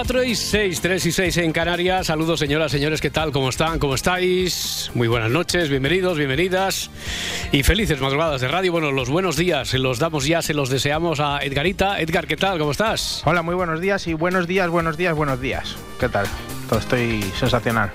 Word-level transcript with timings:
4 0.00 0.24
y 0.24 0.34
6, 0.34 0.80
3 0.80 1.06
y 1.06 1.12
6 1.12 1.36
en 1.36 1.52
Canarias. 1.52 2.06
Saludos, 2.06 2.40
señoras, 2.40 2.72
señores, 2.72 3.02
¿qué 3.02 3.10
tal? 3.10 3.32
¿Cómo 3.32 3.50
están? 3.50 3.78
¿Cómo 3.78 3.94
estáis? 3.94 4.90
Muy 4.94 5.08
buenas 5.08 5.30
noches, 5.30 5.68
bienvenidos, 5.68 6.16
bienvenidas 6.16 6.90
y 7.52 7.62
felices 7.64 8.00
madrugadas 8.00 8.40
de 8.40 8.48
radio. 8.48 8.72
Bueno, 8.72 8.92
los 8.92 9.10
buenos 9.10 9.36
días 9.36 9.68
se 9.68 9.78
los 9.78 9.98
damos 9.98 10.24
ya, 10.24 10.40
se 10.40 10.54
los 10.54 10.70
deseamos 10.70 11.20
a 11.20 11.40
Edgarita. 11.40 12.00
Edgar, 12.00 12.26
¿qué 12.26 12.38
tal? 12.38 12.58
¿Cómo 12.58 12.70
estás? 12.70 13.20
Hola, 13.26 13.42
muy 13.42 13.54
buenos 13.54 13.78
días 13.82 14.06
y 14.06 14.14
buenos 14.14 14.46
días, 14.46 14.70
buenos 14.70 14.96
días, 14.96 15.14
buenos 15.14 15.38
días. 15.38 15.76
¿Qué 15.98 16.08
tal? 16.08 16.26
Todo 16.70 16.78
estoy 16.78 17.22
sensacional. 17.38 17.92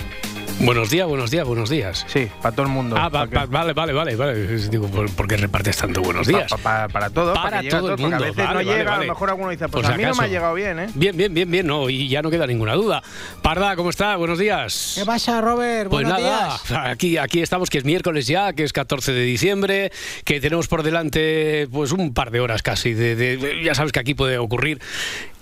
Buenos 0.59 0.89
días, 0.89 1.05
buenos 1.05 1.29
días, 1.31 1.45
buenos 1.45 1.69
días. 1.69 2.05
Sí, 2.07 2.27
para 2.41 2.55
todo 2.55 2.65
el 2.65 2.71
mundo. 2.71 2.95
Ah, 2.97 3.09
pa- 3.09 3.27
pa- 3.27 3.45
vale, 3.45 3.73
vale, 3.73 3.91
vale, 3.93 4.15
vale. 4.15 4.57
Digo, 4.69 4.87
¿por, 4.87 5.11
por 5.11 5.27
qué 5.27 5.35
repartes 5.37 5.77
tanto 5.77 6.01
buenos 6.01 6.25
días? 6.25 6.49
Pa- 6.49 6.57
pa- 6.57 6.87
para 6.87 7.09
todo, 7.09 7.33
Para 7.33 7.43
para, 7.49 7.61
que 7.61 7.67
a 7.67 7.71
todo 7.71 7.93
el 7.93 7.97
mundo. 7.99 8.15
a 8.15 8.19
veces 8.19 8.35
Vale, 8.37 8.47
no 8.49 8.55
vale, 8.55 8.63
llega, 8.71 8.91
vale. 8.91 9.03
a 9.03 9.07
lo 9.07 9.13
mejor 9.13 9.29
alguno 9.29 9.49
dice, 9.51 9.67
pues 9.67 9.83
Por 9.83 9.85
si 9.85 9.91
a 9.93 9.97
mí 9.97 10.03
no 10.03 10.15
me 10.15 10.23
ha 10.23 10.27
llegado 10.27 10.53
bien, 10.53 10.79
¿eh? 10.79 10.87
Bien, 10.95 11.15
bien, 11.15 11.33
bien, 11.33 11.51
bien, 11.51 11.67
no, 11.67 11.89
y 11.89 12.07
ya 12.07 12.21
no 12.21 12.31
queda 12.31 12.47
ninguna 12.47 12.73
duda. 12.73 13.03
Parda, 13.41 13.75
¿cómo 13.75 13.89
está? 13.89 14.15
Buenos 14.15 14.39
días. 14.39 14.93
¿Qué 14.97 15.05
pasa, 15.05 15.41
Robert? 15.41 15.89
Pues 15.89 16.03
Buenos 16.05 16.21
nada, 16.21 16.57
días. 16.67 16.71
aquí, 16.85 17.17
aquí 17.17 17.41
estamos, 17.41 17.69
que 17.69 17.77
es 17.79 17.83
miércoles 17.83 18.25
ya, 18.25 18.53
que 18.53 18.63
es 18.63 18.71
14 18.73 19.11
de 19.11 19.23
diciembre, 19.23 19.91
que 20.23 20.39
tenemos 20.39 20.67
por 20.69 20.83
delante 20.83 21.67
pues 21.71 21.91
un 21.91 22.13
par 22.13 22.31
de 22.31 22.39
horas 22.39 22.63
casi. 22.63 22.93
De, 22.93 23.15
de- 23.15 23.37
de- 23.37 23.63
ya 23.63 23.75
sabes 23.75 23.91
que 23.91 23.99
aquí 23.99 24.13
puede 24.15 24.37
ocurrir 24.37 24.79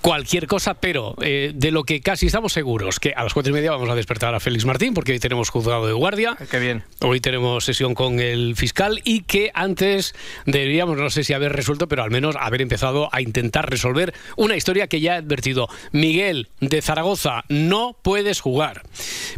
cualquier 0.04 0.48
cosa, 0.48 0.74
pero 0.74 1.16
eh, 1.22 1.54
de 1.56 1.72
lo 1.72 1.86
que 1.86 2.02
casi 2.02 2.26
estamos 2.26 2.52
seguros, 2.52 3.00
que 3.00 3.14
a 3.16 3.24
las 3.24 3.34
cuatro 3.34 3.52
y 3.52 3.54
media 3.54 3.72
vamos 3.72 3.90
a 3.90 3.96
despertar 3.96 4.36
a 4.36 4.42
Félix 4.42 4.66
Martín, 4.66 4.94
porque 4.94 5.14
hoy 5.14 5.20
tenemos 5.20 5.50
juzgado 5.50 5.88
de 5.88 5.94
guardia. 5.94 6.36
Qué 6.52 6.60
bien. 6.60 6.84
Hoy 7.00 7.22
tenemos 7.22 7.64
sesión 7.64 7.96
con 7.96 8.20
el 8.20 8.58
fiscal 8.58 9.00
y 9.06 9.22
que 9.22 9.50
antes 9.54 10.14
deberíamos, 10.46 10.98
no 10.98 11.10
sé 11.10 11.24
si 11.24 11.32
haber 11.32 11.54
resuelto, 11.54 11.88
pero 11.88 12.04
al 12.04 12.12
menos 12.12 12.36
haber 12.38 12.62
empezado 12.62 13.08
a 13.14 13.22
intentar 13.22 13.70
resolver 13.70 14.14
una 14.36 14.58
historia 14.58 14.88
que 14.88 15.00
ya 15.00 15.16
he 15.16 15.18
advertido. 15.20 15.70
Miguel 15.94 16.50
de 16.60 16.82
Zaragoza, 16.82 17.46
no 17.48 17.96
puedes 18.02 18.42
jugar. 18.42 18.84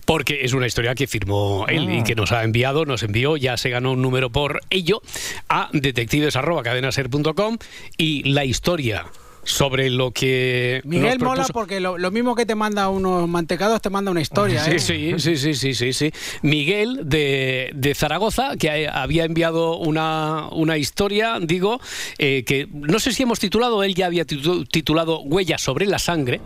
Porque 0.05 0.45
es 0.45 0.53
una 0.53 0.65
historia 0.65 0.95
que 0.95 1.05
firmó 1.05 1.67
él 1.69 1.91
y 1.91 2.03
que 2.03 2.15
nos 2.15 2.31
ha 2.31 2.43
enviado, 2.43 2.85
nos 2.85 3.03
envió, 3.03 3.37
ya 3.37 3.55
se 3.57 3.69
ganó 3.69 3.91
un 3.91 4.01
número 4.01 4.31
por 4.31 4.61
ello, 4.71 5.03
a 5.47 5.69
detectives.cadenaser.com 5.73 7.59
y 7.97 8.23
la 8.23 8.45
historia 8.45 9.05
sobre 9.47 9.89
lo 9.91 10.09
que 10.11 10.81
Miguel 10.85 11.19
nos 11.19 11.27
mola 11.29 11.45
porque 11.53 11.79
lo, 11.79 11.97
lo 11.99 12.09
mismo 12.11 12.33
que 12.35 12.45
te 12.47 12.55
manda 12.55 12.89
unos 12.89 13.29
mantecados, 13.29 13.79
te 13.81 13.89
manda 13.91 14.09
una 14.11 14.19
historia. 14.21 14.63
Sí, 14.63 14.71
¿eh? 14.71 14.79
sí, 14.79 15.13
sí, 15.19 15.37
sí, 15.37 15.53
sí, 15.53 15.73
sí, 15.75 15.93
sí. 15.93 16.11
Miguel 16.41 17.01
de, 17.05 17.69
de 17.75 17.93
Zaragoza, 17.95 18.57
que 18.57 18.87
ha- 18.87 19.01
había 19.03 19.23
enviado 19.23 19.77
una, 19.77 20.49
una 20.51 20.77
historia, 20.77 21.37
digo, 21.39 21.79
eh, 22.17 22.43
que 22.43 22.67
no 22.71 22.97
sé 22.99 23.13
si 23.13 23.21
hemos 23.23 23.39
titulado, 23.39 23.83
él 23.83 23.93
ya 23.95 24.07
había 24.07 24.25
titu- 24.25 24.67
titulado 24.67 25.21
Huellas 25.21 25.61
sobre 25.61 25.85
la 25.85 25.99
sangre, 25.99 26.41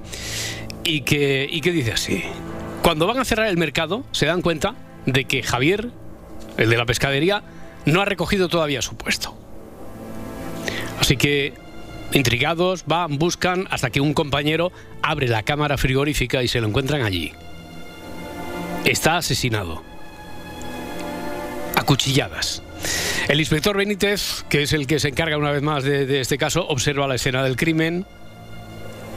y 0.84 1.02
que, 1.02 1.48
y 1.50 1.62
que 1.62 1.72
dice 1.72 1.94
así. 1.94 2.22
Cuando 2.84 3.08
van 3.08 3.18
a 3.20 3.26
cerrar 3.26 3.48
el 3.48 3.58
mercado, 3.58 4.04
se 4.12 4.26
dan 4.26 4.42
cuenta 4.42 4.76
de 5.06 5.24
que 5.24 5.42
Javier, 5.42 5.90
el 6.58 6.70
de 6.70 6.78
la 6.78 6.86
pescadería, 6.86 7.44
no 7.86 8.02
ha 8.02 8.06
recogido 8.06 8.50
todavía 8.50 8.82
su 8.82 8.96
puesto. 8.98 9.38
Así 11.00 11.16
que, 11.16 11.54
intrigados, 12.12 12.86
van, 12.86 13.18
buscan, 13.18 13.68
hasta 13.70 13.90
que 13.90 14.02
un 14.02 14.14
compañero 14.14 14.72
abre 15.02 15.28
la 15.28 15.44
cámara 15.44 15.78
frigorífica 15.78 16.44
y 16.44 16.48
se 16.48 16.62
lo 16.62 16.68
encuentran 16.68 17.02
allí. 17.02 17.34
Está 18.86 19.18
asesinado. 19.18 19.84
A 21.76 21.84
cuchilladas. 21.84 22.64
El 23.28 23.40
inspector 23.40 23.76
Benítez, 23.76 24.44
que 24.50 24.64
es 24.64 24.74
el 24.74 24.88
que 24.88 25.00
se 25.00 25.10
encarga 25.10 25.38
una 25.38 25.52
vez 25.52 25.62
más 25.62 25.84
de, 25.84 26.06
de 26.06 26.22
este 26.22 26.38
caso, 26.38 26.68
observa 26.68 27.08
la 27.08 27.16
escena 27.16 27.44
del 27.44 27.56
crimen, 27.56 28.06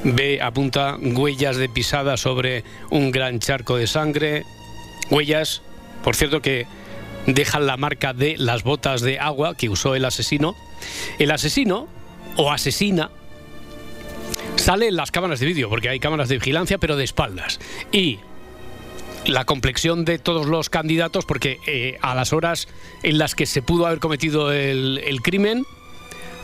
ve, 0.04 0.41
apunta 0.42 0.97
huellas 1.00 1.56
de 1.56 1.69
pisada 1.69 2.16
sobre 2.16 2.64
un 2.91 3.10
gran 3.10 3.38
charco 3.38 3.76
de 3.76 3.86
sangre, 3.86 4.44
huellas, 5.10 5.62
por 6.03 6.16
cierto, 6.16 6.42
que 6.42 6.66
dejan 7.26 7.66
la 7.66 7.76
marca 7.76 8.12
de 8.12 8.36
las 8.36 8.64
botas 8.64 9.00
de 9.00 9.19
agua 9.19 9.56
que 9.56 9.69
usó 9.69 9.94
el 9.94 10.04
asesino. 10.04 10.56
El 11.19 11.30
asesino, 11.30 11.88
o 12.37 12.50
asesina, 12.50 13.10
sale 14.56 14.88
en 14.88 14.97
las 14.97 15.10
cámaras 15.10 15.41
de 15.41 15.47
vídeo, 15.47 15.69
porque 15.69 15.88
hay 15.88 16.00
cámaras 16.00 16.28
de 16.28 16.37
vigilancia, 16.37 16.78
pero 16.78 16.97
de 16.97 17.04
espaldas. 17.04 17.60
Y 17.91 18.19
la 19.26 19.44
complexión 19.44 20.04
de 20.04 20.19
todos 20.19 20.47
los 20.47 20.71
candidatos, 20.71 21.25
porque 21.25 21.59
eh, 21.66 21.98
a 22.03 22.15
las 22.15 22.32
horas 22.32 22.69
en 23.03 23.19
las 23.19 23.34
que 23.34 23.47
se 23.47 23.62
pudo 23.62 23.87
haber 23.87 23.98
cometido 23.98 24.53
el, 24.53 25.00
el 25.04 25.22
crimen, 25.22 25.65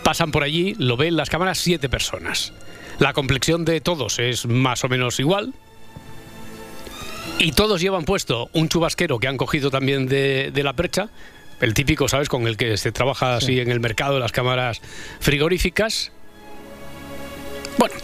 pasan 0.02 0.30
por 0.30 0.42
allí, 0.42 0.74
lo 0.78 0.96
ven 0.96 1.16
las 1.16 1.30
cámaras 1.30 1.58
siete 1.58 1.88
personas. 1.88 2.52
La 2.98 3.12
complexión 3.12 3.64
de 3.64 3.80
todos 3.80 4.18
es 4.18 4.46
más 4.46 4.84
o 4.84 4.88
menos 4.88 5.20
igual. 5.20 5.54
Y 7.38 7.52
todos 7.52 7.80
llevan 7.80 8.04
puesto 8.04 8.48
un 8.52 8.68
chubasquero 8.68 9.18
que 9.20 9.28
han 9.28 9.36
cogido 9.36 9.70
también 9.70 10.08
de, 10.08 10.50
de 10.52 10.62
la 10.64 10.72
percha, 10.72 11.08
el 11.60 11.74
típico, 11.74 12.08
¿sabes? 12.08 12.28
Con 12.28 12.46
el 12.46 12.56
que 12.56 12.76
se 12.76 12.92
trabaja 12.92 13.36
así 13.36 13.60
en 13.60 13.70
el 13.70 13.80
mercado 13.80 14.14
de 14.14 14.20
las 14.20 14.32
cámaras 14.32 14.80
frigoríficas. 15.20 16.12
Bueno, 17.78 17.94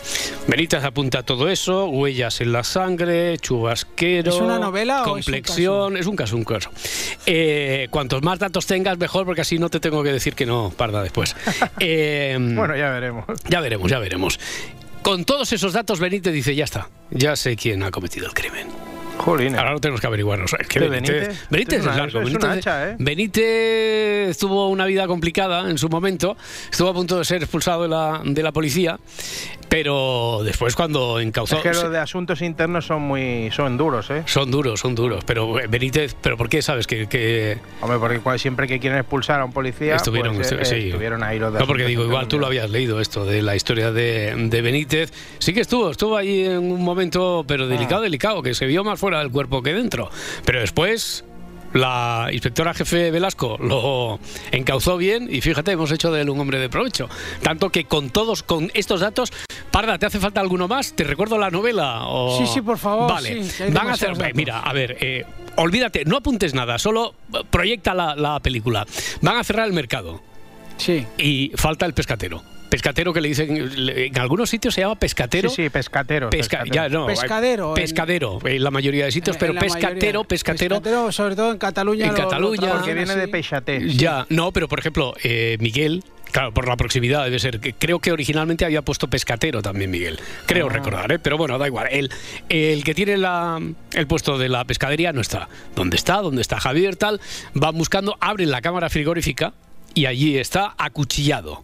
Benítez 0.46 0.84
apunta 0.84 1.24
todo 1.24 1.48
eso, 1.48 1.86
huellas 1.86 2.40
en 2.40 2.52
la 2.52 2.62
sangre, 2.62 3.36
chubasquero. 3.38 4.30
¿Es 4.30 4.40
una 4.40 4.60
novela 4.60 5.02
o 5.02 5.18
es 5.18 5.26
un 5.26 5.32
complexión? 5.32 5.96
Es 5.96 6.06
un 6.06 6.14
caso, 6.14 6.36
un 6.36 6.44
caso. 6.44 6.70
Eh, 7.26 7.88
cuantos 7.90 8.22
más 8.22 8.38
datos 8.38 8.66
tengas, 8.66 8.98
mejor, 8.98 9.26
porque 9.26 9.40
así 9.40 9.58
no 9.58 9.70
te 9.70 9.80
tengo 9.80 10.04
que 10.04 10.12
decir 10.12 10.34
que 10.34 10.46
no, 10.46 10.72
parda 10.76 11.02
después. 11.02 11.34
Eh, 11.80 12.36
Bueno, 12.38 12.76
ya 12.76 12.90
veremos. 12.90 13.24
ya 13.48 13.60
veremos, 13.60 13.90
ya 13.90 13.98
veremos. 13.98 14.38
Con 15.02 15.24
todos 15.24 15.52
esos 15.52 15.72
datos, 15.72 15.98
Benítez 15.98 16.32
dice, 16.32 16.54
ya 16.54 16.64
está, 16.64 16.88
ya 17.10 17.34
sé 17.34 17.56
quién 17.56 17.82
ha 17.82 17.90
cometido 17.90 18.26
el 18.26 18.32
crimen. 18.32 18.68
Jolín. 19.24 19.56
Ahora 19.56 19.72
lo 19.72 19.80
tenemos 19.80 20.00
que 20.00 20.06
averiguarnos. 20.06 20.54
Es 20.58 20.68
que 20.68 20.80
¿De 20.80 20.88
Benítez, 20.88 21.14
Benítez? 21.16 21.48
Benítez 21.50 21.78
Es 21.80 21.84
largo. 21.86 22.18
es 22.20 22.24
Benítez, 22.26 22.50
hacha, 22.50 22.90
¿eh? 22.90 22.96
Benítez 22.98 24.38
tuvo 24.38 24.68
una 24.68 24.84
vida 24.86 25.06
complicada 25.06 25.70
en 25.70 25.78
su 25.78 25.88
momento. 25.88 26.36
Estuvo 26.70 26.88
a 26.90 26.94
punto 26.94 27.18
de 27.18 27.24
ser 27.24 27.42
expulsado 27.42 27.82
de 27.84 27.88
la, 27.88 28.20
de 28.24 28.42
la 28.42 28.52
policía, 28.52 28.98
pero 29.68 30.42
después 30.44 30.74
cuando 30.76 31.20
encauzó... 31.20 31.56
Es 31.56 31.62
que 31.62 31.68
los 31.70 31.90
de 31.90 31.98
asuntos 31.98 32.42
internos 32.42 32.86
son 32.86 33.02
muy 33.02 33.50
son 33.50 33.76
duros, 33.76 34.10
¿eh? 34.10 34.22
Son 34.26 34.50
duros, 34.50 34.80
son 34.80 34.94
duros. 34.94 35.24
Pero 35.24 35.58
eh, 35.58 35.66
Benítez, 35.68 36.14
¿pero 36.20 36.36
por 36.36 36.48
qué 36.48 36.62
sabes 36.62 36.86
que...? 36.86 37.06
que- 37.08 37.58
Hombre, 37.80 37.98
porque 37.98 38.38
siempre 38.38 38.66
que 38.66 38.78
quieren 38.78 38.98
expulsar 38.98 39.40
a 39.40 39.44
un 39.44 39.52
policía, 39.52 39.96
Estuvieron, 39.96 40.36
pues, 40.36 40.52
eh, 40.52 40.56
estu- 40.60 40.64
sí. 40.64 40.86
estuvieron 40.88 41.22
ahí 41.22 41.38
los 41.38 41.52
de 41.52 41.58
No, 41.60 41.66
porque 41.66 41.84
digo, 41.86 42.04
igual 42.04 42.28
tú 42.28 42.38
lo 42.38 42.46
habías 42.46 42.70
leído 42.70 43.00
esto 43.00 43.24
de 43.24 43.42
la 43.42 43.56
historia 43.56 43.90
de, 43.90 44.34
de 44.36 44.62
Benítez. 44.62 45.12
Sí 45.38 45.52
que 45.54 45.60
estuvo, 45.60 45.90
estuvo 45.90 46.16
ahí 46.16 46.44
en 46.44 46.58
un 46.58 46.82
momento, 46.82 47.44
pero 47.46 47.66
delicado, 47.66 47.94
Ah. 47.94 48.04
delicado, 48.04 48.42
que 48.42 48.54
se 48.54 48.66
vio 48.66 48.82
más 48.84 48.98
fuera 48.98 49.13
del 49.20 49.30
cuerpo 49.30 49.62
que 49.62 49.72
dentro. 49.74 50.10
Pero 50.44 50.60
después 50.60 51.24
la 51.72 52.28
inspectora 52.30 52.72
jefe 52.72 53.10
Velasco 53.10 53.56
lo 53.60 54.20
encauzó 54.52 54.96
bien 54.96 55.26
y 55.28 55.40
fíjate, 55.40 55.72
hemos 55.72 55.90
hecho 55.90 56.12
de 56.12 56.20
él 56.22 56.30
un 56.30 56.38
hombre 56.40 56.58
de 56.60 56.68
provecho. 56.68 57.08
Tanto 57.42 57.70
que 57.70 57.84
con 57.84 58.10
todos, 58.10 58.42
con 58.44 58.70
estos 58.74 59.00
datos, 59.00 59.32
Parda, 59.72 59.98
¿te 59.98 60.06
hace 60.06 60.20
falta 60.20 60.40
alguno 60.40 60.68
más? 60.68 60.94
¿Te 60.94 61.02
recuerdo 61.02 61.36
la 61.36 61.50
novela? 61.50 62.06
o- 62.06 62.38
Sí, 62.38 62.46
sí, 62.46 62.60
por 62.60 62.78
favor, 62.78 63.10
Vale, 63.10 63.42
sí, 63.42 63.64
van 63.72 63.88
a 63.88 63.92
hacer, 63.94 64.16
datos. 64.16 64.34
mira, 64.36 64.60
a 64.60 64.72
ver, 64.72 64.96
eh, 65.00 65.24
olvídate, 65.56 66.04
no 66.04 66.16
apuntes 66.18 66.54
nada, 66.54 66.78
solo 66.78 67.14
proyecta 67.50 67.92
la, 67.92 68.14
la 68.14 68.38
película. 68.38 68.86
Van 69.20 69.36
a 69.36 69.42
cerrar 69.42 69.66
el 69.66 69.72
mercado 69.72 70.22
Sí. 70.76 71.04
y 71.18 71.50
falta 71.56 71.86
el 71.86 71.92
pescatero. 71.94 72.40
Pescatero 72.74 73.12
que 73.12 73.20
le 73.20 73.28
dicen, 73.28 73.70
en 73.76 74.18
algunos 74.18 74.50
sitios 74.50 74.74
se 74.74 74.80
llama 74.80 74.96
pescatero. 74.96 75.48
Sí, 75.48 75.62
sí, 75.64 75.70
pescateros. 75.70 76.30
Pesca- 76.30 76.58
pescateros. 76.64 76.74
ya, 76.74 76.88
no, 76.88 77.06
Pescadero, 77.06 77.68
en- 77.70 77.74
pescadero, 77.82 78.38
en 78.44 78.64
la 78.64 78.70
mayoría 78.72 79.04
de 79.04 79.12
sitios, 79.12 79.36
pero 79.36 79.54
pescatero, 79.54 80.20
mayoría. 80.20 80.24
pescatero. 80.24 81.12
sobre 81.12 81.36
todo 81.36 81.52
en 81.52 81.58
Cataluña. 81.58 82.06
En 82.06 82.12
lo- 82.14 82.18
Cataluña. 82.18 82.72
Porque 82.72 82.94
viene 82.94 83.14
de 83.14 83.28
peixaté. 83.28 83.88
Ya, 83.90 84.26
no, 84.28 84.50
pero 84.50 84.66
por 84.68 84.80
ejemplo, 84.80 85.14
eh, 85.22 85.56
Miguel, 85.60 86.02
Claro, 86.32 86.52
por 86.52 86.66
la 86.66 86.76
proximidad 86.76 87.22
debe 87.26 87.38
ser. 87.38 87.60
Creo 87.78 88.00
que 88.00 88.10
originalmente 88.10 88.64
había 88.64 88.82
puesto 88.82 89.06
pescatero 89.06 89.62
también, 89.62 89.88
Miguel. 89.88 90.18
Creo 90.46 90.66
Ah. 90.66 90.72
recordar, 90.72 91.12
¿eh? 91.12 91.20
pero 91.20 91.38
bueno, 91.38 91.56
da 91.58 91.68
igual. 91.68 91.86
El, 91.92 92.10
el 92.48 92.82
que 92.82 92.92
tiene 92.92 93.16
la- 93.16 93.60
el 93.92 94.06
puesto 94.08 94.36
de 94.36 94.48
la 94.48 94.64
pescadería 94.64 95.12
no 95.12 95.20
está. 95.20 95.48
¿Dónde 95.76 95.94
está? 95.96 96.16
¿Dónde 96.22 96.42
está 96.42 96.58
Javier? 96.58 96.96
Tal. 96.96 97.20
Van 97.52 97.78
buscando, 97.78 98.16
abren 98.18 98.50
la 98.50 98.60
cámara 98.62 98.90
frigorífica 98.90 99.52
y 99.94 100.06
allí 100.06 100.36
está 100.36 100.74
acuchillado. 100.76 101.62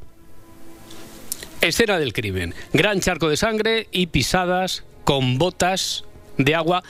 Escena 1.61 1.99
del 1.99 2.12
crimen. 2.12 2.55
Gran 2.73 3.01
charco 3.01 3.29
de 3.29 3.37
sangre 3.37 3.89
y 3.93 4.07
pisadas 4.07 4.85
con 5.05 5.39
botas 5.39 6.05
de 6.39 6.55
agua. 6.55 6.83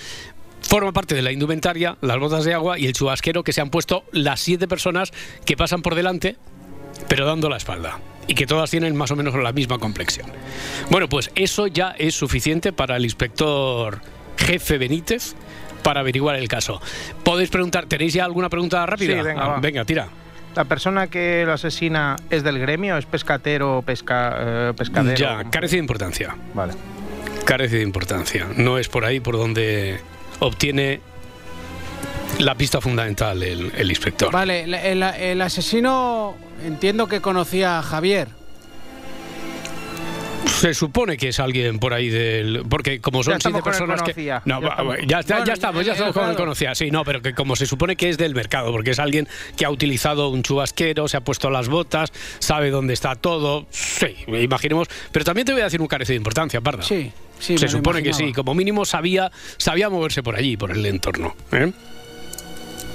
Forma 0.63 0.93
parte 0.93 1.15
de 1.15 1.23
la 1.23 1.33
indumentaria, 1.33 1.97
las 2.01 2.19
botas 2.19 2.45
de 2.45 2.55
agua 2.55 2.79
y 2.79 2.87
el 2.87 2.93
chubasquero 2.93 3.43
que 3.43 3.53
se 3.53 3.61
han 3.61 3.71
puesto 3.71 4.05
las 4.13 4.41
siete 4.41 4.69
personas 4.69 5.11
que 5.45 5.57
pasan 5.57 5.83
por 5.83 5.95
delante, 5.97 6.37
pero 7.09 7.27
dando 7.27 7.49
la 7.49 7.57
espalda. 7.57 7.99
Y 8.29 8.35
que 8.35 8.47
todas 8.47 8.71
tienen 8.71 8.95
más 8.95 9.11
o 9.11 9.17
menos 9.17 9.35
la 9.35 9.53
misma 9.53 9.79
complexión. 9.79 10.31
Bueno, 10.91 11.09
pues 11.09 11.31
eso 11.35 11.67
ya 11.67 11.95
es 11.99 12.15
suficiente 12.15 12.73
para 12.73 12.97
el 12.97 13.05
inspector 13.05 14.01
jefe 14.37 14.79
Benítez 14.79 15.35
para 15.83 16.01
averiguar 16.01 16.37
el 16.37 16.47
caso. 16.47 16.81
Podéis 17.25 17.51
preguntar, 17.51 17.87
¿tenéis 17.87 18.13
ya 18.13 18.25
alguna 18.25 18.49
pregunta 18.49 18.85
rápida? 18.87 19.17
Sí, 19.17 19.23
venga, 19.23 19.57
Ah, 19.57 19.59
venga, 19.61 19.85
tira. 19.85 20.09
¿La 20.57 20.65
persona 20.65 21.07
que 21.07 21.45
lo 21.47 21.53
asesina 21.53 22.17
es 22.29 22.43
del 22.43 22.59
gremio? 22.59 22.97
¿Es 22.99 23.07
pescatero, 23.07 23.83
pesca, 23.87 24.35
eh, 24.39 24.73
pescadero? 24.77 25.17
Ya, 25.17 25.45
carece 25.51 25.77
de 25.77 25.81
importancia. 25.81 26.37
Vale. 26.55 26.73
carece 27.45 27.77
de 27.77 27.83
importancia. 27.83 28.47
No 28.57 28.79
es 28.79 28.89
por 28.89 29.05
ahí 29.05 29.19
por 29.21 29.37
donde 29.37 30.01
obtiene 30.41 31.01
la 32.39 32.55
pista 32.55 32.81
fundamental 32.81 33.43
el, 33.43 33.73
el 33.77 33.91
inspector. 33.91 34.33
Vale, 34.33 34.63
el, 34.65 34.75
el- 34.75 35.03
el 35.03 35.43
asesino 35.43 36.37
entiendo 36.65 37.07
que 37.09 37.21
conocía 37.21 37.79
a 37.79 37.83
Javier. 37.83 38.29
Se 40.47 40.75
supone 40.75 41.17
que 41.17 41.29
es 41.29 41.41
alguien 41.41 41.79
por 41.79 41.95
ahí 41.95 42.09
del. 42.09 42.65
Porque 42.69 43.01
como 43.01 43.23
son 43.23 43.41
siete 43.41 43.63
personas 43.63 44.03
que. 44.03 44.13
No, 44.45 44.61
Ya 44.61 44.69
estamos. 44.69 44.97
ya, 45.07 45.21
está- 45.21 45.33
Bueno, 45.35 45.47
ya 45.47 45.53
estamos, 45.55 45.87
ya 45.87 45.93
estamos 45.93 46.15
con 46.15 46.29
el 46.31 46.37
conocía. 46.37 46.75
Sí, 46.75 46.91
no, 46.91 47.05
pero 47.05 47.23
que 47.23 47.35
como 47.35 47.57
se 47.57 47.67
supone 47.67 47.97
que 47.97 48.09
es 48.09 48.19
del 48.19 48.35
mercado, 48.35 48.71
porque 48.73 48.91
es 48.91 48.99
alguien 48.99 49.27
que 49.57 49.65
ha 49.65 49.71
utilizado 49.71 50.29
un 50.29 50.43
chubasquero, 50.43 51.09
se 51.09 51.17
ha 51.17 51.21
puesto 51.23 51.51
las 51.51 51.69
botas, 51.69 52.13
sabe 52.41 52.71
dónde 52.71 52.93
está 52.95 53.15
todo. 53.15 53.67
Sí, 53.71 54.17
imaginemos. 54.29 54.89
Pero 55.13 55.25
también 55.25 55.47
te 55.47 55.53
voy 55.53 55.63
a 55.63 55.65
decir 55.65 55.81
un 55.81 55.87
carece 55.87 56.13
de 56.13 56.19
importancia, 56.19 56.61
Parda. 56.61 56.83
Sí, 56.83 57.11
sí. 57.39 57.57
se 57.57 57.69
supone 57.69 58.03
que 58.03 58.13
sí, 58.13 58.33
como 58.33 58.55
mínimo 58.55 58.85
sabía, 58.85 59.31
sabía 59.57 59.89
moverse 59.89 60.23
por 60.23 60.37
allí, 60.37 60.57
por 60.57 60.71
el 60.73 60.85
entorno. 60.85 61.35
¿eh? 61.53 61.73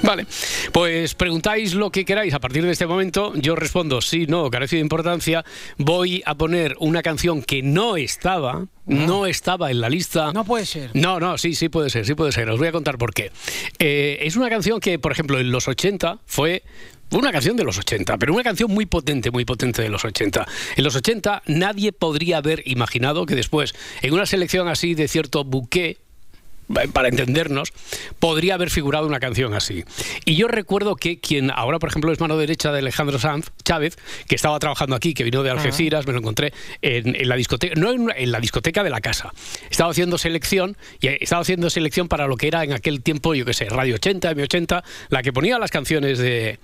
Vale, 0.04 0.26
pues 0.72 1.16
preguntáis 1.16 1.74
lo 1.74 1.92
que 1.92 2.06
queráis 2.06 2.34
a 2.34 2.40
partir 2.40 2.64
de 2.64 2.72
este 2.72 2.86
momento. 2.86 3.34
Yo 3.36 3.56
respondo 3.56 4.02
sí, 4.02 4.26
no, 4.28 4.50
carece 4.50 4.76
de 4.78 4.82
importancia. 4.82 5.44
Voy 5.78 6.22
a 6.26 6.36
poner 6.36 6.76
una 6.80 7.02
canción 7.02 7.42
que 7.42 7.62
no 7.62 7.98
estaba, 7.98 8.68
no 8.86 9.26
estaba 9.26 9.72
en 9.72 9.82
la 9.82 9.90
lista. 9.90 10.32
No 10.34 10.46
puede 10.46 10.66
ser. 10.66 10.92
No, 10.94 11.20
no, 11.20 11.38
sí, 11.38 11.56
sí 11.56 11.70
puede 11.70 11.90
ser, 11.90 12.06
sí 12.06 12.14
puede 12.16 12.32
ser. 12.32 12.50
Os 12.50 12.60
voy 12.60 12.68
a 12.68 12.72
contar 12.72 12.98
por 12.98 13.14
qué. 13.14 13.32
Eh, 13.80 14.20
es 14.22 14.36
una 14.36 14.50
canción 14.50 14.80
que, 14.80 15.00
por 15.00 15.12
ejemplo, 15.12 15.40
en 15.40 15.52
los 15.52 15.68
80 15.68 16.20
fue 16.26 16.64
una 17.12 17.32
canción 17.32 17.56
de 17.56 17.64
los 17.64 17.78
80, 17.78 18.18
pero 18.18 18.34
una 18.34 18.44
canción 18.44 18.72
muy 18.72 18.86
potente, 18.86 19.32
muy 19.32 19.46
potente 19.46 19.82
de 19.82 19.90
los 19.90 20.04
80. 20.04 20.46
En 20.76 20.84
los 20.84 20.96
80 20.96 21.44
nadie 21.48 21.92
podría 21.92 22.38
haber 22.38 22.62
imaginado 22.66 23.26
que 23.26 23.36
después, 23.36 23.76
en 24.02 24.14
una 24.14 24.26
selección 24.26 24.68
así 24.68 24.96
de 24.96 25.08
cierto 25.08 25.46
eh, 25.76 25.98
para 26.94 27.08
entendernos, 27.10 27.72
podría 28.20 28.56
haber 28.56 28.70
figurado 28.70 29.06
una 29.08 29.20
canción 29.20 29.54
así. 29.54 29.84
Y 30.26 30.36
yo 30.36 30.48
recuerdo 30.48 30.96
que 30.96 31.20
quien 31.20 31.52
ahora, 31.52 31.80
por 31.80 31.90
ejemplo, 31.90 32.12
es 32.12 32.20
mano 32.20 32.38
derecha 32.38 32.72
de 32.72 32.80
Alejandro 32.80 33.20
Sanz, 33.20 33.52
Chávez, 33.64 33.98
que 34.28 34.36
estaba 34.36 34.58
trabajando 34.60 34.96
aquí, 34.96 35.14
que 35.14 35.24
vino 35.24 35.44
de 35.44 35.52
Algeciras, 35.52 36.08
me 36.08 36.14
lo 36.14 36.20
encontré 36.20 36.54
en, 36.82 37.16
en 37.16 37.30
la 37.30 37.36
discoteca, 37.36 37.74
no 37.80 37.92
en, 37.92 38.02
una- 38.02 38.14
en 38.16 38.32
la 38.32 38.40
discoteca 38.40 38.84
de 38.84 38.90
la 38.90 39.02
casa. 39.02 39.32
Estaba 39.70 39.92
haciendo 39.92 40.18
selección, 40.18 40.76
y 41.00 41.08
eh, 41.08 41.18
estaba 41.22 41.42
haciendo 41.42 41.70
selección 41.70 42.08
para 42.08 42.28
lo 42.28 42.36
que 42.38 42.48
era 42.48 42.64
en 42.64 42.74
aquel 42.74 43.02
tiempo, 43.02 43.34
yo 43.36 43.46
qué 43.46 43.54
sé, 43.54 43.66
Radio 43.66 43.96
80, 43.96 44.32
M80, 44.36 44.84
la 45.10 45.22
que 45.24 45.32
ponía 45.34 45.60
las 45.60 45.72
canciones 45.72 46.18
de 46.20 46.60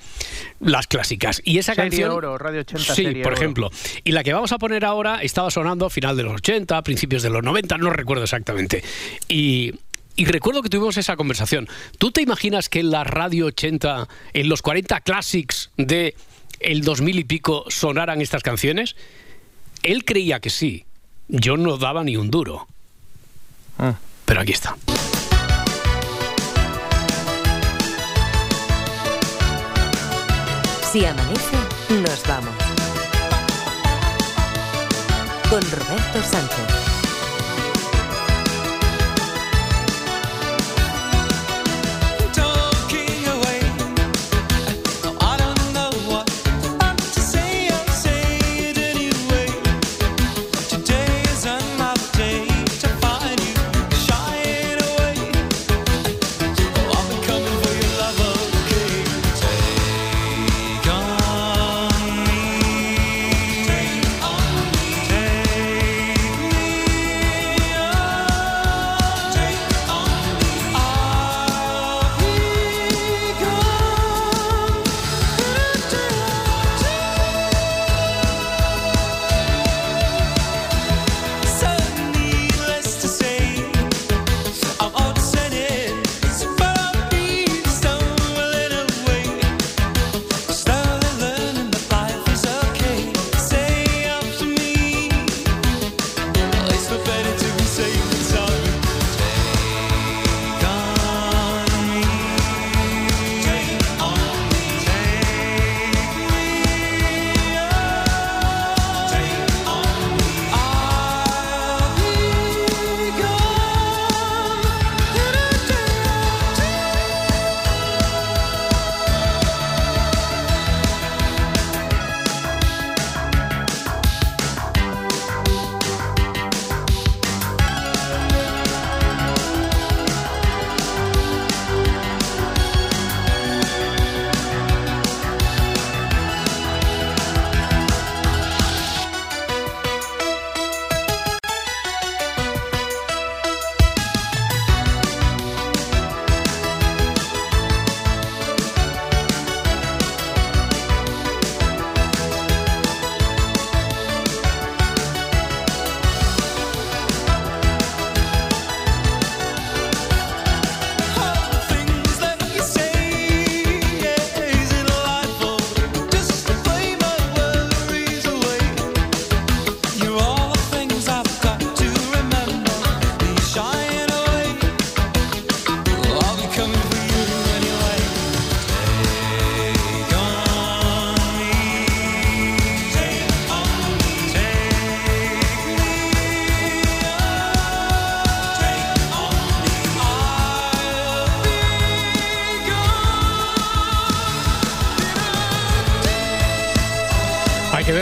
las 0.59 0.87
clásicas. 0.87 1.41
Y 1.45 1.57
esa 1.59 1.75
Serie 1.75 1.89
canción. 1.91 2.11
Oro, 2.11 2.37
Radio 2.37 2.61
80, 2.61 2.95
Sí, 2.95 3.05
por 3.21 3.27
Oro. 3.27 3.35
ejemplo. 3.35 3.69
Y 4.03 4.11
la 4.11 4.23
que 4.23 4.33
vamos 4.33 4.51
a 4.51 4.57
poner 4.57 4.85
ahora 4.85 5.21
estaba 5.21 5.51
sonando 5.51 5.85
a 5.85 5.89
final 5.89 6.17
de 6.17 6.23
los 6.23 6.33
80, 6.35 6.81
principios 6.83 7.23
de 7.23 7.29
los 7.29 7.43
90, 7.43 7.77
no 7.77 7.89
recuerdo 7.91 8.23
exactamente. 8.23 8.83
Y, 9.27 9.73
y 10.15 10.25
recuerdo 10.25 10.61
que 10.61 10.69
tuvimos 10.69 10.97
esa 10.97 11.15
conversación. 11.15 11.67
¿Tú 11.97 12.11
te 12.11 12.21
imaginas 12.21 12.69
que 12.69 12.79
en 12.79 12.91
la 12.91 13.03
Radio 13.03 13.47
80, 13.47 14.07
en 14.33 14.49
los 14.49 14.61
40 14.61 15.01
Classics 15.01 15.71
de 15.77 16.15
el 16.59 16.81
2000 16.81 17.19
y 17.19 17.23
pico, 17.23 17.65
sonaran 17.69 18.21
estas 18.21 18.43
canciones? 18.43 18.95
Él 19.83 20.05
creía 20.05 20.39
que 20.39 20.49
sí. 20.49 20.85
Yo 21.27 21.57
no 21.57 21.77
daba 21.77 22.03
ni 22.03 22.17
un 22.17 22.29
duro. 22.29 22.67
Ah. 23.79 23.95
Pero 24.25 24.41
aquí 24.41 24.51
está. 24.51 24.75
Si 30.91 31.05
amanece, 31.05 31.57
nos 31.89 32.27
vamos. 32.27 32.53
Con 35.49 35.61
Roberto 35.61 36.21
Sánchez. 36.21 36.80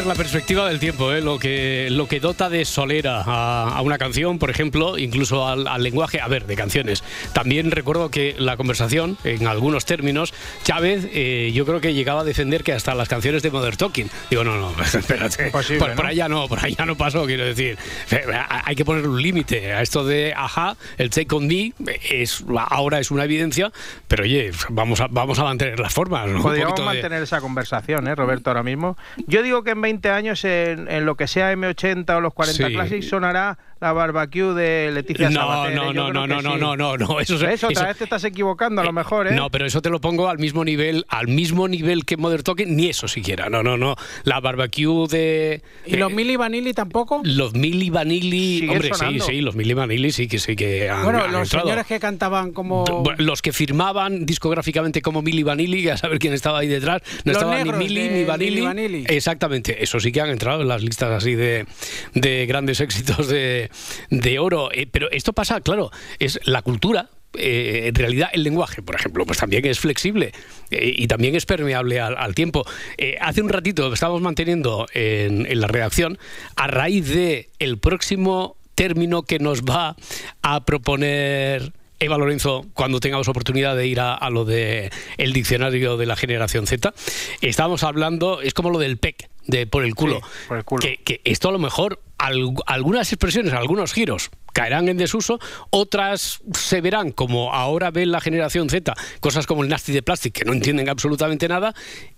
La 0.05 0.15
perspectiva 0.15 0.67
del 0.67 0.79
tiempo, 0.79 1.11
¿eh? 1.13 1.21
lo, 1.21 1.39
que, 1.39 1.87
lo 1.91 2.07
que 2.07 2.19
dota 2.19 2.49
de 2.49 2.65
solera 2.65 3.21
a, 3.25 3.69
a 3.77 3.81
una 3.81 3.97
canción, 3.97 4.39
por 4.39 4.49
ejemplo, 4.49 4.97
incluso 4.97 5.47
al, 5.47 5.67
al 5.67 5.83
lenguaje, 5.83 6.19
a 6.21 6.27
ver, 6.27 6.45
de 6.45 6.55
canciones. 6.55 7.03
También 7.33 7.71
recuerdo 7.71 8.09
que 8.09 8.35
la 8.37 8.57
conversación, 8.57 9.17
en 9.23 9.47
algunos 9.47 9.85
términos, 9.85 10.33
Chávez, 10.63 11.07
eh, 11.11 11.51
yo 11.53 11.65
creo 11.65 11.81
que 11.81 11.93
llegaba 11.93 12.21
a 12.21 12.23
defender 12.23 12.63
que 12.63 12.73
hasta 12.73 12.95
las 12.95 13.07
canciones 13.07 13.43
de 13.43 13.51
Modern 13.51 13.77
Talking. 13.77 14.09
Digo, 14.29 14.43
no, 14.43 14.55
no, 14.59 14.73
espérate. 14.83 15.45
Imposible, 15.47 15.79
por, 15.79 15.95
por 15.95 16.05
¿no? 16.05 16.09
allá 16.11 16.27
no, 16.29 16.47
por 16.47 16.63
allá 16.63 16.85
no 16.85 16.95
pasó, 16.95 17.25
quiero 17.25 17.45
decir. 17.45 17.77
Eh, 18.11 18.21
Hay 18.65 18.75
que 18.75 18.85
poner 18.85 19.07
un 19.07 19.21
límite 19.21 19.73
a 19.73 19.81
esto 19.81 20.03
de, 20.05 20.33
ajá, 20.35 20.75
el 20.97 21.09
Take 21.09 21.35
On 21.35 21.47
Me 21.47 21.73
es, 22.09 22.43
ahora 22.69 22.99
es 22.99 23.11
una 23.11 23.23
evidencia, 23.25 23.71
pero 24.07 24.23
oye, 24.23 24.51
vamos 24.69 24.99
a, 25.01 25.07
vamos 25.09 25.39
a 25.39 25.43
mantener 25.43 25.79
las 25.79 25.93
formas. 25.93 26.27
¿no? 26.27 26.41
Podríamos 26.41 26.73
poquito 26.73 26.89
de- 26.89 26.95
mantener 26.95 27.23
esa 27.23 27.41
conversación, 27.41 28.07
¿eh, 28.07 28.15
Roberto, 28.15 28.49
ahora 28.49 28.63
mismo. 28.63 28.97
Yo 29.27 29.41
digo 29.43 29.63
que 29.63 29.71
en 29.71 29.81
20 29.81 29.88
años, 30.11 30.43
en, 30.45 30.89
en 30.89 31.05
lo 31.05 31.15
que 31.15 31.27
sea 31.27 31.51
M80 31.53 32.15
o 32.15 32.21
los 32.21 32.33
40 32.33 32.67
Sí. 32.67 32.73
Classic, 32.73 33.01
sonará 33.03 33.57
la 33.79 33.93
barbecue 33.93 34.53
de 34.53 34.91
Leticia 34.91 35.29
No, 35.29 35.39
Sabater, 35.41 35.75
no, 35.75 35.91
¿eh? 35.91 35.93
No, 35.93 36.11
no, 36.11 36.27
no, 36.27 36.41
no, 36.41 36.53
sí. 36.53 36.59
no, 36.59 36.75
no, 36.75 36.97
no, 36.97 37.19
eso, 37.19 37.37
¿Ves? 37.37 37.63
Otra 37.63 37.71
eso- 37.71 37.85
vez 37.85 37.97
te 37.97 38.03
estás 38.03 38.23
equivocando, 38.25 38.81
a 38.81 38.83
lo 38.83 38.91
mejor, 38.93 39.27
¿eh? 39.27 39.31
No, 39.35 39.49
pero 39.49 39.65
eso 39.65 39.81
te 39.81 39.89
lo 39.89 40.01
pongo 40.01 40.27
al 40.27 40.37
mismo 40.37 40.65
nivel, 40.65 41.05
al 41.07 41.27
mismo 41.27 41.67
nivel 41.67 42.05
que 42.05 42.17
Modern 42.17 42.43
Talking, 42.43 42.75
ni 42.75 42.87
eso 42.89 43.07
siquiera. 43.07 43.49
No, 43.49 43.63
no, 43.63 43.77
no. 43.77 43.95
La 44.23 44.39
barbecue 44.39 45.07
de. 45.07 45.61
¿Y 45.85 45.95
los 45.95 46.11
eh, 46.11 46.15
Mili 46.15 46.35
Vanilli 46.35 46.73
tampoco? 46.73 47.21
Los 47.23 47.53
Mili 47.53 47.89
Vanilli, 47.89 48.67
hombre, 48.69 48.89
sonando. 48.93 49.25
sí, 49.25 49.31
sí, 49.35 49.41
los 49.41 49.55
Mili 49.55 49.73
Vanilli 49.73 50.11
sí 50.11 50.27
que 50.27 50.39
sí 50.39 50.55
que 50.55 50.89
han, 50.89 51.03
Bueno, 51.03 51.23
han 51.23 51.31
los 51.31 51.43
entrado. 51.43 51.65
señores 51.67 51.85
que 51.85 51.99
cantaban 51.99 52.51
como... 52.51 52.83
Los 53.17 53.41
que 53.41 53.53
firmaban 53.53 54.25
discográficamente 54.25 55.01
como 55.01 55.21
Mili 55.21 55.43
Vanilli, 55.43 55.87
a 55.89 55.97
saber 55.97 56.19
quién 56.19 56.33
estaba 56.33 56.59
ahí 56.59 56.67
detrás, 56.67 57.01
no 57.23 57.31
Los 57.31 57.37
estaba 57.37 57.53
ni 57.57 57.63
negros 57.63 57.77
Mili 57.77 58.09
ni 58.09 58.23
Vanilli. 58.25 59.05
Exactamente, 59.07 59.81
eso 59.83 59.99
sí 59.99 60.11
que 60.11 60.21
han 60.21 60.29
entrado 60.29 60.61
en 60.61 60.67
las 60.67 60.81
listas 60.83 61.11
así 61.11 61.35
de, 61.35 61.65
de 62.13 62.45
grandes 62.45 62.79
éxitos 62.81 63.27
de, 63.27 63.68
de 64.09 64.39
oro. 64.39 64.69
Eh, 64.73 64.87
pero 64.91 65.09
esto 65.11 65.33
pasa, 65.33 65.61
claro, 65.61 65.91
es 66.19 66.39
la 66.45 66.61
cultura. 66.61 67.09
eh, 67.33 67.83
en 67.87 67.95
realidad 67.95 68.29
el 68.33 68.43
lenguaje, 68.43 68.81
por 68.81 68.95
ejemplo, 68.95 69.25
pues 69.25 69.37
también 69.37 69.63
es 69.65 69.79
flexible 69.79 70.31
eh, 70.71 70.93
y 70.97 71.07
también 71.07 71.35
es 71.35 71.45
permeable 71.45 71.99
al, 71.99 72.17
al 72.17 72.33
tiempo. 72.33 72.65
Eh, 72.97 73.17
hace 73.21 73.41
un 73.41 73.49
ratito 73.49 73.93
estábamos 73.93 74.21
manteniendo 74.21 74.87
en, 74.93 75.45
en 75.45 75.59
la 75.59 75.67
redacción, 75.67 76.17
a 76.55 76.67
raíz 76.67 77.07
de 77.09 77.49
el 77.59 77.77
próximo 77.77 78.55
término 78.75 79.23
que 79.23 79.37
nos 79.39 79.61
va 79.61 79.95
a 80.41 80.65
proponer 80.65 81.71
Eva 81.99 82.17
Lorenzo, 82.17 82.65
cuando 82.73 82.99
tengamos 83.01 83.27
oportunidad 83.27 83.75
de 83.75 83.85
ir 83.85 83.99
a, 83.99 84.13
a 84.15 84.29
lo 84.29 84.45
de 84.45 84.89
el 85.17 85.33
diccionario 85.33 85.97
de 85.97 86.05
la 86.05 86.15
generación 86.15 86.65
Z, 86.65 86.93
estábamos 87.41 87.83
hablando, 87.83 88.41
es 88.41 88.53
como 88.53 88.69
lo 88.69 88.79
del 88.79 88.97
PEC, 88.97 89.29
de 89.47 89.67
por 89.67 89.83
el 89.83 89.95
culo. 89.95 90.15
Sí, 90.15 90.47
por 90.47 90.57
el 90.57 90.63
culo. 90.63 90.81
Que, 90.81 90.97
que 91.03 91.19
esto 91.25 91.49
a 91.49 91.51
lo 91.51 91.59
mejor, 91.59 91.99
al- 92.19 92.53
algunas 92.67 93.11
expresiones, 93.11 93.53
algunos 93.53 93.91
giros 93.93 94.29
caerán 94.53 94.89
en 94.89 94.97
desuso, 94.97 95.39
otras 95.71 96.41
se 96.53 96.81
verán 96.81 97.11
como 97.11 97.53
ahora 97.53 97.91
ve 97.91 98.05
la 98.05 98.19
generación 98.21 98.69
Z, 98.69 98.93
cosas 99.19 99.47
como 99.47 99.63
el 99.63 99.69
nasty 99.69 99.93
de 99.93 100.01
plastic, 100.03 100.33
que 100.33 100.45
no 100.45 100.53
entienden 100.53 100.89
absolutamente 100.89 101.47
nada, 101.47 101.73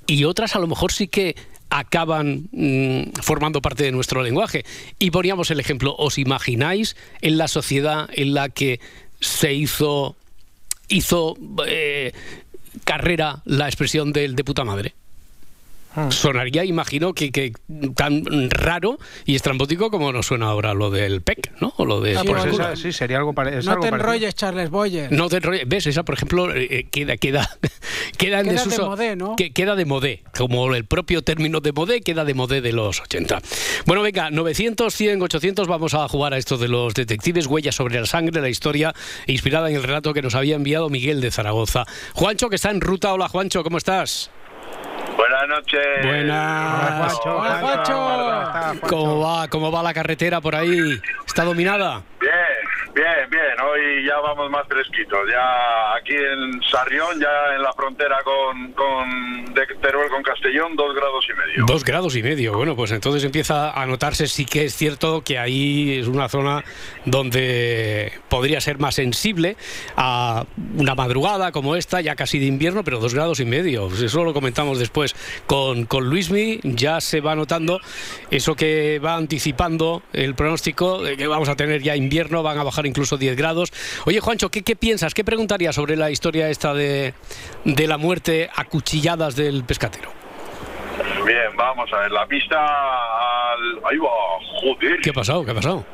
y 0.08 0.24
otras 0.25 0.55
a 0.55 0.60
lo 0.60 0.67
mejor 0.67 0.91
sí 0.91 1.08
que 1.08 1.36
acaban 1.70 2.50
mm, 2.51 3.22
formando 3.22 3.62
parte 3.62 3.84
de 3.86 3.91
nuestro 3.91 4.22
lenguaje. 4.24 4.65
Y 5.00 5.12
poníamos 5.12 5.51
el 5.51 5.60
ejemplo, 5.60 5.96
¿os 5.98 6.17
imagináis 6.17 6.98
en 7.22 7.38
la 7.38 7.48
sociedad 7.48 8.10
en 8.13 8.34
la 8.34 8.50
que 8.50 8.79
se 9.22 9.53
hizo, 9.53 10.15
hizo 10.89 11.38
eh, 11.67 12.12
carrera 12.84 13.41
la 13.46 13.67
expresión 13.67 14.12
del 14.12 14.36
de 14.36 14.43
puta 14.43 14.63
madre? 14.65 14.96
Sonaría, 16.10 16.63
imagino, 16.65 17.13
que, 17.13 17.31
que 17.31 17.53
tan 17.95 18.24
raro 18.50 18.98
y 19.25 19.36
estrambótico 19.36 19.91
como 19.91 20.12
nos 20.13 20.27
suena 20.27 20.48
ahora 20.48 20.74
lo 20.74 20.89
del 20.89 21.21
PEC, 21.21 21.53
¿no? 21.60 21.74
O 21.77 21.86
lo 21.86 22.00
de 22.01 22.17
Ah, 22.17 22.24
por 22.24 22.38
pues 22.39 22.53
esa- 22.53 22.75
sí, 22.75 22.91
sería 22.91 23.17
algo, 23.17 23.33
pare- 23.33 23.57
es 23.60 23.65
no 23.65 23.71
algo 23.71 23.83
te 23.83 23.89
parecido. 23.89 24.12
enrolles, 24.13 24.36
Charles 24.36 24.69
Boyer. 24.69 25.12
No 25.12 25.27
te 25.29 25.38
enrolles. 25.38 25.67
¿Ves? 25.67 25.88
Esa, 25.88 26.03
por 26.03 26.15
ejemplo, 26.15 26.53
eh, 26.55 26.67
eh, 26.71 26.83
queda, 26.89 27.17
queda, 27.17 27.50
queda 28.17 28.39
en 28.39 28.48
Queda 28.50 28.65
de 28.65 28.77
modé, 28.79 29.15
¿no? 29.15 29.36
Que, 29.36 29.51
queda 29.51 29.75
de 29.75 29.86
modé. 29.86 30.24
Como 30.38 30.74
el 30.74 30.86
propio 30.86 31.21
término 31.24 31.60
de 31.60 31.71
modé 31.74 32.01
queda 32.01 32.24
de 32.25 32.33
modé 32.33 32.62
de 32.62 32.71
los 32.74 33.01
80. 33.01 33.39
Bueno, 33.86 34.01
venga, 34.01 34.29
900, 34.31 34.93
100, 34.93 35.21
800, 35.21 35.67
vamos 35.67 35.93
a 35.93 36.07
jugar 36.07 36.33
a 36.33 36.38
esto 36.38 36.57
de 36.57 36.67
los 36.67 36.93
detectives, 36.93 37.48
huellas 37.48 37.75
sobre 37.75 38.00
la 38.00 38.05
sangre, 38.05 38.41
la 38.41 38.50
historia 38.50 38.93
inspirada 39.27 39.69
en 39.69 39.75
el 39.75 39.83
relato 39.83 40.13
que 40.13 40.21
nos 40.21 40.36
había 40.36 40.55
enviado 40.55 40.89
Miguel 40.89 41.19
de 41.21 41.31
Zaragoza. 41.31 41.86
Juancho, 42.13 42.50
que 42.50 42.55
está 42.55 42.71
en 42.71 42.81
ruta. 42.81 43.13
Hola, 43.13 43.27
Juancho, 43.27 43.63
¿cómo 43.63 43.77
estás? 43.77 44.31
Buenas 45.32 45.48
noches. 45.48 46.06
Buenas. 46.06 46.84
Hola, 46.84 46.98
Juancho. 46.98 47.38
Hola, 47.38 47.58
Juancho. 47.62 47.94
¿Cómo 47.94 48.42
estás, 48.42 48.64
Juancho? 48.64 48.88
¿Cómo 48.88 49.20
va? 49.22 49.48
¿Cómo 49.48 49.72
va 49.72 49.84
la 49.84 49.94
carretera 49.94 50.42
por 50.42 50.56
ahí? 50.56 51.02
¿Está 51.26 51.46
dominada? 51.46 52.02
Bien, 52.20 52.34
bien, 52.93 53.29
bien. 53.29 53.60
Hoy 53.63 54.05
ya 54.05 54.19
vamos 54.19 54.50
más 54.50 54.67
fresquitos. 54.67 55.19
Ya 55.29 55.95
aquí 55.95 56.15
en 56.15 56.62
Sarrión, 56.63 57.19
ya 57.19 57.55
en 57.55 57.62
la 57.62 57.74
frontera 57.74 58.19
con, 58.24 58.71
con 58.74 59.53
de 59.53 59.65
Teruel 59.81 60.10
con 60.10 60.24
Castellón, 60.24 60.75
dos 60.75 60.95
grados 60.95 61.25
y 61.29 61.33
medio. 61.33 61.65
Dos 61.65 61.83
grados 61.83 62.15
y 62.15 62.24
medio. 62.24 62.53
Bueno, 62.53 62.75
pues 62.75 62.91
entonces 62.91 63.24
empieza 63.24 63.71
a 63.71 63.86
notarse, 63.86 64.27
sí 64.27 64.45
que 64.45 64.65
es 64.65 64.75
cierto 64.75 65.21
que 65.24 65.38
ahí 65.38 66.00
es 66.00 66.07
una 66.07 66.29
zona 66.29 66.63
donde 67.05 68.12
podría 68.29 68.62
ser 68.62 68.79
más 68.79 68.95
sensible 68.95 69.57
a 69.95 70.45
una 70.77 70.95
madrugada 70.95 71.51
como 71.51 71.75
esta, 71.75 72.01
ya 72.01 72.15
casi 72.15 72.39
de 72.39 72.45
invierno, 72.45 72.83
pero 72.83 73.00
dos 73.00 73.13
grados 73.13 73.39
y 73.39 73.45
medio. 73.45 73.88
Pues 73.88 74.01
Eso 74.01 74.24
lo 74.24 74.33
comentamos 74.33 74.79
después 74.79 75.15
con, 75.48 75.86
con 75.86 76.10
Luismi. 76.10 76.60
Ya 76.63 77.01
se 77.01 77.21
va 77.21 77.36
notando 77.36 77.79
eso 78.29 78.55
que 78.55 79.00
va 79.00 79.15
anticipando 79.15 80.03
el 80.13 80.36
pronóstico 80.36 81.01
de 81.01 81.17
que 81.17 81.27
vamos 81.27 81.50
a 81.50 81.55
tener 81.55 81.81
ya 81.81 81.95
invierno, 81.95 82.43
van 82.43 82.57
a 82.57 82.63
bajar 82.63 82.81
incluso 82.86 83.18
10 83.18 83.36
grados. 83.36 83.72
Oye, 84.06 84.20
Juancho, 84.20 84.50
¿qué, 84.50 84.64
qué 84.64 84.76
piensas? 84.76 85.14
¿Qué 85.14 85.24
preguntarías 85.24 85.76
sobre 85.76 85.96
la 85.96 86.12
historia 86.12 86.50
esta 86.50 86.74
de, 86.74 87.14
de 87.66 87.88
la 87.88 87.98
muerte 87.98 88.50
a 88.56 88.66
cuchilladas 88.66 89.36
del 89.36 89.64
pescatero? 89.64 90.12
Bien, 91.26 91.56
vamos 91.56 91.92
a 91.94 92.00
ver. 92.00 92.12
La 92.12 92.26
pista 92.28 92.58
al... 92.58 93.82
Ahí 93.90 93.98
va, 93.98 94.10
joder. 94.62 95.00
¿Qué 95.02 95.10
ha 95.10 95.14
pasado? 95.14 95.46
¿Qué 95.46 95.52
ha 95.52 95.56
pasado? 95.56 95.86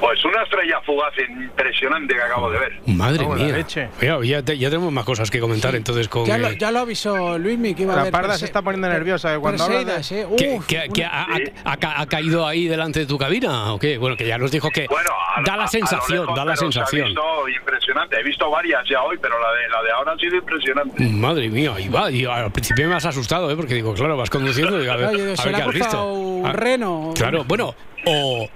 Pues 0.00 0.22
una 0.26 0.42
estrella 0.42 0.80
fugaz 0.84 1.12
impresionante 1.18 2.14
que 2.14 2.20
acabo 2.20 2.50
de 2.50 2.58
ver. 2.58 2.72
Madre 2.86 3.22
Vamos, 3.24 3.38
la 3.40 3.44
mía. 3.46 3.56
leche. 3.56 3.88
Ya, 4.24 4.42
te- 4.42 4.58
ya 4.58 4.68
tenemos 4.68 4.92
más 4.92 5.04
cosas 5.06 5.30
que 5.30 5.40
comentar 5.40 5.74
entonces 5.74 6.08
con... 6.08 6.26
Ya 6.26 6.36
lo, 6.36 6.48
eh, 6.48 6.56
ya 6.58 6.70
lo 6.70 6.80
avisó 6.80 7.38
Luismi 7.38 7.74
que 7.74 7.82
iba 7.84 7.94
a 8.00 8.04
La 8.04 8.10
parda 8.10 8.36
se 8.36 8.44
está 8.44 8.60
poniendo 8.62 8.88
nerviosa, 8.88 9.32
que 9.32 9.38
cuando 9.40 9.64
habla 9.64 9.84
de- 9.84 10.02
¿eh? 10.20 10.26
Uf, 10.26 10.66
que- 10.66 10.86
una- 10.90 11.08
ha, 11.08 11.22
ha- 11.22 11.72
ha 11.72 11.76
ca- 11.78 12.00
ha 12.00 12.06
caído 12.06 12.46
ahí 12.46 12.68
delante 12.68 13.00
de 13.00 13.06
tu 13.06 13.16
cabina 13.16 13.72
o 13.72 13.78
qué? 13.78 13.96
Bueno, 13.96 14.16
que 14.16 14.26
ya 14.26 14.36
nos 14.36 14.50
dijo 14.50 14.68
que 14.70 14.86
Bueno, 14.88 15.08
a- 15.34 15.40
da 15.42 15.56
la 15.56 15.64
a 15.64 15.68
sensación, 15.68 16.20
lejos, 16.20 16.36
da 16.36 16.44
la 16.44 16.52
pero 16.54 16.56
se 16.72 16.80
ha 16.80 16.86
sensación. 16.86 17.06
visto 17.08 17.48
impresionante. 17.48 18.20
He 18.20 18.22
visto 18.22 18.50
varias 18.50 18.82
ya 18.88 19.02
hoy, 19.02 19.16
pero 19.20 19.34
la 19.40 19.50
de 19.52 19.68
la 19.70 19.82
de 19.82 19.90
ahora 19.92 20.12
ha 20.12 20.18
sido 20.18 20.36
impresionante. 20.36 21.04
Madre 21.04 21.48
mía, 21.48 21.72
ahí 21.74 21.88
va. 21.88 22.10
Y 22.10 22.24
al 22.26 22.50
principio 22.52 22.86
me 22.88 22.94
has 22.96 23.06
asustado, 23.06 23.50
¿eh? 23.50 23.56
porque 23.56 23.74
digo, 23.74 23.94
claro, 23.94 24.16
vas 24.16 24.28
conduciendo 24.30 24.82
y 24.84 24.88
a 24.88 24.96
ver, 24.96 25.06
Oye, 25.08 25.22
a 25.22 25.44
ver 25.44 25.54
qué 25.54 25.62
ha 25.62 25.64
has 25.66 25.72
visto. 25.74 26.12
un 26.12 26.46
Ah, 26.46 26.52
reno. 26.52 27.12
Claro, 27.16 27.44
bueno, 27.44 27.74
o, 28.04 28.48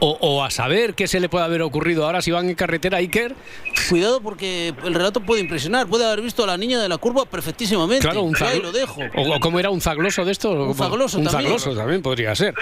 o, 0.00 0.16
o 0.20 0.44
a 0.44 0.50
saber 0.50 0.94
qué 0.94 1.06
se 1.08 1.18
le 1.20 1.28
puede 1.28 1.44
haber 1.44 1.62
ocurrido 1.62 2.04
ahora 2.06 2.22
si 2.22 2.30
van 2.30 2.48
en 2.48 2.54
carretera 2.54 2.98
Iker. 2.98 3.34
Cuidado 3.88 4.20
porque 4.20 4.74
el 4.84 4.94
relato 4.94 5.20
puede 5.20 5.40
impresionar. 5.40 5.86
Puede 5.86 6.06
haber 6.06 6.20
visto 6.22 6.44
a 6.44 6.46
la 6.46 6.56
niña 6.56 6.80
de 6.80 6.88
la 6.88 6.98
curva 6.98 7.24
perfectísimamente. 7.24 8.04
Claro, 8.04 8.22
un 8.22 8.34
Ahí 8.36 8.58
zaglo- 8.58 8.62
lo 8.62 8.72
dejo. 8.72 9.00
O, 9.16 9.36
o 9.36 9.40
como 9.40 9.58
era 9.58 9.70
un 9.70 9.80
zagloso 9.80 10.24
de 10.24 10.32
estos. 10.32 10.54
Un 10.68 10.74
zagloso 10.74 11.18
un 11.18 11.24
también. 11.24 11.42
zagloso 11.58 11.76
también 11.76 12.02
podría 12.02 12.34
ser. 12.34 12.54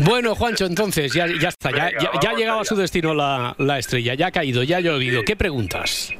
Bueno, 0.00 0.34
Juancho, 0.34 0.66
entonces 0.66 1.12
ya, 1.12 1.26
ya 1.40 1.48
está. 1.48 1.70
Ya, 1.70 1.86
Venga, 1.86 1.98
ya, 2.00 2.10
ya 2.20 2.30
ha 2.30 2.34
llegado 2.34 2.60
a 2.60 2.64
su 2.64 2.76
destino 2.76 3.14
la, 3.14 3.54
la 3.58 3.78
estrella. 3.78 4.14
Ya 4.14 4.28
ha 4.28 4.30
caído, 4.32 4.62
ya 4.62 4.78
ha 4.78 4.80
llovido. 4.80 5.22
¿Qué 5.22 5.36
preguntas? 5.36 6.10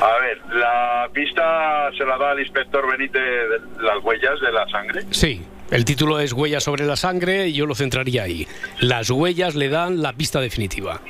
A 0.00 0.18
ver, 0.20 0.38
la 0.56 1.08
pista 1.14 1.90
se 1.96 2.04
la 2.04 2.18
da 2.18 2.32
al 2.32 2.40
inspector 2.40 2.84
Benítez 2.90 3.22
de 3.22 3.82
las 3.82 4.02
huellas 4.02 4.40
de 4.40 4.52
la 4.52 4.68
sangre. 4.68 5.04
Sí. 5.10 5.42
El 5.70 5.84
título 5.84 6.20
es 6.20 6.32
Huellas 6.32 6.62
sobre 6.62 6.84
la 6.84 6.96
sangre 6.96 7.48
y 7.48 7.54
yo 7.54 7.66
lo 7.66 7.74
centraría 7.74 8.24
ahí. 8.24 8.46
Las 8.80 9.10
huellas 9.10 9.54
le 9.54 9.68
dan 9.68 10.02
la 10.02 10.12
pista 10.12 10.40
definitiva. 10.40 11.00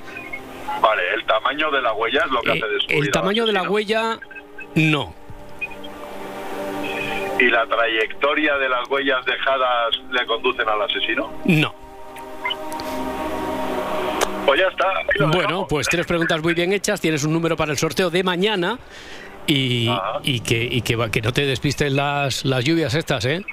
Vale, 0.80 1.02
el 1.14 1.24
tamaño 1.24 1.70
de 1.70 1.82
la 1.82 1.92
huella 1.92 2.22
es 2.24 2.30
lo 2.30 2.40
que 2.42 2.50
Eh, 2.50 2.52
hace 2.62 2.72
descubrir 2.72 3.04
el 3.04 3.10
tamaño 3.10 3.46
de 3.46 3.52
la 3.52 3.62
huella, 3.68 4.18
no. 4.74 5.14
¿Y 7.40 7.44
la 7.46 7.66
trayectoria 7.66 8.56
de 8.58 8.68
las 8.68 8.88
huellas 8.88 9.24
dejadas 9.26 10.00
le 10.12 10.24
conducen 10.26 10.68
al 10.68 10.82
asesino? 10.82 11.32
No. 11.46 11.74
Pues 14.46 14.60
ya 14.60 14.68
está. 14.68 15.26
Bueno, 15.32 15.66
pues 15.68 15.88
tres 15.88 16.06
preguntas 16.06 16.40
muy 16.42 16.54
bien 16.54 16.72
hechas. 16.72 17.00
Tienes 17.00 17.24
un 17.24 17.32
número 17.32 17.56
para 17.56 17.72
el 17.72 17.78
sorteo 17.78 18.10
de 18.10 18.22
mañana 18.22 18.78
y, 19.46 19.90
y 20.22 20.40
que, 20.40 20.62
y 20.62 20.82
que, 20.82 20.96
va- 20.96 21.10
que 21.10 21.22
no 21.22 21.32
te 21.32 21.44
despisten 21.46 21.96
las, 21.96 22.44
las 22.44 22.62
lluvias 22.64 22.94
estas, 22.94 23.24
¿eh? 23.24 23.44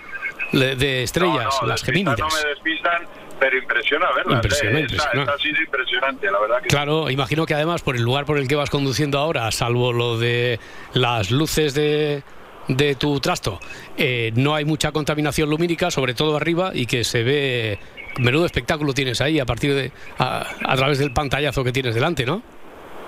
De 0.51 1.03
estrellas, 1.03 1.55
No, 1.55 1.61
no, 1.61 1.67
las 1.67 1.83
gemínidas. 1.83 2.19
No 2.19 2.27
me 2.27 2.49
despistan, 2.49 3.07
pero 3.39 3.57
impresiona 3.57 4.07
verlas. 4.15 4.35
Impresiona, 4.35 4.79
eh. 4.79 4.81
Impresiona. 4.81 5.21
esta 5.21 5.33
ha 5.33 5.37
sido 5.37 5.61
impresionante, 5.61 6.31
la 6.31 6.39
verdad 6.39 6.61
que 6.61 6.67
Claro, 6.67 7.09
imagino 7.09 7.45
que 7.45 7.53
además 7.53 7.81
por 7.81 7.95
el 7.95 8.03
lugar 8.03 8.25
por 8.25 8.37
el 8.37 8.47
que 8.47 8.55
vas 8.55 8.69
conduciendo 8.69 9.17
ahora, 9.17 9.49
salvo 9.51 9.93
lo 9.93 10.17
de 10.17 10.59
las 10.93 11.31
luces 11.31 11.73
de 11.73 12.23
de 12.67 12.95
tu 12.95 13.19
trasto 13.19 13.59
eh, 13.97 14.31
no 14.35 14.53
hay 14.55 14.65
mucha 14.65 14.91
contaminación 14.91 15.49
lumínica, 15.49 15.89
sobre 15.91 16.13
todo 16.13 16.37
arriba, 16.37 16.71
y 16.73 16.85
que 16.85 17.03
se 17.03 17.23
ve. 17.23 17.79
Menudo 18.19 18.45
espectáculo 18.45 18.93
tienes 18.93 19.21
ahí 19.21 19.39
a 19.39 19.45
partir 19.45 19.73
de. 19.73 19.91
a, 20.19 20.45
a 20.65 20.75
través 20.75 20.99
del 20.99 21.11
pantallazo 21.11 21.63
que 21.63 21.71
tienes 21.71 21.95
delante, 21.95 22.25
¿no? 22.25 22.43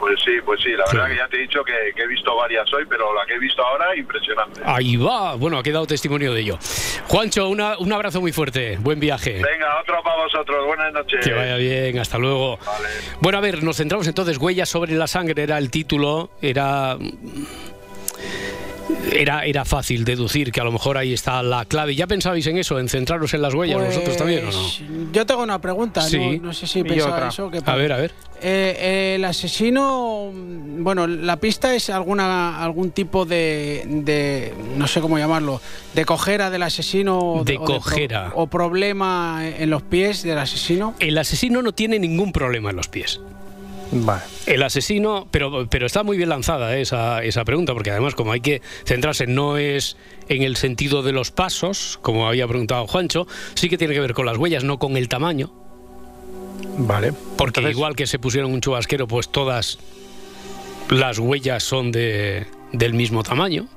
Pues 0.03 0.19
sí, 0.25 0.31
pues 0.43 0.59
sí, 0.61 0.71
la 0.71 0.85
Sí. 0.87 0.97
verdad 0.97 1.09
que 1.11 1.15
ya 1.17 1.27
te 1.29 1.37
he 1.37 1.41
dicho 1.43 1.63
que, 1.63 1.71
que 1.95 2.01
he 2.03 2.07
visto 2.07 2.35
varias 2.35 2.71
hoy, 2.73 2.83
pero 2.89 3.13
la 3.13 3.25
que 3.25 3.35
he 3.35 3.39
visto 3.39 3.65
ahora, 3.65 3.95
impresionante. 3.95 4.59
Ahí 4.65 4.97
va, 4.97 5.35
bueno, 5.35 5.57
ha 5.57 5.63
quedado 5.63 5.87
testimonio 5.87 6.33
de 6.33 6.41
ello. 6.41 6.57
Juancho, 7.07 7.47
una- 7.47 7.77
un 7.77 7.93
abrazo 7.93 8.19
muy 8.19 8.33
fuerte, 8.33 8.75
buen 8.81 8.99
viaje. 8.99 9.41
Venga, 9.41 9.79
otro 9.81 10.03
para 10.03 10.17
vosotros, 10.23 10.65
buenas 10.65 10.91
noches. 10.91 11.23
Que 11.25 11.31
vaya 11.31 11.55
bien, 11.55 11.97
hasta 11.99 12.17
luego. 12.17 12.57
Vale. 12.65 12.89
Bueno, 13.21 13.37
a 13.37 13.41
ver, 13.41 13.63
nos 13.63 13.77
centramos 13.77 14.05
entonces, 14.07 14.37
Huellas 14.37 14.67
sobre 14.67 14.91
la 14.93 15.07
sangre 15.07 15.41
era 15.43 15.57
el 15.57 15.71
título, 15.71 16.31
era... 16.41 16.97
Era, 19.11 19.45
era 19.45 19.63
fácil 19.65 20.03
deducir 20.05 20.51
que 20.51 20.59
a 20.59 20.63
lo 20.63 20.71
mejor 20.71 20.97
ahí 20.97 21.13
está 21.13 21.41
la 21.43 21.65
clave. 21.65 21.95
¿Ya 21.95 22.07
pensabais 22.07 22.45
en 22.47 22.57
eso, 22.57 22.79
en 22.79 22.89
centraros 22.89 23.33
en 23.33 23.41
las 23.41 23.53
huellas 23.53 23.83
vosotros 23.85 24.17
también 24.17 24.43
o 24.47 24.51
no? 24.51 24.57
Pues, 24.57 24.81
Yo 25.13 25.25
tengo 25.25 25.43
una 25.43 25.59
pregunta, 25.59 26.01
Sí. 26.01 26.37
no, 26.37 26.47
no 26.47 26.53
sé 26.53 26.67
si 26.67 26.83
pensaba 26.83 27.27
eso. 27.29 27.49
que 27.51 27.59
A 27.65 27.75
ver, 27.75 27.93
a 27.93 27.97
ver. 27.97 28.11
Eh, 28.41 28.75
eh, 28.77 29.15
el 29.15 29.23
asesino, 29.25 30.31
bueno, 30.33 31.07
la 31.07 31.37
pista 31.37 31.73
es 31.75 31.89
alguna 31.89 32.61
algún 32.61 32.91
tipo 32.91 33.25
de, 33.25 33.83
de 33.87 34.53
no 34.75 34.85
sé 34.87 34.99
cómo 34.99 35.17
llamarlo, 35.17 35.61
de 35.93 36.03
cojera 36.03 36.49
del 36.49 36.63
asesino 36.63 37.43
De 37.45 37.55
o 37.57 37.63
pro- 37.63 37.75
cojera. 37.75 38.31
o 38.35 38.47
problema 38.47 39.43
en 39.47 39.69
los 39.69 39.81
pies 39.83 40.23
del 40.23 40.37
asesino. 40.39 40.93
El 40.99 41.17
asesino 41.17 41.61
no 41.61 41.71
tiene 41.71 41.99
ningún 41.99 42.33
problema 42.33 42.71
en 42.71 42.75
los 42.75 42.87
pies. 42.89 43.21
Vale. 43.91 44.21
El 44.47 44.63
asesino, 44.63 45.27
pero, 45.29 45.67
pero 45.69 45.85
está 45.85 46.03
muy 46.03 46.17
bien 46.17 46.29
lanzada 46.29 46.75
esa, 46.77 47.23
esa 47.23 47.45
pregunta, 47.45 47.73
porque 47.73 47.91
además 47.91 48.15
como 48.15 48.31
hay 48.31 48.41
que 48.41 48.61
centrarse, 48.85 49.27
no 49.27 49.57
es 49.57 49.97
en 50.29 50.41
el 50.41 50.55
sentido 50.55 51.03
de 51.03 51.11
los 51.11 51.31
pasos, 51.31 51.99
como 52.01 52.27
había 52.27 52.47
preguntado 52.47 52.87
Juancho, 52.87 53.27
sí 53.53 53.69
que 53.69 53.77
tiene 53.77 53.93
que 53.93 53.99
ver 53.99 54.13
con 54.13 54.25
las 54.25 54.37
huellas, 54.37 54.63
no 54.63 54.79
con 54.79 54.97
el 54.97 55.09
tamaño, 55.09 55.51
Vale. 56.77 57.13
porque 57.37 57.59
Entonces- 57.59 57.77
igual 57.77 57.95
que 57.95 58.07
se 58.07 58.17
pusieron 58.19 58.51
un 58.51 58.61
chubasquero, 58.61 59.07
pues 59.07 59.29
todas 59.29 59.77
las 60.89 61.19
huellas 61.19 61.63
son 61.63 61.91
de, 61.91 62.47
del 62.71 62.93
mismo 62.93 63.21
tamaño. 63.23 63.67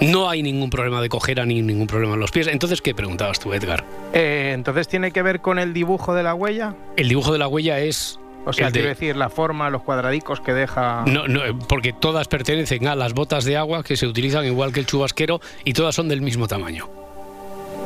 No 0.00 0.28
hay 0.28 0.42
ningún 0.42 0.68
problema 0.68 1.00
de 1.00 1.08
cojera 1.08 1.46
ni 1.46 1.62
ningún 1.62 1.86
problema 1.86 2.14
en 2.14 2.20
los 2.20 2.30
pies. 2.30 2.48
Entonces, 2.48 2.82
¿qué 2.82 2.94
preguntabas 2.94 3.40
tú, 3.40 3.54
Edgar? 3.54 3.82
Eh, 4.12 4.52
entonces 4.54 4.88
tiene 4.88 5.10
que 5.10 5.22
ver 5.22 5.40
con 5.40 5.58
el 5.58 5.72
dibujo 5.72 6.14
de 6.14 6.22
la 6.22 6.34
huella. 6.34 6.74
El 6.96 7.08
dibujo 7.08 7.32
de 7.32 7.38
la 7.38 7.48
huella 7.48 7.80
es... 7.80 8.20
O 8.48 8.52
sea, 8.52 8.68
el 8.68 8.72
de- 8.72 8.78
quiero 8.80 8.94
decir, 8.94 9.16
la 9.16 9.28
forma, 9.28 9.68
los 9.70 9.82
cuadradicos 9.82 10.40
que 10.40 10.52
deja. 10.54 11.04
No, 11.06 11.26
no, 11.28 11.40
porque 11.68 11.92
todas 11.92 12.28
pertenecen 12.28 12.86
a 12.86 12.94
las 12.94 13.12
botas 13.12 13.44
de 13.44 13.56
agua 13.56 13.82
que 13.82 13.96
se 13.96 14.06
utilizan 14.06 14.44
igual 14.46 14.72
que 14.72 14.80
el 14.80 14.86
chubasquero 14.86 15.40
y 15.64 15.72
todas 15.72 15.94
son 15.94 16.08
del 16.08 16.20
mismo 16.22 16.46
tamaño. 16.46 16.88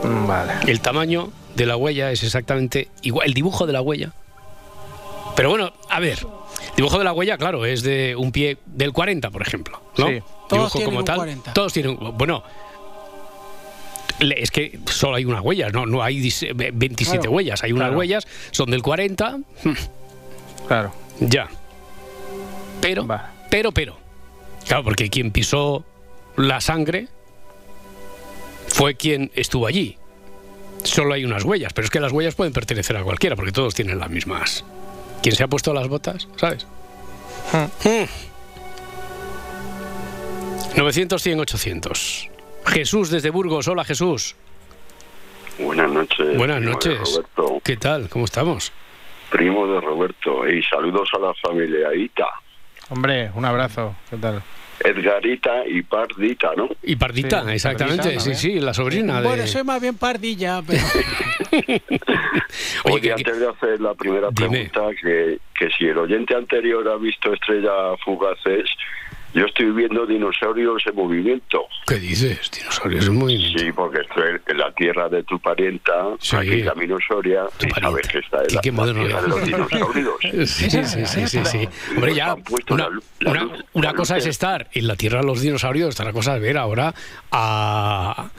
Mm, 0.04 0.26
Vale. 0.26 0.52
El 0.66 0.80
tamaño 0.80 1.30
de 1.56 1.66
la 1.66 1.76
huella 1.76 2.10
es 2.12 2.22
exactamente 2.22 2.88
igual, 3.02 3.26
el 3.26 3.34
dibujo 3.34 3.66
de 3.66 3.72
la 3.72 3.80
huella. 3.82 4.12
Pero 5.36 5.50
bueno, 5.50 5.72
a 5.88 6.00
ver, 6.00 6.18
dibujo 6.76 6.98
de 6.98 7.04
la 7.04 7.12
huella, 7.12 7.38
claro, 7.38 7.64
es 7.64 7.82
de 7.82 8.14
un 8.16 8.30
pie 8.32 8.58
del 8.66 8.92
40, 8.92 9.30
por 9.30 9.42
ejemplo. 9.42 9.80
¿no? 9.96 10.08
Sí. 10.08 10.20
Todos 10.48 10.50
Dibujo 10.50 10.70
tienen 10.78 10.84
como 10.86 10.98
un 10.98 11.04
tal. 11.04 11.16
40. 11.16 11.52
Todos 11.54 11.72
tienen, 11.72 11.96
bueno, 12.18 12.42
le- 14.18 14.42
es 14.42 14.50
que 14.50 14.78
solo 14.86 15.16
hay 15.16 15.24
una 15.24 15.40
huella, 15.40 15.70
no, 15.70 15.86
no 15.86 16.02
hay 16.02 16.20
dis- 16.20 16.50
27 16.74 17.20
Claro, 17.20 17.30
huellas, 17.32 17.62
hay 17.62 17.72
unas 17.72 17.86
claro. 17.88 17.98
huellas, 17.98 18.26
son 18.50 18.70
del 18.70 18.82
40, 18.82 19.38
Claro. 20.66 20.92
ya. 21.20 21.48
Pero, 22.80 23.06
pero, 23.50 23.72
pero. 23.72 23.98
Claro, 24.66 24.84
porque 24.84 25.10
quien 25.10 25.30
pisó 25.30 25.84
la 26.36 26.60
sangre 26.60 27.08
fue 28.68 28.94
quien 28.94 29.30
estuvo 29.34 29.66
allí. 29.66 29.98
Solo 30.84 31.14
hay 31.14 31.24
unas 31.24 31.44
huellas, 31.44 31.72
pero 31.72 31.84
es 31.84 31.90
que 31.90 32.00
las 32.00 32.12
huellas 32.12 32.34
pueden 32.34 32.52
pertenecer 32.52 32.96
a 32.96 33.02
cualquiera, 33.02 33.36
porque 33.36 33.52
todos 33.52 33.74
tienen 33.74 33.98
las 33.98 34.08
mismas. 34.08 34.64
¿Quién 35.22 35.34
se 35.34 35.42
ha 35.44 35.48
puesto 35.48 35.74
las 35.74 35.88
botas? 35.88 36.28
¿Sabes? 36.36 36.66
Mm. 37.52 38.04
900, 40.76 41.22
100, 41.22 41.40
800. 41.40 42.28
Jesús 42.66 43.10
desde 43.10 43.30
Burgos. 43.30 43.68
Hola, 43.68 43.84
Jesús. 43.84 44.36
Buenas 45.58 45.90
noches. 45.90 46.36
Buenas 46.38 46.62
noches. 46.62 46.98
Roberto, 47.36 47.60
¿Qué 47.62 47.76
tal? 47.76 48.08
¿Cómo 48.08 48.24
estamos? 48.24 48.72
Primo 49.30 49.66
de 49.66 49.80
Roberto. 49.80 50.48
Y 50.48 50.62
saludos 50.64 51.08
a 51.14 51.18
la 51.18 51.34
familia 51.34 51.94
Ita. 51.94 52.26
Hombre, 52.90 53.30
un 53.34 53.44
abrazo. 53.44 53.94
¿Qué 54.10 54.16
tal? 54.16 54.42
Edgarita 54.82 55.66
y 55.66 55.82
Pardita, 55.82 56.52
¿no? 56.56 56.68
Y 56.82 56.96
Pardita, 56.96 57.44
Sí, 57.44 57.50
exactamente. 57.52 58.02
Pardita, 58.02 58.20
sí, 58.20 58.30
¿no? 58.30 58.34
sí, 58.34 58.60
la 58.60 58.72
sobrina 58.74 59.20
de... 59.20 59.26
Bueno, 59.28 59.46
soy 59.46 59.62
más 59.62 59.80
bien 59.80 59.96
pardilla, 59.98 60.62
pero 60.66 60.80
Oye, 61.52 61.82
Oye, 62.84 63.00
que- 63.00 63.00
que- 63.08 63.12
antes 63.12 63.40
de 63.40 63.48
hacer 63.48 63.80
la 63.80 63.94
primera 63.94 64.28
Dime. 64.32 64.68
pregunta, 64.70 64.80
que, 65.02 65.38
que 65.58 65.70
si 65.76 65.84
el 65.86 65.98
oyente 65.98 66.34
anterior 66.34 66.86
ha 66.88 66.96
visto 66.96 67.32
Estrella 67.32 67.70
Fugaces, 68.04 68.70
yo 69.34 69.44
estoy 69.46 69.70
viendo 69.72 70.06
dinosaurios 70.06 70.82
en 70.86 70.94
movimiento. 70.96 71.62
¿Qué 71.86 71.96
dices? 71.96 72.50
Dinosaurios 72.50 73.06
en 73.06 73.16
movimiento. 73.18 73.58
Sí, 73.58 73.72
porque 73.72 74.00
estoy 74.00 74.24
en 74.46 74.58
la 74.58 74.72
tierra 74.72 75.08
de 75.08 75.22
tu 75.24 75.38
parienta, 75.40 75.92
Sí. 76.18 76.36
aquí 76.36 76.62
camino 76.62 76.96
Soria, 77.06 77.44
Tu 77.58 77.66
y 77.66 77.70
sabes 77.70 78.08
que 78.08 78.18
está 78.18 78.38
en 78.48 78.54
la, 78.54 78.60
qué 78.60 78.72
la 78.72 78.84
tierra 78.92 79.22
de 79.22 79.28
los 79.28 79.44
dinosaurios. 79.44 80.10
Sí, 80.50 80.70
sí, 80.70 80.84
sí, 80.84 81.06
sí, 81.06 81.26
sí, 81.26 81.40
sí. 81.44 81.68
Hombre, 81.94 82.14
ya, 82.14 82.34
una, 82.70 82.84
la 82.84 82.88
lu- 82.90 83.02
la 83.20 83.60
una- 83.74 83.94
cosa 83.94 84.16
es 84.16 84.26
estar 84.26 84.68
en 84.72 84.86
la 84.86 84.96
tierra 84.96 85.20
de 85.20 85.26
los 85.26 85.40
dinosaurios, 85.40 85.98
otra 86.00 86.12
cosa 86.12 86.36
es 86.36 86.42
ver 86.42 86.56
ahora 86.58 86.94
a, 87.30 88.30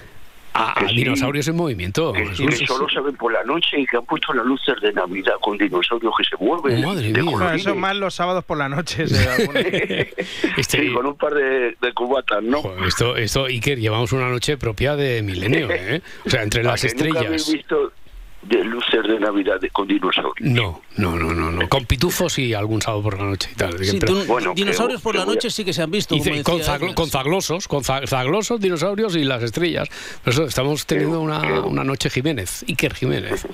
a- 0.53 0.71
a 0.71 0.75
Que 0.85 0.89
sí. 0.89 0.95
dinosaurios 0.95 1.47
en 1.47 1.55
movimiento. 1.55 2.13
Que, 2.13 2.25
Jesús. 2.27 2.59
que 2.59 2.67
solo 2.67 2.87
se 2.89 2.99
ven 3.01 3.15
por 3.15 3.31
la 3.31 3.43
noche 3.43 3.79
y 3.79 3.85
que 3.85 3.97
han 3.97 4.05
puesto 4.05 4.33
las 4.33 4.45
luces 4.45 4.75
de 4.81 4.91
Navidad 4.93 5.33
con 5.41 5.57
dinosaurios 5.57 6.13
que 6.17 6.23
se 6.23 6.43
mueven. 6.43 6.83
Madre 6.83 7.11
de 7.11 7.21
mía. 7.23 7.55
Eso 7.55 7.75
más 7.75 7.95
los 7.95 8.13
sábados 8.13 8.43
por 8.43 8.57
la 8.57 8.67
noche. 8.69 9.05
Este- 10.57 10.81
Sí, 10.81 10.93
con 10.93 11.05
un 11.05 11.15
par 11.15 11.33
de, 11.33 11.75
de 11.81 11.93
cubatas, 11.93 12.41
¿no? 12.43 12.61
Joder, 12.61 12.83
esto, 12.85 13.15
esto, 13.17 13.45
Iker, 13.45 13.77
llevamos 13.79 14.11
una 14.13 14.29
noche 14.29 14.57
propia 14.57 14.95
de 14.95 15.21
milenio, 15.21 15.69
¿eh? 15.71 16.01
O 16.25 16.29
sea, 16.29 16.43
entre 16.43 16.61
¿A 16.67 16.71
las 16.71 16.81
que 16.81 16.87
Nunca 16.93 17.19
habéis 17.19 17.41
estrellas. 17.47 17.51
visto 17.53 17.93
de 18.41 18.63
luces 18.63 19.03
de 19.03 19.19
Navidad 19.19 19.59
de- 19.59 19.69
con 19.69 19.87
dinosaurios. 19.87 20.49
No, 20.49 20.81
no, 20.97 21.15
no, 21.15 21.31
no, 21.33 21.51
no. 21.51 21.69
Con 21.69 21.85
pitufos 21.85 22.39
y 22.39 22.53
algún 22.53 22.81
sábado 22.81 23.03
por 23.03 23.17
la 23.19 23.25
noche 23.25 23.49
y 23.51 23.55
tal. 23.55 23.77
Sí, 23.83 23.97
Pero- 23.99 24.13
tú- 24.13 24.25
Bueno, 24.25 24.53
dinosaurios 24.55 24.99
que- 24.99 25.03
por 25.03 25.11
que 25.13 25.17
la 25.19 25.23
a- 25.23 25.27
noche 25.27 25.49
sí 25.51 25.63
que 25.63 25.73
se 25.73 25.81
han 25.83 25.91
visto. 25.91 26.15
Y 26.15 26.19
como 26.21 26.35
ce- 26.37 26.43
con, 26.43 26.59
zaglo- 26.61 26.93
con 26.95 27.09
zaglosos, 27.09 27.67
con 27.67 27.83
za- 27.83 28.05
zaglosos, 28.07 28.59
dinosaurios 28.59 29.15
y 29.15 29.23
las 29.23 29.43
estrellas. 29.43 29.89
Por 30.23 30.33
eso 30.33 30.45
estamos 30.45 30.85
teniendo 30.85 31.21
una, 31.21 31.61
una 31.61 31.83
noche 31.83 32.09
Jiménez, 32.09 32.65
Iker 32.67 32.93
Jiménez. 32.95 33.45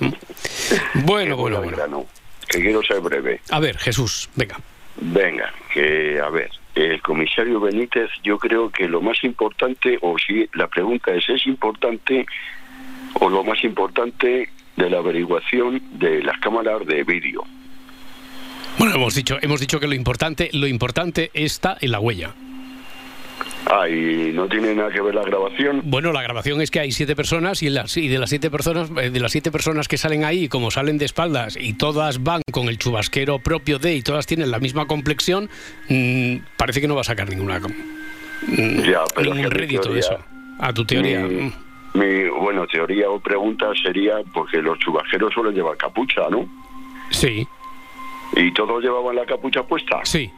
Bueno, 1.06 1.36
bueno, 1.38 1.58
bueno. 1.58 1.76
grano, 1.78 2.06
que 2.48 2.62
quiero 2.62 2.82
ser 2.84 3.02
breve. 3.02 3.42
A 3.52 3.60
ver, 3.60 3.78
Jesús, 3.78 4.30
venga. 4.36 4.60
Venga, 5.00 5.54
que 5.74 6.20
a 6.20 6.30
ver, 6.30 6.50
el 6.76 7.02
comisario 7.02 7.60
Benítez, 7.60 8.10
yo 8.24 8.38
creo 8.38 8.70
que 8.72 8.88
lo 8.88 9.02
más 9.02 9.24
importante, 9.24 9.98
o 10.02 10.16
si 10.18 10.48
la 10.54 10.68
pregunta 10.68 11.12
es, 11.14 11.28
¿es 11.30 11.46
importante 11.46 12.26
o 13.20 13.30
lo 13.30 13.44
más 13.44 13.64
importante 13.64 14.50
de 14.78 14.90
la 14.90 15.00
averiguación 15.00 15.82
de 15.92 16.24
las 16.24 16.40
cámaras 16.40 16.86
de 16.86 17.04
vídeo? 17.04 17.44
Bueno, 18.78 18.96
hemos 18.96 19.16
dicho, 19.16 19.38
hemos 19.42 19.60
dicho 19.60 19.80
que 19.80 19.88
lo 19.88 19.96
importante, 19.96 20.50
lo 20.54 20.68
importante 20.68 21.32
está 21.34 21.78
en 21.82 21.92
la 21.92 22.00
huella. 22.00 22.34
Ah, 23.70 23.90
y 23.90 24.32
no 24.34 24.48
tiene 24.48 24.74
nada 24.74 24.90
que 24.92 25.02
ver 25.02 25.14
la 25.14 25.24
grabación. 25.24 25.82
Bueno, 25.84 26.14
la 26.14 26.22
grabación 26.22 26.62
es 26.62 26.72
que 26.72 26.80
hay 26.80 26.92
siete 26.92 27.16
personas 27.16 27.62
y, 27.64 27.70
las, 27.70 27.98
y 27.98 28.08
de 28.08 28.18
las 28.18 28.30
siete 28.30 28.50
personas, 28.50 28.90
eh, 29.02 29.10
de 29.10 29.20
las 29.20 29.32
siete 29.32 29.52
personas 29.52 29.88
que 29.88 29.98
salen 29.98 30.24
ahí, 30.24 30.48
como 30.48 30.72
salen 30.72 30.98
de 30.98 31.06
espaldas 31.06 31.58
y 31.60 31.74
todas 31.74 32.24
van 32.24 32.42
con 32.52 32.70
el 32.70 32.78
chubasquero 32.78 33.40
propio 33.40 33.78
de 33.78 33.96
y 33.96 34.04
todas 34.04 34.26
tienen 34.26 34.52
la 34.52 34.60
misma 34.60 34.88
complexión, 34.88 35.50
mm, 35.90 36.38
parece 36.56 36.80
que 36.80 36.88
no 36.88 36.96
va 36.96 37.02
a 37.02 37.06
sacar 37.06 37.30
ninguna 37.30 37.60
mm, 37.60 38.84
Ya, 38.84 39.02
pero 39.16 39.34
ningún 39.34 39.52
rédito 39.52 39.92
de 39.92 40.00
eso. 40.00 40.18
A 40.60 40.72
tu 40.72 40.86
teoría. 40.86 41.28
Mi, 41.98 42.30
bueno, 42.30 42.66
teoría 42.68 43.10
o 43.10 43.20
pregunta 43.20 43.68
sería 43.82 44.16
porque 44.34 44.62
los 44.62 44.78
chubajeros 44.80 45.34
suelen 45.34 45.54
llevar 45.54 45.78
capucha, 45.78 46.22
¿no? 46.30 46.48
Sí, 47.10 47.48
¿Y 48.36 48.52
todos 48.54 48.84
llevaban 48.84 49.16
la 49.16 49.26
capucha 49.26 49.64
puesta? 49.64 50.02
sí. 50.04 50.30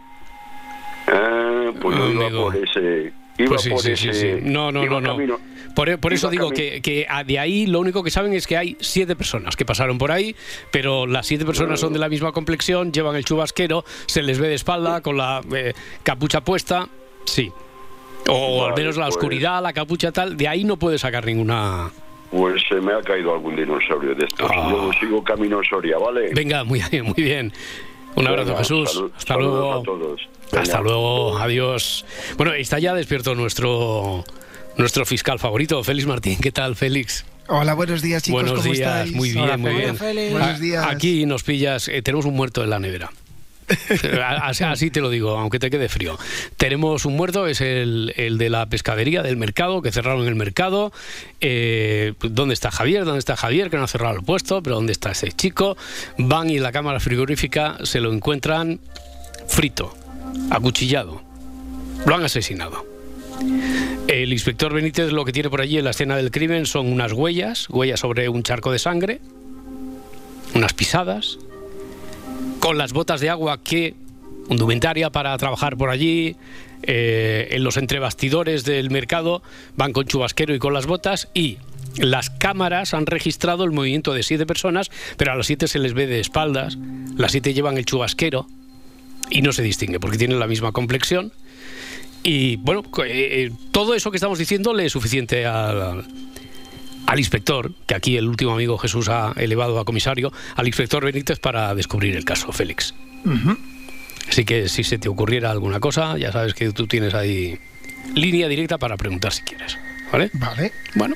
Ah, 1.08 1.72
pues 1.82 1.98
yo 1.98 2.08
iba 2.10 2.26
Amigo. 2.28 2.44
por 2.46 2.56
ese... 2.56 3.12
Iba 3.40 3.50
Pues 3.50 3.62
sí, 3.62 3.70
por 3.72 3.80
sí, 3.82 3.92
ese... 3.94 4.14
sí, 4.14 4.20
sí. 4.20 4.40
No, 4.44 4.72
no, 4.72 4.84
iba 4.84 5.00
no, 5.02 5.16
camino- 5.16 5.40
Por, 5.76 5.98
por 6.00 6.14
eso 6.14 6.30
digo 6.30 6.52
que, 6.52 6.82
que 6.82 7.08
de 7.26 7.40
ahí 7.40 7.66
lo 7.68 7.80
único 7.80 8.04
que 8.04 8.12
saben 8.12 8.34
es 8.34 8.46
que 8.46 8.58
hay 8.58 8.76
siete 8.80 9.16
personas 9.16 9.56
que 9.56 9.66
pasaron 9.66 9.98
por 9.98 10.12
ahí, 10.12 10.36
pero 10.72 11.08
las 11.08 11.26
siete 11.26 11.46
personas 11.46 11.80
son 11.80 11.94
de 11.94 12.00
la 12.00 12.10
misma 12.10 12.32
complexión, 12.32 12.92
llevan 12.92 13.16
el 13.16 13.24
chubasquero, 13.26 13.86
se 14.08 14.22
les 14.22 14.40
ve 14.40 14.50
de 14.50 14.56
espalda 14.56 15.02
con 15.02 15.18
la 15.18 15.42
eh, 15.56 15.74
capucha 16.04 16.42
puesta, 16.42 16.88
sí. 17.26 17.52
O 18.28 18.66
al 18.66 18.76
menos 18.76 18.98
la 18.98 19.06
pues- 19.06 19.16
oscuridad, 19.16 19.62
la 19.64 19.74
capucha 19.74 20.12
tal, 20.12 20.36
de 20.38 20.48
ahí 20.48 20.64
no 20.64 20.78
puede 20.78 20.98
sacar 20.98 21.26
ninguna... 21.26 21.90
Pues 22.32 22.62
se 22.70 22.76
me 22.76 22.94
ha 22.94 23.02
caído 23.02 23.34
algún 23.34 23.56
dinosaurio 23.56 24.14
de 24.14 24.26
estos. 24.26 24.52
Ah. 24.54 24.68
Luego 24.70 24.92
sigo 25.00 25.24
camino 25.24 25.62
Soria, 25.68 25.98
¿vale? 25.98 26.30
Venga, 26.36 26.64
muy 26.64 26.80
bien, 26.92 27.06
muy 27.06 27.16
bien. 27.24 27.52
Un 28.16 28.28
abrazo, 28.28 28.50
Venga, 28.50 28.60
Jesús. 28.60 28.92
salud- 28.92 29.12
Hasta 29.18 29.36
luego. 29.38 29.74
a 29.74 29.84
todos. 29.84 30.22
Hasta 30.56 30.80
luego, 30.82 31.38
adiós. 31.40 32.06
Bueno, 32.38 32.54
está 32.54 32.78
ya 32.78 32.94
despierto 32.94 33.34
nuestro 33.34 34.24
nuestro 34.78 35.06
fiscal 35.06 35.40
favorito, 35.40 35.84
Félix 35.84 36.08
Martín. 36.08 36.38
¿Qué 36.40 36.52
tal, 36.52 36.76
Félix? 36.76 37.26
Hola, 37.48 37.74
buenos 37.74 38.02
días, 38.04 38.22
chicos. 38.22 38.44
Buenos 38.44 38.62
¿Cómo 38.62 38.74
días, 38.74 38.90
estáis? 39.08 39.12
muy 39.16 39.32
bien, 39.32 39.44
Hola, 39.46 39.58
muy 39.58 39.74
bien. 39.74 39.98
Félix. 39.98 40.32
Buenos 40.32 40.60
días. 40.60 40.86
Aquí 40.88 41.26
nos 41.26 41.42
pillas, 41.44 41.88
eh, 41.88 42.02
tenemos 42.04 42.26
un 42.26 42.36
muerto 42.36 42.64
en 42.64 42.70
la 42.70 42.78
nevera. 42.80 43.10
Así, 44.42 44.92
te 44.92 45.02
lo 45.02 45.10
digo, 45.10 45.38
aunque 45.38 45.60
te 45.60 45.70
quede 45.70 45.90
frío. 45.90 46.18
Tenemos 46.58 47.06
un 47.06 47.16
muerto, 47.16 47.48
es 47.48 47.62
el, 47.62 48.14
de 48.16 48.50
la 48.50 48.66
pescadería 48.68 49.24
del 49.24 49.38
mercado, 49.38 49.82
que 49.82 49.92
cerraron 49.92 50.28
el 50.28 50.36
mercado. 50.36 50.92
Eh, 51.42 52.14
¿Dónde 52.22 52.54
está 52.54 52.72
Javier? 52.72 53.06
¿Dónde 53.06 53.20
está 53.20 53.36
Javier? 53.36 53.70
Que 53.70 53.78
no 53.78 53.84
ha 53.84 53.88
cerrado 53.88 54.16
el 54.16 54.24
puesto, 54.24 54.62
pero 54.64 54.76
¿dónde 54.76 54.92
está 54.92 55.12
ese 55.12 55.32
chico? 55.32 55.78
Van 56.18 56.50
y 56.50 56.60
la 56.60 56.72
cámara 56.72 57.00
frigorífica 57.00 57.78
se 57.84 58.00
lo 58.00 58.12
encuentran 58.14 58.80
frito, 59.48 59.94
acuchillado. 60.50 61.22
Lo 62.06 62.16
han 62.16 62.24
asesinado. 62.24 62.86
El 64.08 64.34
inspector 64.34 64.74
Benítez 64.74 65.12
lo 65.12 65.24
que 65.24 65.32
tiene 65.32 65.50
por 65.50 65.62
allí 65.62 65.78
en 65.78 65.84
la 65.86 65.92
escena 65.92 66.18
del 66.18 66.32
crimen 66.32 66.66
son 66.66 66.92
unas 66.92 67.14
huellas, 67.14 67.70
huellas 67.70 68.00
sobre 68.00 68.28
un 68.28 68.44
charco 68.44 68.72
de 68.72 68.80
sangre, 68.80 69.22
unas 70.56 70.74
pisadas, 70.74 71.38
con 72.60 72.78
las 72.78 72.94
botas 72.94 73.22
de 73.22 73.30
agua 73.30 73.62
que 73.62 73.96
indumentaria 74.50 75.10
para 75.10 75.38
trabajar 75.38 75.78
por 75.78 75.90
allí. 75.90 76.36
eh, 76.82 77.50
en 77.52 77.64
los 77.66 77.76
entrebastidores 77.76 78.64
del 78.64 78.90
mercado 78.90 79.44
van 79.76 79.92
con 79.92 80.06
chubasquero 80.06 80.56
y 80.56 80.60
con 80.60 80.74
las 80.74 80.86
botas 80.86 81.28
y 81.34 81.58
las 81.98 82.30
cámaras 82.30 82.94
han 82.94 83.06
registrado 83.06 83.64
el 83.64 83.72
movimiento 83.72 84.14
de 84.14 84.24
siete 84.24 84.46
personas, 84.46 84.90
pero 85.18 85.34
a 85.34 85.36
las 85.36 85.48
siete 85.48 85.68
se 85.68 85.80
les 85.80 85.94
ve 85.94 86.08
de 86.08 86.20
espaldas, 86.20 86.78
las 87.18 87.32
siete 87.32 87.54
llevan 87.54 87.78
el 87.78 87.86
chubasquero 87.86 88.48
y 89.30 89.42
no 89.42 89.52
se 89.52 89.62
distingue 89.62 90.00
porque 90.00 90.18
tienen 90.18 90.40
la 90.40 90.48
misma 90.48 90.72
complexión. 90.72 91.32
Y 92.24 92.58
bueno, 92.58 92.84
eh, 93.06 93.48
eh, 93.48 93.52
todo 93.72 93.96
eso 93.96 94.12
que 94.12 94.18
estamos 94.18 94.40
diciendo 94.40 94.74
le 94.74 94.86
es 94.86 94.92
suficiente 94.92 95.46
al, 95.46 96.06
al 97.08 97.20
inspector, 97.20 97.72
que 97.88 97.96
aquí 97.96 98.18
el 98.18 98.28
último 98.28 98.54
amigo 98.54 98.78
Jesús 98.78 99.10
ha 99.10 99.34
elevado 99.38 99.80
a 99.80 99.86
comisario, 99.86 100.32
al 100.56 100.68
inspector 100.68 101.04
Benítez 101.04 101.40
para 101.40 101.74
descubrir 101.76 102.16
el 102.16 102.26
caso, 102.26 102.52
Félix. 102.52 102.94
Así 104.30 104.46
que 104.46 104.70
si 104.70 104.84
se 104.84 104.98
te 105.00 105.10
ocurriera 105.10 105.50
alguna 105.52 105.80
cosa, 105.80 106.18
ya 106.18 106.32
sabes 106.32 106.54
que 106.54 106.72
tú 106.72 106.86
tienes 106.88 107.14
ahí 107.16 107.58
línea 108.16 108.48
directa 108.48 108.78
para 108.78 108.96
preguntar 108.98 109.32
si 109.34 109.42
quieres. 109.44 109.78
¿Vale? 110.12 110.32
Vale. 110.34 110.72
Bueno, 110.96 111.16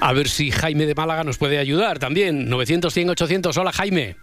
a 0.00 0.12
ver 0.12 0.28
si 0.28 0.50
Jaime 0.50 0.84
de 0.86 0.94
Málaga 0.94 1.24
nos 1.24 1.38
puede 1.38 1.58
ayudar 1.58 1.98
también. 1.98 2.48
900, 2.50 2.92
100, 2.92 3.10
800. 3.10 3.56
Hola, 3.56 3.72
Jaime. 3.72 4.16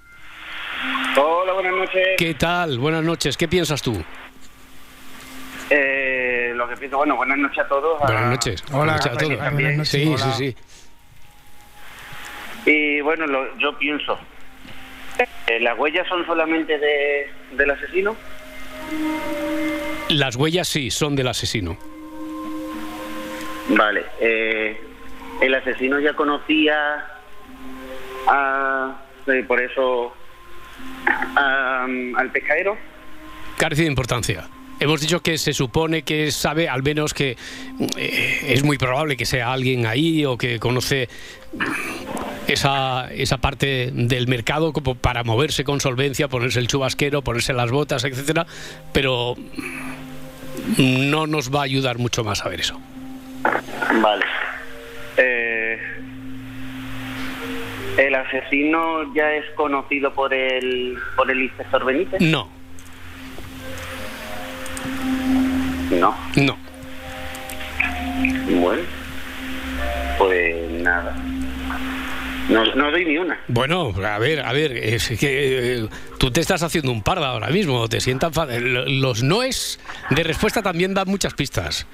Hola, 1.18 1.54
buenas 1.54 1.74
noches. 1.74 2.04
¿Qué 2.18 2.34
tal? 2.36 2.78
Buenas 2.78 3.04
noches. 3.04 3.36
¿Qué 3.38 3.48
piensas 3.48 3.82
tú? 3.82 4.04
Eh, 5.70 6.52
lo 6.56 6.68
que 6.68 6.78
pienso, 6.78 6.98
bueno, 6.98 7.16
buenas 7.16 7.38
noches 7.38 7.60
a 7.66 7.68
todos. 7.68 8.00
Buenas 8.00 8.30
noches. 8.30 8.64
Hola, 8.72 8.78
Buenas 8.78 8.96
noches 8.98 9.06
a 9.12 9.16
Jaime, 9.20 9.36
todos. 9.36 9.46
también. 9.50 9.70
Buenas 9.70 9.88
Sí, 9.90 10.06
noches. 10.06 10.22
sí, 10.22 10.28
Hola. 10.28 10.36
sí. 10.38 10.56
Y 12.66 13.02
bueno, 13.02 13.28
lo- 13.28 13.58
yo 13.58 13.78
pienso, 13.78 14.18
eh, 15.48 15.60
¿las 15.60 15.78
huellas 15.78 16.08
son 16.08 16.26
solamente 16.26 16.78
de, 16.80 17.28
del 17.52 17.70
asesino? 17.72 18.16
Las 20.10 20.36
huellas 20.36 20.68
sí, 20.68 20.90
son 20.92 21.16
del 21.16 21.28
asesino. 21.28 21.78
Vale. 23.70 24.06
Eh, 24.20 24.80
¿El 25.42 25.54
asesino 25.56 26.00
ya 26.00 26.14
conocía 26.14 27.06
a... 28.28 28.96
eh, 29.28 29.44
por 29.48 29.62
eso... 29.62 30.14
a- 31.36 31.84
al 32.16 32.32
pescadero? 32.32 32.78
Carece 33.58 33.84
de 33.84 33.88
importancia. 33.90 34.48
Hemos 34.80 35.00
dicho 35.00 35.22
que 35.22 35.38
se 35.38 35.54
supone 35.54 36.02
que 36.04 36.32
sabe, 36.32 36.68
al 36.68 36.84
menos 36.84 37.14
que 37.14 37.38
eh, 37.98 38.40
es 38.50 38.64
muy 38.64 38.78
probable 38.78 39.16
que 39.16 39.26
sea 39.26 39.54
alguien 39.54 39.86
ahí 39.86 40.26
o 40.26 40.38
que 40.38 40.60
conoce 40.60 41.08
esa, 42.48 43.10
esa 43.12 43.38
parte 43.38 43.90
del 43.94 44.28
mercado 44.28 44.74
como 44.74 44.96
para 44.96 45.24
moverse 45.24 45.64
con 45.64 45.80
solvencia, 45.82 46.28
ponerse 46.28 46.60
el 46.60 46.68
chubasquero, 46.68 47.22
ponerse 47.22 47.54
las 47.54 47.72
botas, 47.72 48.04
etcétera, 48.04 48.46
pero 48.94 49.36
no 50.78 51.28
nos 51.28 51.54
va 51.54 51.62
a 51.62 51.64
ayudar 51.64 51.98
mucho 51.98 52.24
más 52.24 52.46
a 52.46 52.50
ver 52.50 52.62
eso. 52.62 52.80
Vale. 54.02 54.26
Eh, 55.18 55.80
¿El 57.98 58.16
asesino 58.16 59.14
ya 59.14 59.32
es 59.34 59.46
conocido 59.56 60.14
por 60.14 60.34
el, 60.34 60.98
por 61.16 61.30
el 61.32 61.42
inspector 61.44 61.86
Benítez? 61.86 62.20
No, 62.22 62.50
No. 65.92 66.16
no. 66.36 66.58
Bueno, 68.60 68.84
pues 70.18 70.72
nada. 70.82 71.16
No, 72.50 72.64
no 72.76 72.92
doy 72.92 73.06
ni 73.06 73.18
una. 73.18 73.40
Bueno, 73.48 73.92
a 74.06 74.20
ver, 74.20 74.42
a 74.42 74.54
ver, 74.54 74.72
es 74.78 75.08
que 75.20 75.78
eh, 75.80 75.88
tú 76.20 76.30
te 76.32 76.42
estás 76.42 76.62
haciendo 76.62 76.92
un 76.92 77.02
parda 77.02 77.30
ahora 77.30 77.48
mismo, 77.50 77.88
te 77.88 78.00
sientan 78.00 78.32
lo- 78.62 78.86
Los 78.86 79.24
noes 79.24 79.80
de 80.12 80.24
respuesta 80.24 80.62
también 80.62 80.94
dan 80.94 81.08
muchas 81.08 81.34
pistas. 81.34 81.88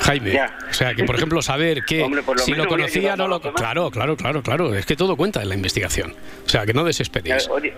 Jaime, 0.00 0.32
Ya. 0.32 0.56
o 0.70 0.74
sea, 0.74 0.94
que 0.94 1.04
por 1.04 1.16
ejemplo 1.16 1.40
saber 1.40 1.82
que 1.84 2.02
Hombre, 2.02 2.22
si 2.44 2.52
lo 2.52 2.66
conocía 2.66 3.16
no 3.16 3.26
lo 3.28 3.40
claro, 3.40 3.90
claro, 3.90 4.16
claro, 4.16 4.42
claro, 4.42 4.74
es 4.74 4.84
que 4.86 4.96
todo 4.96 5.16
cuenta 5.16 5.40
en 5.42 5.48
la 5.48 5.54
investigación. 5.54 6.14
O 6.44 6.48
sea, 6.48 6.66
que 6.66 6.74
no 6.74 6.82
Eh, 6.82 6.86
desesperéis. 6.86 7.48
Oye, 7.48 7.72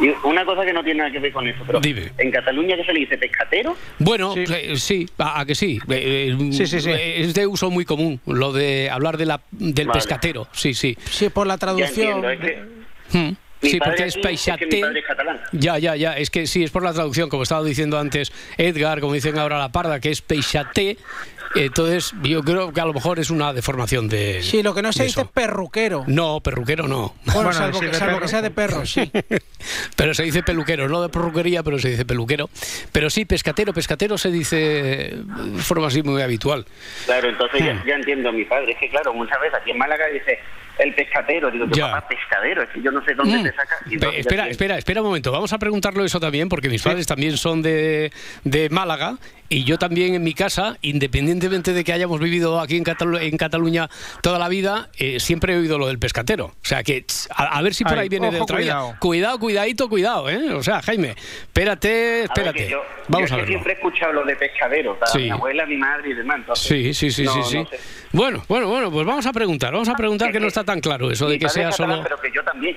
y 0.00 0.08
una 0.26 0.44
cosa 0.44 0.64
que 0.64 0.72
no 0.72 0.82
tiene 0.84 0.98
nada 0.98 1.10
que 1.10 1.18
ver 1.18 1.32
con 1.32 1.46
eso, 1.48 1.62
pero 1.66 1.80
Dime. 1.80 2.12
en 2.18 2.30
Cataluña 2.30 2.76
que 2.76 2.84
se 2.84 2.92
le 2.92 3.00
dice 3.00 3.16
pescatero, 3.18 3.76
Bueno, 3.98 4.34
Sí. 4.34 4.44
eh, 4.52 4.76
sí, 4.76 5.06
a, 5.18 5.40
a 5.40 5.46
que 5.46 5.54
sí. 5.54 5.78
Eh, 5.88 6.34
eh, 6.38 6.52
Sí, 6.52 6.66
sí, 6.66 6.80
sí. 6.80 6.90
eh, 6.90 7.22
Es 7.22 7.34
de 7.34 7.46
uso 7.46 7.70
muy 7.70 7.84
común 7.84 8.20
lo 8.26 8.52
de 8.52 8.90
hablar 8.90 9.16
de 9.16 9.26
la, 9.26 9.40
del 9.50 9.86
Vale. 9.88 9.98
pescatero. 9.98 10.48
Sí, 10.52 10.74
sí. 10.74 10.96
Sí, 11.10 11.28
por 11.30 11.46
la 11.46 11.54
ya 11.54 11.58
traducción. 11.58 12.24
entiendo, 12.24 12.30
es 12.30 12.40
que 12.40 12.76
Hmm. 13.18 13.34
mi 13.62 13.70
Sí, 13.70 13.78
porque 13.78 14.04
es 14.04 14.16
aquí 14.16 14.26
es 14.36 14.68
que 14.68 15.02
catalán. 15.02 15.40
Ya, 15.52 15.78
ya, 15.78 15.96
ya. 15.96 16.16
Es 16.18 16.28
que 16.30 16.46
sí, 16.46 16.62
es 16.62 16.70
por 16.70 16.82
la 16.82 16.92
traducción, 16.92 17.28
como 17.30 17.42
estaba 17.44 17.64
diciendo 17.64 17.98
antes 17.98 18.30
Edgar, 18.58 19.00
como 19.00 19.14
dicen 19.14 19.38
ahora 19.38 19.58
la 19.58 19.70
parda, 19.72 19.98
que 20.00 20.10
es 20.10 20.20
peixaté. 20.20 20.98
Entonces, 21.56 22.14
yo 22.22 22.42
creo 22.42 22.72
que 22.72 22.80
a 22.80 22.84
lo 22.84 22.92
mejor 22.92 23.18
es 23.18 23.30
una 23.30 23.52
deformación 23.52 24.08
de. 24.08 24.42
Sí, 24.42 24.62
lo 24.62 24.74
que 24.74 24.82
no 24.82 24.92
se 24.92 25.04
dice 25.04 25.22
es 25.22 25.28
perruquero. 25.28 26.04
No, 26.06 26.40
perruquero 26.40 26.86
no. 26.88 27.14
Bueno, 27.24 27.32
Bueno, 27.34 27.52
salvo, 27.52 27.78
sí, 27.80 27.86
que, 27.86 27.94
salvo 27.94 28.20
que 28.20 28.28
sea 28.28 28.42
de 28.42 28.50
perro, 28.50 28.84
sí. 28.86 29.10
Pero 29.96 30.14
se 30.14 30.22
dice 30.24 30.42
peluquero, 30.42 30.88
no 30.88 31.02
de 31.02 31.08
perruquería, 31.08 31.62
pero 31.62 31.78
se 31.78 31.90
dice 31.90 32.04
peluquero. 32.04 32.48
Pero 32.92 33.10
sí, 33.10 33.24
pescatero, 33.24 33.72
pescatero 33.72 34.16
se 34.18 34.30
dice 34.30 34.56
de 34.56 35.62
forma 35.62 35.88
así 35.88 36.02
muy 36.02 36.22
habitual. 36.22 36.66
Claro, 37.06 37.28
entonces 37.28 37.60
ya, 37.64 37.74
Hmm. 37.74 37.86
ya 37.86 37.94
entiendo 37.94 38.28
a 38.28 38.32
mi 38.32 38.44
padre. 38.44 38.72
Es 38.72 38.78
que 38.78 38.88
claro, 38.90 39.12
muchas 39.14 39.40
veces 39.40 39.58
aquí 39.60 39.70
en 39.72 39.78
Málaga 39.78 40.06
dice 40.12 40.38
el 40.78 40.94
pescatero. 40.94 41.50
Digo, 41.50 41.66
Ya. 41.74 41.90
papá, 41.90 42.08
pescadero. 42.08 42.62
Es 42.62 42.68
que 42.70 42.82
yo 42.82 42.90
no 42.92 43.02
sé 43.04 43.14
dónde 43.14 43.38
Mm. 43.38 43.42
te 43.44 43.50
saca. 43.54 43.76
Y 43.90 43.98
ya 43.98 44.08
espera, 44.10 44.48
espera, 44.48 44.78
espera 44.78 45.00
un 45.00 45.06
momento. 45.08 45.32
Vamos 45.32 45.52
a 45.52 45.58
preguntarlo 45.58 46.04
eso 46.04 46.20
también, 46.20 46.48
porque 46.48 46.68
mis 46.68 46.82
padres 46.82 47.06
también 47.06 47.36
son 47.36 47.62
de, 47.62 48.12
de 48.44 48.68
Málaga 48.70 49.16
y 49.48 49.64
yo 49.64 49.78
también 49.78 50.14
en 50.14 50.22
mi 50.22 50.34
casa, 50.34 50.76
independientemente 51.46 51.72
de 51.72 51.84
que 51.84 51.92
hayamos 51.92 52.20
vivido 52.20 52.60
aquí 52.60 52.76
en, 52.76 52.84
Catalu- 52.84 53.20
en 53.20 53.36
Cataluña 53.36 53.88
toda 54.20 54.38
la 54.38 54.48
vida, 54.48 54.88
eh, 54.98 55.20
siempre 55.20 55.54
he 55.54 55.58
oído 55.58 55.78
lo 55.78 55.86
del 55.86 55.98
pescatero. 55.98 56.46
O 56.46 56.54
sea 56.64 56.82
que 56.82 57.02
tss, 57.02 57.28
a, 57.34 57.58
a 57.58 57.62
ver 57.62 57.74
si 57.74 57.84
por 57.84 57.94
Ay, 57.94 58.00
ahí 58.00 58.08
viene 58.08 58.30
de 58.30 58.36
ojo, 58.36 58.44
otra 58.44 58.58
vida. 58.58 58.72
cuidado. 58.74 58.96
Cuidado, 59.00 59.38
cuidadito, 59.38 59.88
cuidado, 59.88 60.28
¿eh? 60.30 60.52
O 60.54 60.62
sea, 60.62 60.82
Jaime, 60.82 61.14
espérate, 61.42 61.88
A 61.88 61.92
ver, 61.92 62.24
espérate. 62.24 62.68
yo, 62.68 62.82
Vamos 63.08 63.30
yo 63.30 63.36
a 63.36 63.38
es 63.38 63.42
verlo. 63.42 63.46
siempre 63.48 63.72
he 63.72 63.76
escuchado 63.76 64.12
lo 64.12 64.24
de 64.24 64.36
pescadero. 64.36 64.98
para 64.98 65.12
Sí. 65.12 65.18
Mi 65.18 65.30
abuela, 65.30 65.66
mi 65.66 65.76
madre 65.76 66.10
y 66.10 66.14
demás. 66.14 66.36
entonces, 66.40 66.66
Sí, 66.66 66.94
sí, 66.94 67.10
sí, 67.10 67.22
no- 67.24 67.32
sí, 67.32 67.38
no 67.38 67.44
sí. 67.46 67.66
sé. 67.70 67.78
Bueno, 68.12 68.42
bueno, 68.48 68.68
bueno, 68.68 68.90
pues 68.90 69.06
vamos 69.06 69.26
a 69.26 69.32
preguntar, 69.32 69.72
vamos 69.72 69.88
a 69.88 69.94
preguntar 69.94 70.32
que 70.32 70.40
no 70.40 70.48
está 70.48 70.64
tan 70.64 70.80
claro 70.80 71.10
eso 71.10 71.28
de 71.28 71.38
que 71.38 71.48
sea 71.48 71.70
catalán, 71.70 71.90
solo 71.96 72.02
Pero 72.02 72.20
que 72.20 72.30
yo 72.34 72.42
también. 72.44 72.76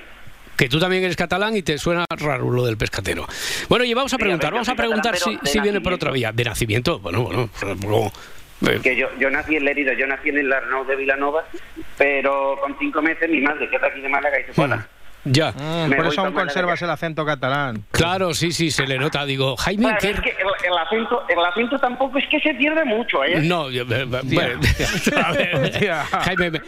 que 0.56 0.68
tú 0.68 0.78
también 0.78 1.02
eres 1.04 1.16
catalán 1.16 1.56
y 1.56 1.62
te 1.62 1.78
suena 1.78 2.04
raro 2.10 2.50
lo 2.50 2.66
del 2.66 2.76
pescatero. 2.76 3.26
Bueno, 3.68 3.84
y 3.84 3.94
vamos 3.94 4.12
a 4.12 4.18
preguntar, 4.18 4.50
ver, 4.50 4.54
vamos 4.54 4.68
a 4.68 4.74
preguntar 4.74 5.16
si, 5.16 5.36
de 5.36 5.38
si 5.44 5.58
viene 5.60 5.80
por 5.80 5.92
otra 5.94 6.10
vía. 6.10 6.32
De 6.32 6.44
nacimiento, 6.44 6.98
bueno, 6.98 7.22
bueno, 7.22 7.48
Que 8.82 8.94
yo, 8.94 9.08
yo 9.18 9.30
nací 9.30 9.56
en 9.56 9.64
Lerida, 9.64 9.94
yo 9.94 10.06
nací 10.06 10.28
en 10.28 10.38
el 10.38 10.52
Arnau 10.52 10.84
de 10.84 10.96
Vilanova, 10.96 11.44
pero 11.96 12.58
con 12.60 12.76
cinco 12.78 13.00
meses 13.00 13.28
mi 13.30 13.40
madre, 13.40 13.68
que 13.68 13.76
es 13.76 13.82
de 13.82 13.88
aquí 13.88 14.00
de 14.00 14.08
Málaga, 14.08 14.36
dice, 14.36 14.52
hola, 14.60 14.86
ya. 15.24 15.52
Mm, 15.52 15.92
por 15.96 16.06
eso 16.06 16.20
aún 16.22 16.32
conservas 16.32 16.80
el 16.82 16.90
acento 16.90 17.24
catalán. 17.24 17.84
Claro, 17.90 18.34
sí, 18.34 18.52
sí, 18.52 18.70
se 18.70 18.86
le 18.86 18.98
nota. 18.98 19.24
Digo, 19.24 19.56
Jaime, 19.56 19.82
Bueno, 19.84 19.98
¿qué? 20.00 20.10
es 20.10 20.20
que 20.20 20.30
el, 20.30 20.72
el 20.72 20.78
acento, 20.78 21.24
el 21.28 21.38
acento 21.44 21.78
tampoco 21.78 22.18
es 22.18 22.26
que 22.28 22.40
se 22.40 22.54
pierde 22.54 22.84
mucho, 22.84 23.24
¿eh? 23.24 23.40
No, 23.42 23.70
yo- 23.70 23.82
eh, 23.82 24.04
bueno, 24.04 24.60
a 25.24 25.32
ver. 25.32 25.72
Jaime, 26.24 26.50
me, 26.50 26.60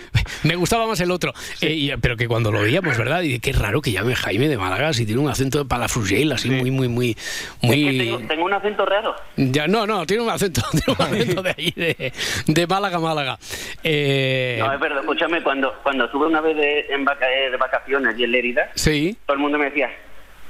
me 0.44 0.54
gustaba 0.56 0.86
más 0.86 1.00
el 1.00 1.10
otro. 1.10 1.32
Eh, 1.60 1.70
y- 1.72 1.96
pero 1.96 2.16
que 2.16 2.28
cuando 2.28 2.50
lo 2.52 2.60
veíamos, 2.62 2.96
¿verdad? 2.98 3.22
Y 3.22 3.38
qué 3.40 3.52
raro 3.52 3.80
que 3.80 3.92
llame 3.92 4.14
Jaime 4.14 4.48
de 4.48 4.56
Málaga 4.58 4.92
si 4.92 5.06
tiene 5.06 5.20
un 5.20 5.28
acento 5.30 5.58
de 5.58 5.64
Palafrugell, 5.64 6.32
así 6.32 6.50
muy, 6.50 6.70
muy, 6.70 6.88
muy, 6.88 7.10
Es 7.10 7.70
que 7.70 7.76
muy. 7.76 7.98
tengo, 7.98 8.18
tengo 8.28 8.44
un 8.44 8.52
acento 8.54 8.84
raro. 8.86 9.14
Ya, 9.36 9.66
no, 9.66 9.86
no, 9.86 10.04
tiene 10.06 10.22
un 10.22 10.30
acento, 10.30 10.60
tiene 10.72 10.96
un 10.98 11.02
acento 11.06 11.42
de 11.42 11.50
ahí, 11.56 11.72
de, 11.76 12.12
de 12.46 12.66
Málaga, 12.66 12.98
Málaga. 12.98 13.38
Eh, 13.82 14.56
No, 14.60 14.72
es 14.72 14.80
verdad, 14.80 15.00
escúchame, 15.00 15.42
cuando, 15.42 15.72
cuando 15.82 16.04
estuve 16.04 16.26
una 16.26 16.40
vez 16.40 16.56
de, 16.56 16.86
en 16.90 17.04
vaca- 17.04 17.30
eh, 17.30 17.50
de 17.50 17.56
vacaciones 17.56 18.14
allí 18.14 18.24
en 18.24 18.32
Sí, 18.74 19.16
todo 19.26 19.34
el 19.34 19.40
mundo 19.40 19.58
me 19.58 19.66
decía, 19.66 19.90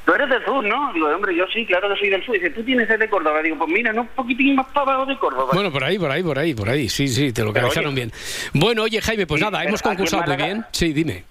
tú 0.05 0.14
eres 0.14 0.28
del 0.28 0.44
sur, 0.44 0.64
¿no? 0.64 0.92
Digo, 0.92 1.09
hombre, 1.09 1.35
yo 1.35 1.46
sí, 1.52 1.64
claro 1.66 1.88
que 1.92 1.98
soy 1.98 2.09
del 2.09 2.24
sur. 2.24 2.35
Dice, 2.35 2.50
tú 2.50 2.62
tienes 2.62 2.88
sed 2.88 2.98
de 2.98 3.09
Córdoba. 3.09 3.42
Digo, 3.42 3.57
pues 3.59 3.70
mira, 3.70 3.92
no, 3.92 4.02
un 4.02 4.09
poquitín 4.09 4.57
más 4.57 4.66
para 4.66 4.92
abajo 4.92 5.07
de 5.07 5.18
Córdoba. 5.18 5.50
Bueno, 5.52 5.70
por 5.70 5.85
ahí, 5.85 5.98
por 5.98 6.11
ahí, 6.11 6.22
por 6.22 6.38
ahí, 6.38 6.55
por 6.55 6.68
ahí. 6.68 6.88
Sí, 6.88 7.09
sí, 7.09 7.33
te 7.33 7.42
lo 7.42 7.50
oye, 7.50 7.90
bien. 7.92 8.12
Bueno, 8.52 8.83
oye, 8.83 9.00
Jaime, 9.00 9.26
pues 9.26 9.40
sí, 9.40 9.44
nada, 9.44 9.64
hemos 9.64 9.83
concursado 9.83 10.24
muy 10.26 10.37
bien. 10.37 10.64
Sí, 10.72 10.92
dime. 10.92 11.24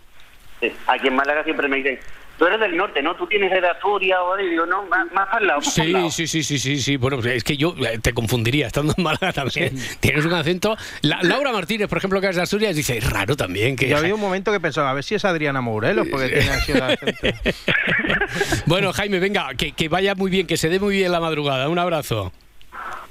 Sí, 0.59 0.71
Aquí 0.87 1.07
en 1.07 1.15
Málaga 1.15 1.43
siempre 1.43 1.67
me 1.67 1.77
dicen, 1.77 1.99
tú 2.37 2.45
eres 2.45 2.59
del 2.59 2.75
norte, 2.75 3.01
¿no? 3.03 3.15
Tú 3.15 3.27
tienes 3.27 3.51
de 3.51 3.67
Asturias 3.67 4.19
o 4.23 4.35
digo, 4.37 4.65
no, 4.65 4.83
más, 4.85 5.11
más 5.13 5.27
al 5.31 5.45
lado, 5.47 5.59
más 5.59 5.77
al 5.79 5.85
Sí, 5.85 5.91
lado. 5.91 6.09
sí, 6.11 6.27
sí, 6.27 6.43
sí, 6.43 6.57
sí, 6.59 6.77
sí. 6.81 6.97
Bueno, 6.97 7.17
pues 7.17 7.35
es 7.35 7.43
que 7.43 7.55
yo 7.57 7.75
eh, 7.77 7.99
te 8.01 8.13
confundiría 8.13 8.67
estando 8.67 8.93
en 8.97 9.03
Málaga 9.03 9.31
también. 9.33 9.75
Tienes 9.99 10.25
un 10.25 10.33
acento. 10.33 10.75
La- 11.01 11.21
Laura 11.21 11.51
Martínez, 11.51 11.87
por 11.87 11.97
ejemplo, 11.99 12.19
que 12.21 12.27
es 12.29 12.35
de 12.35 12.41
Asturias, 12.41 12.75
dice, 12.75 12.97
es 12.97 13.09
raro 13.09 13.35
también 13.35 13.75
que. 13.75 13.87
Yo 13.87 13.97
había 13.97 14.15
un 14.15 14.21
momento 14.21 14.51
que 14.51 14.59
pensaba, 14.59 14.89
a 14.91 14.93
ver 14.93 15.03
si 15.03 15.15
es 15.15 15.23
Adriana 15.25 15.61
Morelos, 15.61 16.07
porque 16.09 16.29
tiene 16.29 16.49
así 16.49 16.71
el 16.71 16.81
acento. 16.81 17.13
Bueno, 18.65 18.93
Jaime, 18.93 19.19
venga, 19.19 19.53
que, 19.55 19.73
que 19.73 19.89
vaya 19.89 20.15
muy 20.15 20.31
bien, 20.31 20.47
que 20.47 20.55
se 20.57 20.69
dé 20.69 20.79
muy 20.79 20.95
bien 20.95 21.11
la 21.11 21.19
madrugada. 21.19 21.67
Un 21.69 21.79
abrazo. 21.79 22.31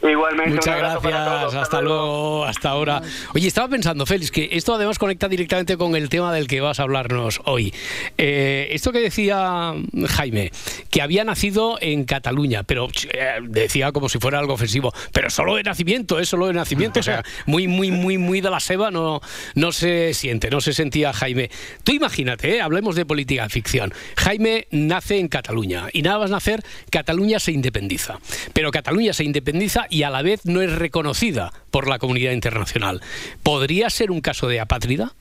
Igualmente. 0.03 0.55
Muchas 0.55 0.79
gracias, 0.79 1.55
hasta 1.55 1.81
luego, 1.83 2.45
hasta 2.47 2.71
ahora. 2.71 3.03
Oye, 3.35 3.47
estaba 3.47 3.69
pensando, 3.69 4.07
Félix, 4.07 4.31
que 4.31 4.49
esto 4.53 4.75
además 4.75 4.99
conecta 4.99 5.29
directamente 5.29 5.77
con 5.77 5.95
el 5.95 6.09
tema 6.09 6.33
del 6.33 6.47
que 6.47 6.63
vas 6.63 6.81
a 6.81 6.85
hablarnos 6.85 7.41
hoy. 7.45 7.75
Eh, 8.17 8.69
esto 8.71 8.93
que 8.93 9.01
decía 9.01 9.75
Jaime, 10.09 10.53
que 10.91 11.03
había 11.03 11.25
nacido 11.25 11.77
en 11.83 12.05
Cataluña, 12.05 12.63
pero 12.63 12.89
eh, 13.13 13.41
decía 13.43 13.93
como 13.93 14.09
si 14.09 14.19
fuera 14.19 14.39
algo 14.39 14.55
ofensivo, 14.55 14.93
pero 15.13 15.29
solo 15.29 15.57
de 15.57 15.65
nacimiento, 15.65 16.19
es 16.19 16.31
solo 16.31 16.47
de 16.47 16.55
nacimiento, 16.55 17.01
o 17.01 17.03
sea, 17.03 17.23
muy, 17.47 17.69
muy, 17.69 17.91
muy, 17.91 18.17
muy 18.17 18.41
de 18.41 18.51
la 18.51 18.61
seba 18.61 18.91
no, 18.91 19.21
no 19.55 19.73
se 19.73 20.15
siente, 20.15 20.49
no 20.49 20.63
se 20.63 20.73
sentía 20.73 21.13
Jaime. 21.13 21.51
Tú 21.85 21.93
imagínate, 21.93 22.57
eh, 22.57 22.63
hablemos 22.63 22.95
de 22.97 23.05
política 23.05 23.49
ficción. 23.51 23.93
Jaime 24.17 24.67
nace 24.71 25.19
en 25.19 25.29
Cataluña 25.29 25.89
y 25.93 26.01
nada 26.01 26.21
más 26.21 26.31
nacer, 26.31 26.63
Cataluña 26.91 27.39
se 27.39 27.53
independiza. 27.53 28.19
Pero 28.55 28.71
Cataluña 28.71 29.13
se 29.13 29.25
independiza 29.25 29.87
y 29.91 30.05
a 30.05 30.11
la 30.11 30.23
vez 30.23 30.41
no 30.45 30.63
es 30.63 30.73
reconocida 30.73 31.53
por 31.71 31.89
la 31.89 31.99
comunidad 31.99 32.33
internacional. 32.33 33.01
¿Podría 33.43 33.91
ser 33.91 34.11
un 34.11 34.21
caso 34.21 34.49
de 34.49 34.61
apátrida? 34.61 35.13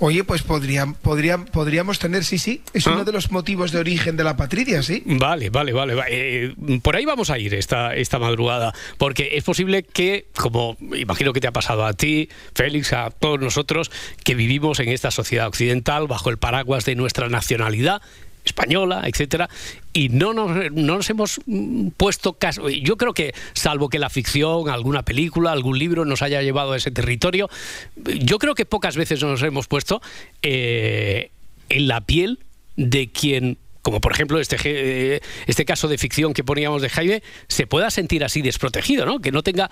Oye, 0.00 0.22
pues 0.22 0.42
podría, 0.42 0.86
podría, 0.86 1.38
podríamos 1.38 1.98
tener, 1.98 2.24
sí, 2.24 2.38
sí, 2.38 2.62
es 2.72 2.86
¿Ah? 2.86 2.92
uno 2.92 3.04
de 3.04 3.10
los 3.10 3.32
motivos 3.32 3.72
de 3.72 3.80
origen 3.80 4.16
de 4.16 4.22
la 4.22 4.36
patridia, 4.36 4.80
sí. 4.84 5.02
Vale, 5.04 5.50
vale, 5.50 5.72
vale. 5.72 5.94
va- 5.96 6.04
eh, 6.08 6.54
por 6.84 6.94
ahí 6.94 7.04
vamos 7.04 7.30
a 7.30 7.38
ir 7.40 7.52
esta, 7.54 7.96
esta 7.96 8.20
madrugada, 8.20 8.72
porque 8.96 9.30
es 9.32 9.42
posible 9.42 9.82
que, 9.82 10.26
como 10.36 10.76
imagino 10.96 11.32
que 11.32 11.40
te 11.40 11.48
ha 11.48 11.52
pasado 11.52 11.84
a 11.84 11.94
ti, 11.94 12.28
Félix, 12.54 12.92
a 12.92 13.10
todos 13.10 13.40
nosotros, 13.40 13.90
que 14.22 14.36
vivimos 14.36 14.78
en 14.78 14.90
esta 14.90 15.10
sociedad 15.10 15.48
occidental 15.48 16.06
bajo 16.06 16.30
el 16.30 16.38
paraguas 16.38 16.84
de 16.84 16.94
nuestra 16.94 17.28
nacionalidad 17.28 18.00
española, 18.44 19.02
etcétera, 19.04 19.48
y 19.92 20.08
no 20.08 20.32
nos, 20.32 20.72
no 20.72 20.96
nos 20.96 21.10
hemos 21.10 21.40
mm, 21.46 21.88
puesto 21.96 22.34
caso. 22.34 22.68
Yo 22.68 22.96
creo 22.96 23.14
que, 23.14 23.34
salvo 23.52 23.88
que 23.88 23.98
la 23.98 24.10
ficción, 24.10 24.68
alguna 24.68 25.02
película, 25.04 25.52
algún 25.52 25.78
libro 25.78 26.04
nos 26.04 26.22
haya 26.22 26.42
llevado 26.42 26.72
a 26.72 26.76
ese 26.76 26.90
territorio, 26.90 27.48
yo 27.96 28.38
creo 28.38 28.54
que 28.54 28.64
pocas 28.64 28.96
veces 28.96 29.22
nos 29.22 29.42
hemos 29.42 29.68
puesto 29.68 30.00
eh, 30.42 31.30
en 31.68 31.88
la 31.88 32.00
piel 32.00 32.38
de 32.76 33.08
quien 33.08 33.58
como 33.82 34.00
por 34.02 34.12
ejemplo 34.12 34.38
este, 34.38 34.56
eh, 34.64 35.20
este 35.46 35.64
caso 35.64 35.88
de 35.88 35.96
ficción 35.96 36.34
que 36.34 36.44
poníamos 36.44 36.82
de 36.82 36.90
Jaime, 36.90 37.22
se 37.46 37.66
pueda 37.66 37.90
sentir 37.90 38.22
así 38.22 38.42
desprotegido, 38.42 39.06
¿no? 39.06 39.20
Que 39.20 39.32
no 39.32 39.42
tenga 39.42 39.70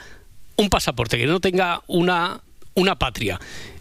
un 0.57 0.71
pasaporte, 0.71 1.19
que 1.19 1.27
no 1.27 1.41
tenga 1.41 1.83
una, 1.87 2.41
una 2.75 2.97
patria. 2.99 3.39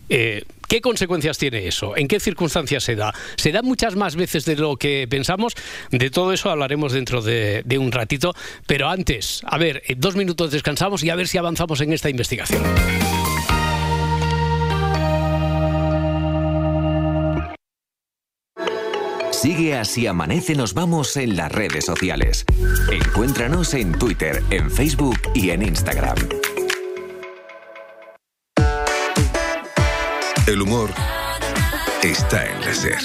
Eh, 0.09 0.43
¿Qué 0.67 0.81
consecuencias 0.81 1.37
tiene 1.37 1.67
eso? 1.67 1.95
¿En 1.95 2.07
qué 2.07 2.19
circunstancias 2.19 2.83
se 2.83 2.95
da? 2.95 3.13
¿Se 3.35 3.51
da 3.51 3.61
muchas 3.61 3.95
más 3.95 4.15
veces 4.15 4.45
de 4.45 4.55
lo 4.55 4.77
que 4.77 5.07
pensamos? 5.09 5.53
De 5.91 6.09
todo 6.09 6.33
eso 6.33 6.49
hablaremos 6.49 6.91
dentro 6.91 7.21
de, 7.21 7.63
un 7.79 7.91
ratito. 7.91 8.33
Pero 8.65 8.89
antes, 8.89 9.41
a 9.45 9.57
ver, 9.57 9.83
en 9.85 9.99
dos 9.99 10.15
minutos 10.15 10.51
descansamos 10.51 11.03
y 11.03 11.09
a 11.09 11.15
ver 11.15 11.27
si 11.27 11.37
avanzamos 11.37 11.81
en 11.81 11.93
esta 11.93 12.09
investigación. 12.09 12.63
Sigue 19.31 19.75
así 19.75 20.07
amanece 20.07 20.55
nos 20.55 20.73
vamos 20.73 21.15
en 21.17 21.35
las 21.35 21.51
redes 21.51 21.85
sociales. 21.85 22.45
Encuéntranos 22.91 23.75
en 23.75 23.91
Twitter, 23.91 24.41
en 24.49 24.71
Facebook 24.71 25.19
y 25.35 25.51
en 25.51 25.61
Instagram. 25.61 26.15
El 30.47 30.61
humor 30.61 30.91
está 32.03 32.45
en 32.45 32.61
la 32.61 32.73
SER. 32.73 32.97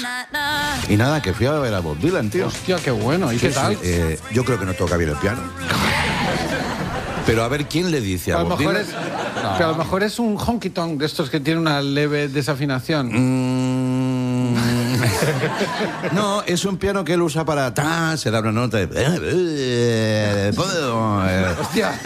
Y 0.89 0.95
nada, 0.95 1.21
que 1.21 1.33
fui 1.33 1.47
a 1.47 1.53
ver 1.53 1.73
a 1.73 1.79
Bob 1.79 1.97
Dylan, 1.97 2.29
tío. 2.29 2.47
Hostia, 2.47 2.77
qué 2.77 2.91
bueno. 2.91 3.31
¿Y 3.33 3.39
Sí, 3.39 3.47
qué 3.47 3.53
tal? 3.53 3.73
sí, 3.75 3.79
eh, 3.83 4.19
yo 4.31 4.45
creo 4.45 4.59
que 4.59 4.65
no 4.65 4.73
toca 4.73 4.97
bien 4.97 5.09
el 5.09 5.15
piano. 5.17 5.41
Pero 7.25 7.43
a 7.43 7.47
ver, 7.47 7.65
¿quién 7.65 7.91
le 7.91 8.01
dice 8.01 8.33
a, 8.33 8.39
a 8.39 8.43
Bob 8.43 8.57
Dylan? 8.59 8.77
es, 8.77 8.87
pero 9.57 9.69
a 9.69 9.71
lo 9.71 9.77
mejor 9.77 10.03
es 10.03 10.19
un 10.19 10.37
honky 10.37 10.69
tonk 10.69 10.99
de 10.99 11.05
estos 11.05 11.29
que 11.29 11.39
tiene 11.39 11.59
una 11.59 11.81
leve 11.81 12.27
desafinación. 12.27 13.09
Mm. 13.11 13.50
No, 16.13 16.41
es 16.43 16.65
un 16.65 16.77
piano 16.77 17.03
que 17.03 17.13
él 17.13 17.21
usa 17.21 17.45
para... 17.45 17.73
ta, 17.73 18.17
se 18.17 18.31
da 18.31 18.39
una 18.39 18.51
nota 18.51 18.77
de... 18.77 18.89
eh, 18.93 20.51
Hostia. 21.59 21.99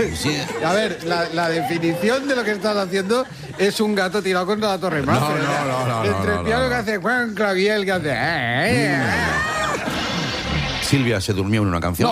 A 0.65 0.73
ver, 0.73 0.99
la, 1.05 1.29
la 1.33 1.49
definición 1.49 2.27
de 2.27 2.35
lo 2.35 2.43
que 2.43 2.51
estás 2.51 2.75
haciendo 2.77 3.25
es 3.57 3.79
un 3.79 3.95
gato 3.95 4.21
tirado 4.21 4.45
contra 4.45 4.69
la 4.69 4.77
torre 4.77 4.99
Eiffel. 4.99 5.13
No, 5.15 5.29
no, 5.29 5.65
no, 5.65 5.85
no, 5.87 6.05
Entre 6.05 6.31
no, 6.33 6.39
el 6.39 6.45
piano 6.45 6.63
no, 6.63 6.69
que 6.69 6.75
hace 6.75 6.97
Juan 6.97 7.33
Claviel 7.33 7.85
que 7.85 7.91
hace. 7.91 8.09
eh, 8.11 8.95
eh, 8.95 9.03
Silvia 10.81 11.19
se 11.21 11.33
durmió 11.33 11.61
en 11.61 11.67
una 11.67 11.79
canción. 11.79 12.11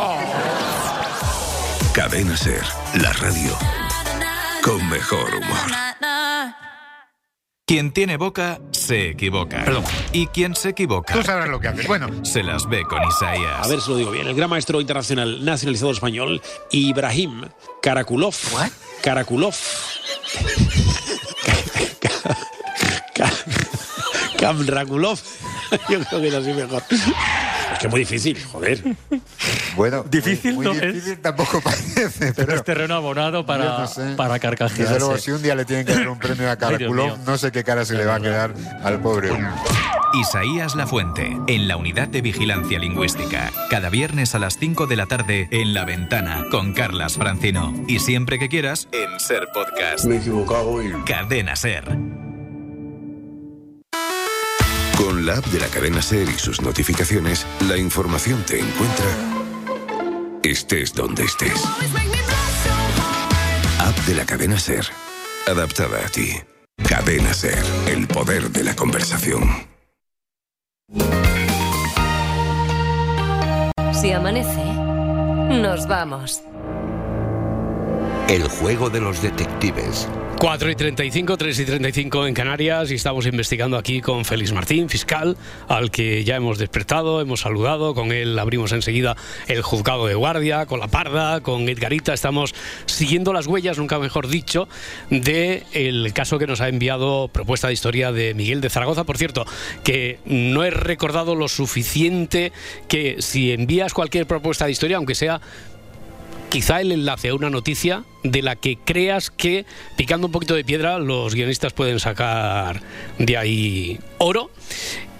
Cadena 1.93 2.35
SER, 2.35 2.63
la 2.95 3.13
radio 3.13 3.55
con 4.63 4.89
mejor 4.89 5.35
humor. 5.35 5.92
Quien 7.65 7.93
tiene 7.93 8.17
boca 8.17 8.59
se 8.71 9.11
equivoca. 9.11 9.63
Y 10.11 10.27
quien 10.27 10.53
se 10.53 10.69
equivoca. 10.69 11.13
Tú 11.13 11.23
sabrás 11.23 11.47
lo 11.47 11.61
que 11.61 11.69
haces. 11.69 11.87
Bueno, 11.87 12.07
Se 12.25 12.43
las 12.43 12.67
ve 12.67 12.83
con 12.83 13.01
Isaías. 13.07 13.65
A 13.65 13.67
ver 13.69 13.79
si 13.79 13.89
lo 13.89 13.95
digo 13.95 14.11
bien. 14.11 14.27
El 14.27 14.35
gran 14.35 14.49
maestro 14.49 14.81
internacional 14.81 15.45
nacionalizado 15.45 15.91
español, 15.91 16.41
Ibrahim 16.71 17.45
Karakulov. 17.81 18.35
Karakulov. 19.01 19.55
Kamrakulov. 24.37 25.19
Yo 25.89 26.03
creo 26.03 26.21
que 26.21 26.27
es 26.27 26.33
así 26.33 26.51
mejor. 26.51 26.83
Es 27.83 27.87
que 27.87 27.87
es 27.87 27.91
muy 27.91 27.99
difícil, 28.01 28.43
joder. 28.51 28.81
bueno. 29.75 30.03
Difícil 30.09 30.53
muy, 30.53 30.65
no 30.65 30.73
muy 30.73 30.83
es. 30.83 30.93
difícil 30.93 31.19
tampoco 31.19 31.61
parece, 31.63 32.33
pero. 32.33 32.55
Es 32.55 32.63
terreno 32.63 32.95
abonado 32.95 33.45
para, 33.45 33.79
no 33.79 33.87
sé. 33.87 34.13
para 34.15 34.39
carcajearse. 34.39 34.83
Desde 34.83 34.99
luego, 34.99 35.17
si 35.17 35.31
un 35.31 35.41
día 35.41 35.55
le 35.55 35.65
tienen 35.65 35.85
que 35.85 35.93
dar 35.93 36.07
un 36.07 36.19
premio 36.19 36.49
a 36.49 36.55
mío. 36.79 37.17
no 37.25 37.37
sé 37.37 37.51
qué 37.51 37.63
cara 37.63 37.85
se 37.85 37.95
le 37.95 38.05
va 38.05 38.15
a 38.15 38.19
quedar 38.19 38.53
al 38.83 39.01
pobre. 39.01 39.31
Isaías 40.13 40.75
Lafuente, 40.75 41.35
en 41.47 41.67
la 41.67 41.75
unidad 41.75 42.07
de 42.07 42.21
vigilancia 42.21 42.77
lingüística. 42.77 43.51
Cada 43.69 43.89
viernes 43.89 44.35
a 44.35 44.39
las 44.39 44.59
5 44.59 44.85
de 44.85 44.95
la 44.95 45.07
tarde 45.07 45.47
en 45.49 45.73
La 45.73 45.85
Ventana 45.85 46.45
con 46.51 46.73
Carlas 46.73 47.15
Francino. 47.15 47.73
Y 47.87 47.99
siempre 47.99 48.37
que 48.37 48.47
quieras, 48.47 48.87
en 48.91 49.19
Ser 49.19 49.47
Podcast. 49.53 50.05
Me 50.05 50.15
he 50.15 50.19
equivocado 50.19 50.83
y... 50.83 50.91
Cadena 51.03 51.55
Ser. 51.55 52.22
Con 55.23 55.31
la 55.31 55.37
app 55.37 55.45
de 55.45 55.59
la 55.61 55.67
cadena 55.67 56.01
SER 56.01 56.27
y 56.27 56.37
sus 56.37 56.61
notificaciones, 56.61 57.47
la 57.69 57.77
información 57.77 58.43
te 58.45 58.59
encuentra 58.59 59.05
estés 60.43 60.93
donde 60.93 61.23
estés. 61.23 61.63
App 63.79 63.97
de 64.05 64.15
la 64.15 64.25
cadena 64.25 64.59
SER, 64.59 64.85
adaptada 65.47 66.05
a 66.05 66.09
ti. 66.09 66.33
Cadena 66.89 67.33
SER, 67.33 67.63
el 67.87 68.05
poder 68.05 68.49
de 68.49 68.65
la 68.65 68.75
conversación. 68.75 69.65
Si 73.93 74.11
amanece, 74.11 74.65
nos 75.61 75.87
vamos. 75.87 76.41
El 78.27 78.49
juego 78.49 78.89
de 78.89 78.99
los 78.99 79.21
detectives. 79.21 80.05
4 80.43 80.71
y 80.71 80.75
35, 80.75 81.37
3 81.37 81.59
y 81.59 81.65
35 81.65 82.27
en 82.27 82.33
Canarias 82.33 82.91
y 82.91 82.95
estamos 82.95 83.25
investigando 83.27 83.77
aquí 83.77 84.01
con 84.01 84.25
Félix 84.25 84.51
Martín, 84.51 84.89
fiscal, 84.89 85.37
al 85.69 85.89
que 85.89 86.25
ya 86.25 86.35
hemos 86.35 86.57
despertado, 86.57 87.21
hemos 87.21 87.39
saludado, 87.39 87.93
con 87.93 88.11
él 88.11 88.37
abrimos 88.37 88.73
enseguida 88.73 89.15
el 89.47 89.61
juzgado 89.61 90.05
de 90.05 90.15
guardia, 90.15 90.65
con 90.65 90.81
la 90.81 90.89
parda, 90.89 91.39
con 91.39 91.69
Edgarita, 91.69 92.13
estamos 92.13 92.53
siguiendo 92.87 93.31
las 93.31 93.47
huellas, 93.47 93.77
nunca 93.77 93.99
mejor 93.99 94.27
dicho, 94.27 94.67
de 95.09 95.63
el 95.71 96.11
caso 96.11 96.37
que 96.37 96.45
nos 96.45 96.59
ha 96.59 96.67
enviado 96.67 97.29
propuesta 97.29 97.67
de 97.67 97.73
historia 97.75 98.11
de 98.11 98.33
Miguel 98.33 98.59
de 98.59 98.69
Zaragoza, 98.69 99.05
por 99.05 99.17
cierto, 99.17 99.45
que 99.85 100.19
no 100.25 100.65
he 100.65 100.71
recordado 100.71 101.35
lo 101.35 101.47
suficiente 101.47 102.51
que 102.89 103.21
si 103.21 103.53
envías 103.53 103.93
cualquier 103.93 104.27
propuesta 104.27 104.65
de 104.65 104.71
historia, 104.73 104.97
aunque 104.97 105.15
sea 105.15 105.39
quizá 106.53 106.81
el 106.81 106.91
enlace 106.91 107.29
a 107.29 107.33
una 107.33 107.49
noticia 107.49 108.03
de 108.21 108.43
la 108.43 108.55
que 108.55 108.77
creas 108.77 109.31
que, 109.31 109.65
picando 109.97 110.27
un 110.27 110.31
poquito 110.31 110.53
de 110.53 110.63
piedra, 110.63 110.99
los 110.99 111.33
guionistas 111.33 111.73
pueden 111.73 111.99
sacar 111.99 112.79
de 113.17 113.37
ahí 113.37 113.99
oro. 114.19 114.51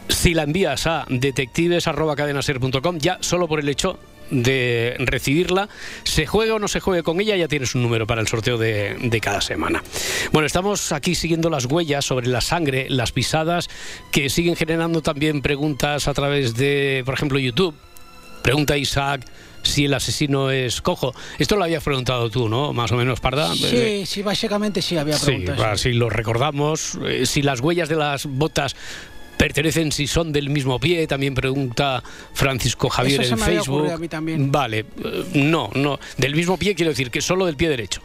si 0.10 0.36
la 0.36 0.44
envías 0.44 0.86
a 0.86 1.08
detectives.cadenaser.com, 1.10 3.00
ya 3.00 3.18
solo 3.22 3.48
por 3.48 3.60
el 3.60 3.68
hecho 3.68 3.98
de 4.30 4.96
recibirla, 5.00 5.70
se 6.04 6.28
juegue 6.28 6.52
o 6.52 6.60
no 6.60 6.68
se 6.68 6.80
juegue 6.80 7.02
con 7.02 7.20
ella, 7.20 7.36
ya 7.36 7.48
tienes 7.48 7.74
un 7.74 7.82
número 7.82 8.06
para 8.06 8.22
el 8.22 8.28
sorteo 8.28 8.60
de, 8.60 8.96
de 9.02 9.20
cada 9.20 9.42
semana. 9.42 9.84
Bueno, 10.34 10.46
estamos 10.46 10.92
aquí 10.92 11.16
siguiendo 11.16 11.50
las 11.50 11.66
huellas 11.66 12.06
sobre 12.06 12.28
la 12.28 12.42
sangre, 12.42 12.86
las 12.92 13.12
pisadas, 13.12 13.72
que 14.12 14.30
siguen 14.30 14.56
generando 14.56 15.02
también 15.02 15.42
preguntas 15.42 16.08
a 16.08 16.14
través 16.14 16.54
de, 16.54 17.02
por 17.04 17.16
ejemplo, 17.16 17.40
YouTube. 17.40 17.74
Pregunta 18.44 18.78
Isaac 18.78 19.26
si 19.64 19.86
el 19.86 19.94
asesino 19.94 20.52
es 20.52 20.82
cojo. 20.82 21.14
Esto 21.40 21.56
lo 21.56 21.64
habías 21.64 21.84
preguntado 21.84 22.30
tú, 22.30 22.48
¿no? 22.50 22.72
Más 22.74 22.92
o 22.92 22.96
menos, 22.98 23.20
Parda. 23.20 23.54
Sí, 23.56 24.06
sí, 24.06 24.22
básicamente 24.22 24.82
sí 24.82 24.98
había 24.98 25.18
Sí, 25.18 25.26
preguntas. 25.26 25.58
para 25.58 25.78
si 25.78 25.94
lo 25.94 26.10
recordamos, 26.10 27.00
eh, 27.06 27.26
si 27.26 27.42
las 27.42 27.60
huellas 27.62 27.90
de 27.90 27.96
las 27.96 28.26
botas 28.26 28.76
pertenecen, 29.38 29.92
si 29.92 30.06
son 30.08 30.32
del 30.32 30.50
mismo 30.50 30.80
pie, 30.80 31.08
también 31.08 31.34
pregunta 31.34 32.04
Francisco 32.34 32.88
Javier 32.90 33.22
Eso 33.22 33.30
se 33.30 33.34
en 33.34 33.40
me 33.40 33.46
había 33.46 33.58
Facebook. 33.60 33.76
ocurrido 33.78 33.96
a 33.96 34.00
mí 34.00 34.08
también. 34.08 34.52
Vale, 34.52 34.80
eh, 35.04 35.26
no, 35.34 35.70
no, 35.74 36.00
del 36.18 36.36
mismo 36.36 36.58
pie 36.58 36.76
quiero 36.76 36.92
decir 36.92 37.10
que 37.10 37.22
solo 37.22 37.46
del 37.46 37.56
pie 37.56 37.70
derecho. 37.70 38.02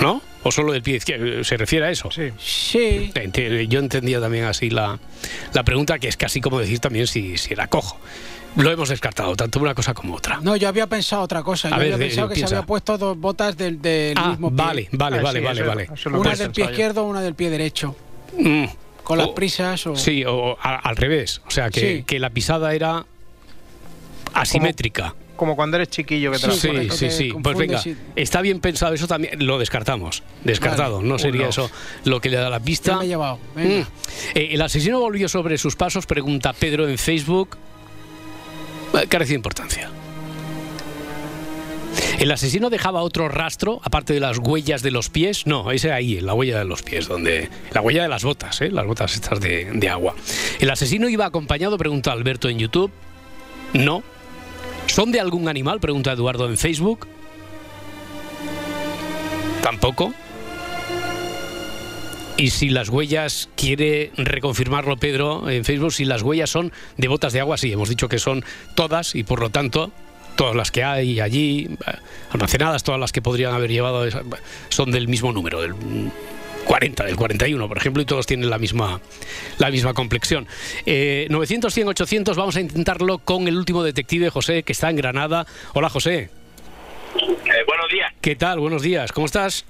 ¿No? 0.00 0.20
¿O 0.42 0.50
solo 0.50 0.72
del 0.72 0.82
pie 0.82 0.96
izquierdo? 0.96 1.42
¿Se 1.44 1.56
refiere 1.56 1.86
a 1.86 1.90
eso? 1.90 2.10
Sí. 2.10 2.24
Sí. 2.38 3.12
Yo 3.68 3.78
entendía 3.80 4.20
también 4.20 4.44
así 4.44 4.68
la, 4.68 4.98
la 5.54 5.62
pregunta, 5.62 5.98
que 5.98 6.08
es 6.08 6.16
casi 6.16 6.40
como 6.40 6.58
decir 6.58 6.80
también 6.80 7.06
si, 7.06 7.38
si 7.38 7.52
era 7.54 7.68
cojo. 7.68 7.98
Lo 8.56 8.70
hemos 8.70 8.88
descartado, 8.88 9.34
tanto 9.34 9.58
una 9.58 9.74
cosa 9.74 9.94
como 9.94 10.14
otra. 10.14 10.38
No, 10.40 10.54
yo 10.56 10.68
había 10.68 10.86
pensado 10.86 11.22
otra 11.22 11.42
cosa. 11.42 11.68
Yo 11.70 11.74
A 11.74 11.78
había 11.78 11.96
de- 11.96 12.06
pensado 12.06 12.28
que 12.28 12.34
piensa. 12.34 12.48
se 12.50 12.54
había 12.56 12.66
puesto 12.66 12.96
dos 12.96 13.18
botas 13.18 13.56
del, 13.56 13.82
del 13.82 14.16
Ah, 14.16 14.28
mismo 14.30 14.48
pie. 14.50 14.56
vale, 14.56 14.88
vale, 14.92 15.18
Ah, 15.18 15.22
vale, 15.22 15.38
sí, 15.40 15.44
vale, 15.44 15.60
eso- 15.60 15.68
vale. 15.68 15.88
eso 15.94 16.10
Una 16.10 16.34
del 16.36 16.50
pie 16.52 16.64
izquierdo, 16.66 17.04
una 17.04 17.20
del 17.20 17.34
pie 17.34 17.50
derecho. 17.50 17.96
Mm. 18.38 18.64
Con 19.02 19.18
las 19.18 19.26
O- 19.28 19.34
prisas 19.34 19.86
o... 19.86 19.96
Sí, 19.96 20.24
o 20.24 20.56
a- 20.62 20.76
al 20.76 20.96
revés. 20.96 21.42
O 21.46 21.50
sea, 21.50 21.68
que, 21.70 21.80
Sí. 21.98 22.04
que 22.04 22.18
la 22.20 22.30
pisada 22.30 22.74
era 22.74 23.04
asimétrica. 24.32 25.14
Como 25.36 25.56
cuando 25.56 25.76
eres 25.76 25.88
chiquillo 25.88 26.30
que 26.30 26.38
te 26.38 26.50
Sí, 26.52 26.68
pones. 26.68 26.94
sí, 26.94 27.10
sí. 27.10 27.32
Pues 27.42 27.56
venga, 27.58 27.82
está 28.14 28.40
bien 28.40 28.60
pensado 28.60 28.94
eso 28.94 29.08
también. 29.08 29.44
Lo 29.44 29.58
descartamos. 29.58 30.22
Descartado. 30.44 30.98
Vale. 30.98 31.08
No 31.08 31.18
sería 31.18 31.40
Uno. 31.42 31.50
eso 31.50 31.70
lo 32.04 32.20
que 32.20 32.30
le 32.30 32.36
da 32.36 32.48
la 32.48 32.60
pista. 32.60 32.92
Ya 32.92 32.98
me 32.98 33.04
he 33.04 33.08
llevado. 33.08 33.40
Venga. 33.56 33.80
Mm. 33.84 33.86
Eh, 34.36 34.48
el 34.52 34.62
asesino 34.62 35.00
volvió 35.00 35.28
sobre 35.28 35.58
sus 35.58 35.74
pasos, 35.74 36.06
pregunta 36.06 36.52
Pedro 36.52 36.88
en 36.88 36.98
Facebook. 36.98 37.56
Carece 39.08 39.30
de 39.30 39.36
importancia. 39.36 39.90
¿El 42.18 42.30
asesino 42.30 42.70
dejaba 42.70 43.02
otro 43.02 43.28
rastro, 43.28 43.80
aparte 43.82 44.14
de 44.14 44.20
las 44.20 44.38
huellas 44.38 44.82
de 44.82 44.90
los 44.90 45.10
pies? 45.10 45.46
No, 45.46 45.70
ese 45.70 45.92
ahí, 45.92 46.20
la 46.20 46.34
huella 46.34 46.58
de 46.58 46.64
los 46.64 46.82
pies, 46.82 47.08
donde. 47.08 47.50
La 47.72 47.80
huella 47.80 48.02
de 48.02 48.08
las 48.08 48.24
botas, 48.24 48.60
¿eh? 48.60 48.70
las 48.70 48.86
botas 48.86 49.14
estas 49.14 49.40
de, 49.40 49.70
de 49.72 49.88
agua. 49.88 50.14
¿El 50.60 50.70
asesino 50.70 51.08
iba 51.08 51.26
acompañado? 51.26 51.76
Pregunta 51.76 52.12
Alberto 52.12 52.48
en 52.48 52.58
YouTube. 52.58 52.90
No. 53.72 54.02
¿Son 54.86 55.10
de 55.12 55.20
algún 55.20 55.48
animal? 55.48 55.80
Pregunta 55.80 56.12
Eduardo 56.12 56.48
en 56.48 56.56
Facebook. 56.56 57.06
Tampoco. 59.62 60.14
Y 62.36 62.50
si 62.50 62.68
las 62.68 62.88
huellas, 62.88 63.48
quiere 63.56 64.10
reconfirmarlo 64.16 64.96
Pedro 64.96 65.48
en 65.48 65.64
Facebook, 65.64 65.92
si 65.92 66.04
las 66.04 66.22
huellas 66.22 66.50
son 66.50 66.72
de 66.96 67.06
botas 67.06 67.32
de 67.32 67.40
agua, 67.40 67.56
sí, 67.56 67.72
hemos 67.72 67.88
dicho 67.88 68.08
que 68.08 68.18
son 68.18 68.44
todas 68.74 69.14
y 69.14 69.22
por 69.22 69.40
lo 69.40 69.50
tanto 69.50 69.92
todas 70.34 70.56
las 70.56 70.72
que 70.72 70.82
hay 70.82 71.20
allí 71.20 71.68
eh, 71.86 71.92
almacenadas, 72.30 72.82
todas 72.82 73.00
las 73.00 73.12
que 73.12 73.22
podrían 73.22 73.54
haber 73.54 73.70
llevado 73.70 74.04
son 74.68 74.90
del 74.90 75.06
mismo 75.06 75.32
número, 75.32 75.60
del 75.60 75.74
mm, 75.74 76.10
40, 76.64 77.04
del 77.04 77.16
41, 77.16 77.68
por 77.68 77.76
ejemplo, 77.76 78.02
y 78.02 78.04
todos 78.04 78.26
tienen 78.26 78.50
la 78.50 78.58
misma, 78.58 79.00
la 79.58 79.70
misma 79.70 79.94
complexión. 79.94 80.48
Eh, 80.86 81.26
900, 81.30 81.72
100, 81.72 81.88
800, 81.88 82.36
vamos 82.36 82.56
a 82.56 82.60
intentarlo 82.60 83.18
con 83.18 83.46
el 83.46 83.56
último 83.56 83.84
detective, 83.84 84.30
José, 84.30 84.62
que 84.64 84.72
está 84.72 84.90
en 84.90 84.96
Granada. 84.96 85.46
Hola, 85.74 85.88
José. 85.88 86.30
buenos 87.14 87.88
días. 87.92 88.12
¿Qué 88.20 88.34
tal? 88.34 88.58
Buenos 88.58 88.82
días. 88.82 89.12
¿Cómo 89.12 89.26
estás? 89.26 89.64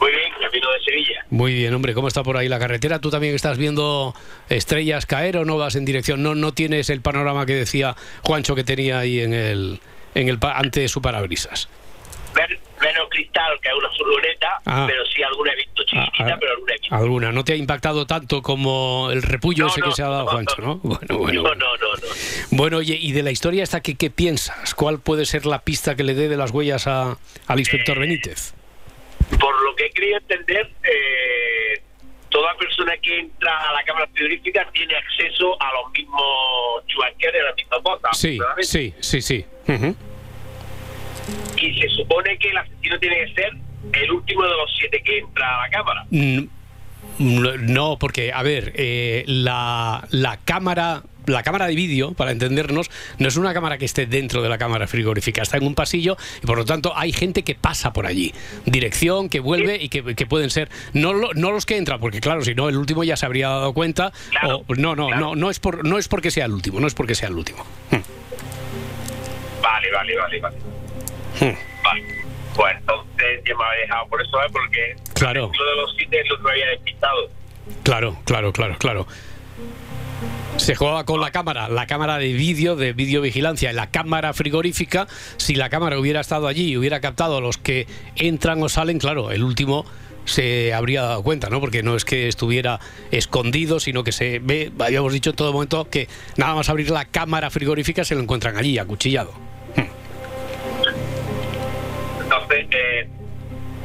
Muy 0.00 0.10
bien, 0.10 0.32
camino 0.40 0.70
de 0.72 0.84
Sevilla. 0.84 1.13
Muy 1.30 1.54
bien, 1.54 1.72
hombre, 1.74 1.94
¿cómo 1.94 2.08
está 2.08 2.22
por 2.22 2.36
ahí 2.36 2.48
la 2.48 2.58
carretera? 2.58 2.98
¿Tú 3.00 3.10
también 3.10 3.34
estás 3.34 3.58
viendo 3.58 4.14
estrellas 4.48 5.06
caer 5.06 5.38
o 5.38 5.44
no 5.44 5.56
vas 5.56 5.74
en 5.74 5.84
dirección? 5.84 6.22
No, 6.22 6.34
no 6.34 6.52
tienes 6.52 6.90
el 6.90 7.00
panorama 7.00 7.46
que 7.46 7.54
decía 7.54 7.96
Juancho 8.22 8.54
que 8.54 8.62
tenía 8.64 8.98
ahí 8.98 9.20
en 9.20 9.32
el, 9.34 9.80
en 10.14 10.28
el 10.28 10.38
ante 10.42 10.86
su 10.88 11.00
parabrisas. 11.02 11.68
Ver, 12.34 12.58
menos 12.80 13.08
cristal 13.10 13.52
que 13.62 13.68
una 13.76 13.88
furgoneta, 13.96 14.48
Ah. 14.66 14.84
pero 14.88 15.02
sí 15.06 15.22
alguna 15.22 15.52
he 15.52 15.56
visto 15.56 15.82
chiquitita, 15.84 16.34
ah. 16.34 16.36
pero 16.40 16.52
alguna 16.52 16.72
he 16.74 16.78
visto. 16.80 16.94
Alguna, 16.94 17.32
¿no 17.32 17.44
te 17.44 17.52
ha 17.52 17.56
impactado 17.56 18.06
tanto 18.06 18.42
como 18.42 19.08
el 19.12 19.22
repullo 19.22 19.64
No, 19.64 19.70
ese 19.70 19.80
no, 19.80 19.86
que 19.88 19.92
se 19.94 20.02
ha 20.02 20.08
dado 20.08 20.26
Juancho, 20.26 20.56
no? 20.60 20.76
Bueno, 20.82 21.18
bueno. 21.18 21.42
No, 21.42 21.54
no, 21.54 21.76
no, 21.76 21.94
no. 21.94 22.08
Bueno, 22.50 22.78
oye, 22.78 22.98
y 23.00 23.12
de 23.12 23.22
la 23.22 23.30
historia 23.30 23.62
esta, 23.62 23.80
¿qué, 23.80 23.94
qué 23.94 24.10
piensas? 24.10 24.74
¿Cuál 24.74 24.98
puede 24.98 25.26
ser 25.26 25.46
la 25.46 25.60
pista 25.60 25.94
que 25.94 26.02
le 26.02 26.14
dé 26.14 26.28
de 26.28 26.36
las 26.36 26.50
huellas 26.50 26.86
a- 26.88 27.16
al 27.46 27.58
inspector 27.60 27.98
Benítez? 27.98 28.52
Por 29.40 29.54
que 29.63 29.63
querido 29.94 30.18
entender, 30.18 30.70
eh, 30.82 31.80
toda 32.28 32.54
persona 32.56 32.96
que 32.98 33.20
entra 33.20 33.70
a 33.70 33.72
la 33.72 33.82
cámara 33.84 34.08
frigorífica 34.12 34.68
tiene 34.72 34.94
acceso 34.96 35.56
a 35.62 35.72
los 35.74 35.92
mismos 35.92 36.84
chuanqueres, 36.86 37.40
a 37.42 37.44
las 37.46 37.56
mismas 37.56 37.82
botas. 37.82 38.18
Sí, 38.18 38.38
sí, 38.60 38.94
sí, 39.00 39.22
sí. 39.22 39.44
Y 41.56 41.80
se 41.80 41.88
supone 41.90 42.36
que 42.38 42.50
el 42.50 42.58
asesino 42.58 42.98
tiene 42.98 43.24
que 43.26 43.34
ser 43.34 43.52
el 43.92 44.10
último 44.10 44.42
de 44.42 44.50
los 44.50 44.76
siete 44.78 45.02
que 45.02 45.18
entra 45.18 45.56
a 45.58 45.62
la 45.66 45.70
cámara. 45.70 46.04
Mm, 46.10 46.44
No, 47.72 47.96
porque, 47.98 48.32
a 48.32 48.42
ver, 48.42 48.72
eh, 48.74 49.24
la, 49.26 50.06
la 50.10 50.38
cámara. 50.44 51.02
La 51.26 51.42
cámara 51.42 51.66
de 51.66 51.74
vídeo, 51.74 52.12
para 52.12 52.30
entendernos, 52.32 52.90
no 53.18 53.28
es 53.28 53.36
una 53.36 53.54
cámara 53.54 53.78
que 53.78 53.84
esté 53.84 54.06
dentro 54.06 54.42
de 54.42 54.48
la 54.48 54.58
cámara 54.58 54.86
frigorífica, 54.86 55.42
está 55.42 55.56
en 55.56 55.66
un 55.66 55.74
pasillo 55.74 56.16
y 56.42 56.46
por 56.46 56.58
lo 56.58 56.64
tanto 56.64 56.92
hay 56.96 57.12
gente 57.12 57.42
que 57.42 57.54
pasa 57.54 57.92
por 57.92 58.06
allí. 58.06 58.34
Dirección, 58.66 59.28
que 59.28 59.40
vuelve 59.40 59.76
y 59.82 59.88
que, 59.88 60.14
que 60.14 60.26
pueden 60.26 60.50
ser, 60.50 60.68
no, 60.92 61.12
lo- 61.14 61.32
no 61.34 61.50
los 61.50 61.64
que 61.66 61.76
entran, 61.76 61.98
porque 62.00 62.20
claro, 62.20 62.42
si 62.44 62.54
no, 62.54 62.68
el 62.68 62.76
último 62.76 63.04
ya 63.04 63.16
se 63.16 63.26
habría 63.26 63.48
dado 63.48 63.72
cuenta. 63.72 64.12
o, 64.46 64.64
no, 64.76 64.94
no, 64.96 65.10
no, 65.10 65.34
no 65.34 65.50
es, 65.50 65.58
por, 65.60 65.86
no 65.86 65.98
es 65.98 66.08
porque 66.08 66.30
sea 66.30 66.44
el 66.46 66.52
último, 66.52 66.80
no 66.80 66.86
es 66.86 66.94
porque 66.94 67.14
sea 67.14 67.28
el 67.28 67.34
último. 67.36 67.64
Vale, 69.62 69.90
vale, 69.92 70.16
vale, 70.16 70.40
vale. 70.40 70.56
Hmm. 71.40 71.56
Vale. 71.82 72.04
Pues 72.54 72.76
entonces 72.78 73.40
ya 73.46 73.54
me 73.56 73.64
había 73.64 73.80
dejado 73.82 74.08
por 74.08 74.22
eso, 74.22 74.36
¿eh? 74.42 74.46
Porque 74.52 74.96
Claro. 75.14 75.50
lo 75.58 75.64
de 75.64 75.76
los 75.76 75.94
siete 75.96 76.20
es 76.20 76.28
lo 76.28 76.36
que 76.36 76.42
me 76.44 76.50
había 76.50 76.66
despistado. 76.68 77.30
Claro, 77.82 78.16
claro, 78.24 78.52
claro, 78.52 78.76
claro. 78.78 79.06
Se 80.56 80.74
jugaba 80.74 81.04
con 81.04 81.20
la 81.20 81.30
cámara, 81.30 81.68
la 81.68 81.86
cámara 81.86 82.18
de 82.18 82.32
vídeo, 82.32 82.76
de 82.76 82.92
videovigilancia, 82.92 83.72
la 83.72 83.90
cámara 83.90 84.32
frigorífica. 84.32 85.06
Si 85.36 85.54
la 85.54 85.68
cámara 85.68 85.98
hubiera 85.98 86.20
estado 86.20 86.46
allí 86.46 86.70
y 86.70 86.76
hubiera 86.76 87.00
captado 87.00 87.38
a 87.38 87.40
los 87.40 87.58
que 87.58 87.86
entran 88.16 88.62
o 88.62 88.68
salen, 88.68 88.98
claro, 88.98 89.30
el 89.30 89.42
último 89.42 89.84
se 90.24 90.72
habría 90.72 91.02
dado 91.02 91.22
cuenta, 91.22 91.50
¿no? 91.50 91.60
Porque 91.60 91.82
no 91.82 91.96
es 91.96 92.04
que 92.04 92.28
estuviera 92.28 92.80
escondido, 93.10 93.80
sino 93.80 94.04
que 94.04 94.12
se 94.12 94.38
ve, 94.38 94.72
habíamos 94.78 95.12
dicho 95.12 95.30
en 95.30 95.36
todo 95.36 95.52
momento 95.52 95.88
que 95.90 96.08
nada 96.36 96.54
más 96.54 96.68
abrir 96.68 96.90
la 96.90 97.04
cámara 97.04 97.50
frigorífica 97.50 98.04
se 98.04 98.14
lo 98.14 98.20
encuentran 98.22 98.56
allí, 98.56 98.78
acuchillado. 98.78 99.32
Entonces, 102.22 102.66
eh, 102.70 103.08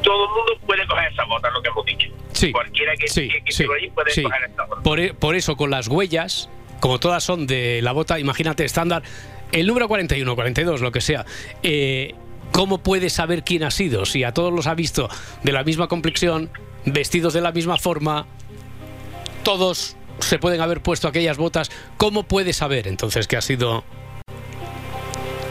todo 0.02 0.26
el 0.26 0.30
mundo 0.30 0.66
puede 0.66 0.88
coger 0.88 1.12
esa 1.12 1.26
bota, 1.26 1.50
lo 1.52 1.62
que 1.62 1.70
hemos 1.70 1.86
dicho. 1.86 2.19
Sí. 2.40 2.52
Cualquiera 2.52 2.94
que, 2.96 3.08
Sí, 3.08 3.28
que, 3.28 3.42
que 3.44 3.52
sí, 3.52 3.64
esté 3.64 3.66
por 3.66 3.78
allí 3.78 3.90
puede 3.90 4.24
coger 4.24 4.50
esa 4.52 4.64
bota. 4.66 4.82
Por, 4.82 5.00
e- 5.00 5.14
por 5.14 5.36
eso, 5.36 5.58
con 5.58 5.70
las 5.70 5.88
huellas, 5.88 6.50
como 6.80 7.00
todas 7.00 7.24
son 7.24 7.48
de 7.48 7.82
la 7.82 7.92
bota, 7.92 8.20
imagínate 8.20 8.64
estándar, 8.66 9.04
el 9.52 9.68
número 9.68 9.88
41, 9.88 10.36
42, 10.36 10.80
lo 10.82 10.92
que 10.92 11.02
sea, 11.02 11.26
eh, 11.64 12.16
¿cómo 12.52 12.78
puedes 12.78 13.14
saber 13.14 13.44
quién 13.44 13.64
ha 13.64 13.72
sido? 13.72 14.06
Si 14.06 14.24
a 14.24 14.34
todos 14.34 14.54
los 14.54 14.68
ha 14.68 14.76
visto 14.76 15.10
de 15.44 15.52
la 15.52 15.64
misma 15.64 15.88
complexión, 15.88 16.50
vestidos 16.86 17.34
de 17.34 17.42
la 17.42 17.52
misma 17.52 17.78
forma, 17.78 18.26
todos 19.44 19.96
se 20.20 20.40
pueden 20.40 20.62
haber 20.62 20.82
puesto 20.82 21.08
aquellas 21.08 21.38
botas, 21.38 21.72
¿cómo 21.98 22.24
puedes 22.24 22.58
saber 22.58 22.88
entonces 22.88 23.28
que 23.28 23.38
ha 23.38 23.42
sido... 23.42 23.84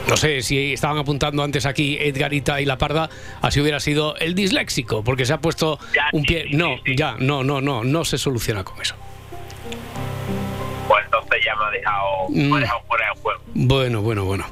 No 0.08 0.16
sé 0.16 0.40
si 0.40 0.72
estaban 0.72 0.96
apuntando 0.96 1.42
antes 1.42 1.66
aquí 1.66 1.98
Edgarita 2.00 2.60
y 2.60 2.64
la 2.64 2.78
Parda, 2.78 3.10
así 3.42 3.60
hubiera 3.60 3.78
sido 3.78 4.16
el 4.16 4.34
disléxico, 4.34 5.04
porque 5.04 5.26
se 5.26 5.34
ha 5.34 5.40
puesto 5.40 5.78
un 6.12 6.22
pie. 6.22 6.46
No, 6.50 6.76
ya, 6.86 7.16
no, 7.18 7.44
no, 7.44 7.60
no, 7.60 7.84
no 7.84 8.04
se 8.06 8.16
soluciona 8.16 8.64
con 8.64 8.80
eso. 8.80 8.94
Pues 10.88 11.04
entonces 11.04 11.44
ya 11.44 11.54
me 11.56 11.64
ha 11.66 11.70
dejado, 11.70 12.28
me 12.30 12.56
ha 12.56 12.60
dejado 12.60 12.80
fuera 12.88 13.06
del 13.06 13.22
juego. 13.22 13.40
Bueno, 13.54 14.00
bueno, 14.00 14.24
bueno. 14.24 14.46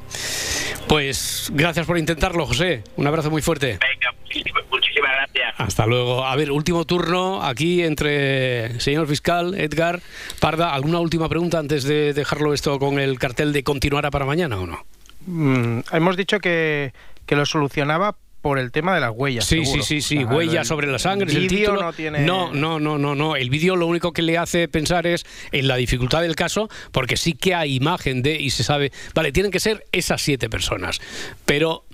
Pues 0.89 1.51
gracias 1.55 1.87
por 1.87 1.97
intentarlo, 1.97 2.47
José. 2.47 2.85
Un 2.97 3.07
abrazo 3.07 3.31
muy 3.31 3.41
fuerte. 3.41 3.79
Venga, 3.81 4.13
muchísimas, 4.23 4.63
muchísimas 4.71 5.11
gracias. 5.11 5.55
Hasta 5.57 5.87
luego. 5.87 6.27
A 6.27 6.37
ver, 6.37 6.53
último 6.53 6.85
turno 6.85 7.43
aquí 7.43 7.83
entre 7.83 8.79
señor 8.79 9.07
fiscal, 9.09 9.59
Edgar, 9.59 10.01
Parda. 10.39 10.75
¿Alguna 10.75 11.01
última 11.01 11.31
pregunta 11.31 11.59
antes 11.59 11.85
de 11.85 12.13
dejarlo 12.13 12.53
esto 12.53 12.79
con 12.79 12.99
el 12.99 13.19
cartel 13.19 13.55
de 13.55 13.65
continuará 13.65 14.11
para 14.11 14.27
mañana 14.27 14.61
o 14.61 14.67
no? 14.67 14.85
Mm, 15.27 15.81
hemos 15.93 16.17
dicho 16.17 16.39
que, 16.41 16.93
que 17.27 17.37
lo 17.37 17.45
solucionaba 17.47 18.17
por 18.43 18.61
el 18.61 18.71
tema 18.71 18.95
de 18.95 19.01
las 19.01 19.11
huellas. 19.13 19.45
Sí, 19.45 19.65
seguro. 19.65 19.83
sí, 19.83 20.01
sí, 20.01 20.19
sí, 20.19 20.25
O 20.25 20.29
sea, 20.29 20.37
huellas 20.37 20.61
el 20.61 20.65
sobre 20.67 20.87
la 20.87 21.01
sangre. 21.01 21.33
el 21.33 21.49
vídeo 21.49 21.59
título. 21.71 21.83
no 21.83 21.93
tiene. 21.93 22.21
no, 22.21 22.53
no, 22.53 22.79
no, 22.79 22.97
no, 22.97 23.17
no. 23.17 23.35
El 23.35 23.51
vídeo 23.51 23.75
lo 23.75 23.87
único 23.89 24.13
que 24.13 24.23
le 24.23 24.39
hace 24.39 24.69
pensar 24.69 25.07
es 25.07 25.27
en 25.51 25.67
la 25.67 25.75
dificultad 25.75 26.23
del 26.23 26.37
caso, 26.37 26.69
porque 26.93 27.17
sí 27.17 27.33
que 27.33 27.57
hay 27.57 27.75
imagen 27.75 28.23
de 28.23 28.41
y 28.41 28.51
se 28.51 28.63
sabe. 28.63 28.93
Vale, 29.15 29.33
tienen 29.33 29.51
que 29.51 29.59
ser 29.59 29.85
esas 29.91 30.23
siete 30.23 30.49
personas, 30.49 31.01
pero, 31.45 31.85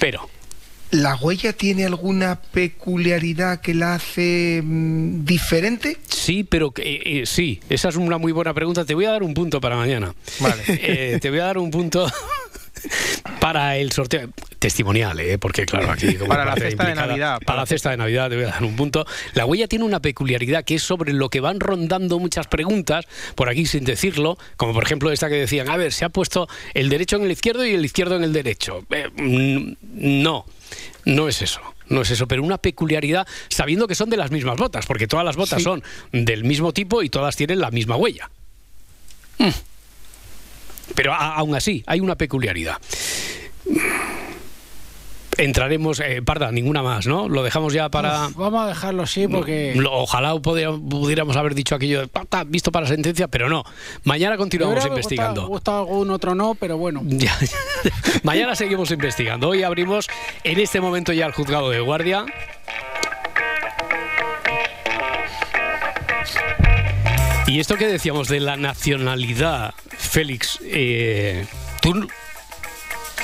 pero. 0.00 0.28
¿La 0.92 1.16
huella 1.16 1.52
tiene 1.54 1.86
alguna 1.86 2.38
peculiaridad 2.52 3.60
que 3.62 3.72
la 3.74 3.94
hace 3.94 4.60
mm, 4.62 5.24
diferente? 5.24 5.96
Sí, 6.06 6.44
pero 6.44 6.70
que- 6.70 6.82
eh, 6.82 7.02
eh, 7.22 7.26
sí, 7.26 7.60
esa 7.70 7.88
es 7.88 7.96
una 7.96 8.18
muy 8.18 8.30
buena 8.32 8.52
pregunta. 8.52 8.84
Te 8.84 8.94
voy 8.94 9.06
a 9.06 9.10
dar 9.12 9.22
un 9.22 9.32
punto 9.34 9.58
para 9.60 9.76
mañana. 9.76 10.14
Vale. 10.40 10.62
Eh, 10.68 11.18
te 11.20 11.30
voy 11.30 11.38
a 11.38 11.44
dar 11.44 11.58
un 11.58 11.70
punto 11.70 12.06
para 13.40 13.76
el 13.76 13.92
sorteo 13.92 14.28
testimonial, 14.58 15.18
¿eh? 15.20 15.38
porque 15.38 15.66
claro, 15.66 15.90
aquí 15.90 16.14
como 16.14 16.28
Para 16.28 16.44
la 16.44 16.54
cesta 16.54 16.86
de 16.86 16.94
Navidad, 16.94 17.38
Para 17.44 17.60
la 17.60 17.66
cesta 17.66 17.90
de 17.90 17.96
Navidad 17.96 18.30
te 18.30 18.36
voy 18.36 18.44
a 18.44 18.48
dar 18.48 18.62
un 18.62 18.76
punto. 18.76 19.04
La 19.34 19.44
huella 19.46 19.66
tiene 19.66 19.84
una 19.84 20.00
peculiaridad 20.00 20.64
que 20.64 20.76
es 20.76 20.82
sobre 20.82 21.12
lo 21.12 21.28
que 21.28 21.40
van 21.40 21.60
rondando 21.60 22.18
muchas 22.18 22.46
preguntas 22.46 23.06
por 23.34 23.48
aquí 23.48 23.66
sin 23.66 23.84
decirlo, 23.84 24.38
como 24.56 24.72
por 24.72 24.84
ejemplo 24.84 25.10
esta 25.10 25.28
que 25.28 25.34
decían, 25.36 25.68
a 25.68 25.76
ver, 25.76 25.92
se 25.92 26.04
ha 26.04 26.08
puesto 26.08 26.48
el 26.74 26.88
derecho 26.88 27.16
en 27.16 27.24
el 27.24 27.32
izquierdo 27.32 27.66
y 27.66 27.74
el 27.74 27.84
izquierdo 27.84 28.16
en 28.16 28.24
el 28.24 28.32
derecho. 28.32 28.84
Eh, 28.90 29.08
mm, 29.16 30.22
no, 30.22 30.46
no 31.04 31.28
es 31.28 31.42
eso. 31.42 31.60
No 31.88 32.02
es 32.02 32.10
eso, 32.10 32.26
pero 32.26 32.42
una 32.42 32.56
peculiaridad 32.58 33.26
sabiendo 33.48 33.86
que 33.86 33.94
son 33.94 34.08
de 34.08 34.16
las 34.16 34.30
mismas 34.30 34.56
botas, 34.56 34.86
porque 34.86 35.06
todas 35.06 35.26
las 35.26 35.36
botas 35.36 35.58
Sí. 35.58 35.64
son 35.64 35.82
del 36.12 36.44
mismo 36.44 36.72
tipo 36.72 37.02
y 37.02 37.10
todas 37.10 37.36
tienen 37.36 37.60
la 37.60 37.70
misma 37.70 37.96
huella. 37.96 38.30
Mm. 39.38 39.48
Pero 40.94 41.12
a- 41.12 41.34
aún 41.36 41.54
así, 41.54 41.82
hay 41.86 42.00
una 42.00 42.16
peculiaridad. 42.16 42.76
Entraremos, 45.38 45.98
eh, 46.00 46.20
Parda, 46.22 46.52
ninguna 46.52 46.82
más, 46.82 47.06
¿no? 47.06 47.26
Lo 47.26 47.42
dejamos 47.42 47.72
ya 47.72 47.88
para... 47.88 48.26
Uf, 48.26 48.36
vamos 48.36 48.64
a 48.64 48.66
dejarlo 48.68 49.02
así 49.02 49.26
porque... 49.26 49.72
Lo- 49.74 49.90
Ojalá 49.90 50.38
pudiéramos 50.38 51.36
haber 51.36 51.54
dicho 51.54 51.74
aquello 51.74 52.00
de 52.02 52.06
"Pa, 52.08 52.26
ta, 52.26 52.44
visto 52.44 52.70
para 52.70 52.86
sentencia, 52.86 53.28
pero 53.28 53.48
no. 53.48 53.64
Mañana 54.04 54.36
continuamos 54.36 54.84
Me 54.84 54.90
investigando. 54.90 55.46
gustado, 55.46 55.48
gustado 55.48 55.78
algún 55.80 56.10
otro 56.10 56.34
no, 56.34 56.54
pero 56.54 56.76
bueno. 56.76 57.00
Ya, 57.06 57.34
Mañana 58.24 58.54
seguimos 58.54 58.90
investigando. 58.90 59.48
Hoy 59.48 59.62
abrimos 59.62 60.06
en 60.44 60.60
este 60.60 60.82
momento 60.82 61.14
ya 61.14 61.24
el 61.24 61.32
juzgado 61.32 61.70
de 61.70 61.80
guardia. 61.80 62.26
Y 67.46 67.60
esto 67.60 67.76
que 67.76 67.86
decíamos 67.86 68.28
de 68.28 68.40
la 68.40 68.56
nacionalidad, 68.56 69.74
Félix, 69.90 70.58
eh, 70.62 71.44
tú 71.82 72.08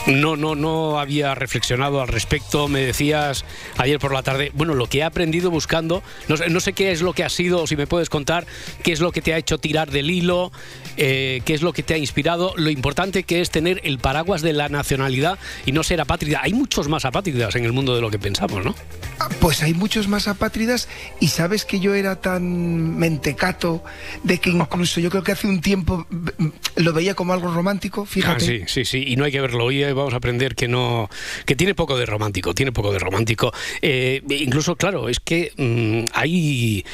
no, 0.06 0.36
no, 0.36 0.54
no 0.54 0.98
había 0.98 1.34
reflexionado 1.34 2.00
al 2.00 2.08
respecto. 2.08 2.68
Me 2.68 2.80
decías 2.80 3.44
ayer 3.76 3.98
por 3.98 4.12
la 4.12 4.22
tarde, 4.22 4.50
bueno, 4.54 4.74
lo 4.74 4.86
que 4.86 4.98
he 4.98 5.02
aprendido 5.02 5.50
buscando, 5.50 6.02
no 6.28 6.36
no 6.48 6.60
sé 6.60 6.72
qué 6.72 6.90
es 6.90 7.02
lo 7.02 7.12
que 7.12 7.24
ha 7.24 7.28
sido, 7.28 7.62
o 7.62 7.66
si 7.66 7.76
me 7.76 7.86
puedes 7.86 8.10
contar, 8.10 8.46
qué 8.82 8.92
es 8.92 9.00
lo 9.00 9.12
que 9.12 9.22
te 9.22 9.34
ha 9.34 9.38
hecho 9.38 9.58
tirar 9.58 9.90
del 9.90 10.10
hilo, 10.10 10.52
eh, 10.98 11.42
qué 11.44 11.54
es 11.54 11.62
lo 11.62 11.72
que 11.72 11.82
te 11.82 11.94
ha 11.94 11.98
inspirado, 11.98 12.52
lo 12.56 12.70
importante 12.70 13.22
que 13.22 13.40
es 13.40 13.50
tener 13.50 13.80
el 13.84 13.98
paraguas 13.98 14.42
de 14.42 14.52
la 14.52 14.68
nacionalidad 14.68 15.38
y 15.64 15.72
no 15.72 15.82
ser 15.82 16.00
apátrida. 16.00 16.40
Hay 16.42 16.52
muchos 16.52 16.88
más 16.88 17.04
apátridas 17.04 17.54
en 17.56 17.64
el 17.64 17.72
mundo 17.72 17.94
de 17.94 18.00
lo 18.00 18.10
que 18.10 18.18
pensamos, 18.18 18.64
¿no? 18.64 18.74
Pues 19.40 19.62
hay 19.62 19.74
muchos 19.74 20.08
más 20.08 20.28
apátridas 20.28 20.88
y 21.20 21.28
sabes 21.28 21.64
que 21.64 21.80
yo 21.80 21.94
era 21.94 22.20
tan 22.20 22.98
mentecato 22.98 23.82
de 24.22 24.38
que 24.38 24.50
incluso 24.50 25.00
yo 25.00 25.10
creo 25.10 25.22
que 25.22 25.32
hace 25.32 25.46
un 25.46 25.60
tiempo 25.60 26.06
mm, 26.10 26.46
lo 26.76 26.92
veía 26.92 27.14
como 27.14 27.32
algo 27.32 27.52
romántico, 27.52 28.04
fíjate. 28.04 28.44
Ah, 28.44 28.46
sí, 28.46 28.62
sí, 28.66 28.84
sí, 28.84 29.04
y 29.06 29.16
no 29.16 29.24
hay 29.24 29.32
que 29.32 29.40
verlo. 29.40 29.64
Hoy 29.64 29.82
eh, 29.82 29.92
vamos 29.92 30.14
a 30.14 30.18
aprender 30.18 30.54
que 30.54 30.68
no, 30.68 31.08
que 31.46 31.56
tiene 31.56 31.74
poco 31.74 31.96
de 31.96 32.06
romántico, 32.06 32.54
tiene 32.54 32.72
poco 32.72 32.92
de 32.92 32.98
romántico. 32.98 33.52
Eh, 33.82 34.22
incluso, 34.28 34.76
claro, 34.76 35.08
es 35.08 35.20
que 35.20 35.52
mm, 35.56 36.10
hay, 36.14 36.84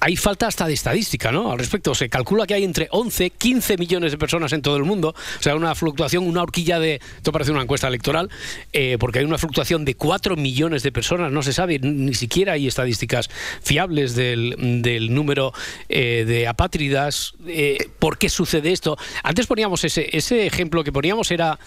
hay 0.00 0.16
falta 0.16 0.46
hasta 0.46 0.66
de 0.66 0.72
estadística, 0.72 1.30
¿no? 1.30 1.52
Al 1.52 1.58
respecto, 1.58 1.94
se 1.94 2.08
calcula 2.08 2.46
que 2.46 2.54
hay 2.54 2.64
entre 2.64 2.88
11, 2.90 3.30
15 3.30 3.76
millones 3.76 4.12
de 4.12 4.18
personas 4.18 4.52
en 4.52 4.62
todo 4.62 4.76
el 4.76 4.84
mundo, 4.84 5.14
o 5.38 5.42
sea, 5.42 5.54
una 5.54 5.74
fluctuación, 5.74 6.26
una 6.26 6.42
horquilla 6.42 6.80
de, 6.80 7.00
esto 7.16 7.32
parece 7.32 7.52
una 7.52 7.62
encuesta 7.62 7.86
electoral, 7.86 8.30
eh, 8.72 8.96
porque 8.98 9.18
hay 9.18 9.26
una 9.26 9.36
fluctuación 9.38 9.84
de 9.84 9.94
4 9.94 10.36
millones 10.36 10.82
de 10.82 10.90
personas, 10.90 11.30
no 11.30 11.42
se 11.42 11.52
sabe, 11.52 11.78
ni 11.78 12.14
siquiera 12.14 12.54
hay 12.54 12.66
estadísticas 12.66 13.28
fiables 13.62 14.14
del, 14.14 14.80
del 14.82 15.14
número 15.14 15.52
eh, 15.88 16.24
de 16.26 16.48
apátridas. 16.48 17.34
Eh, 17.46 17.88
¿Por 17.98 18.16
qué 18.16 18.28
sucede 18.28 18.72
esto? 18.72 18.96
Antes 19.22 19.46
poníamos 19.46 19.84
ese, 19.84 20.08
ese 20.16 20.46
ejemplo 20.46 20.82
que 20.82 20.92
poníamos 20.92 21.30
era 21.30 21.58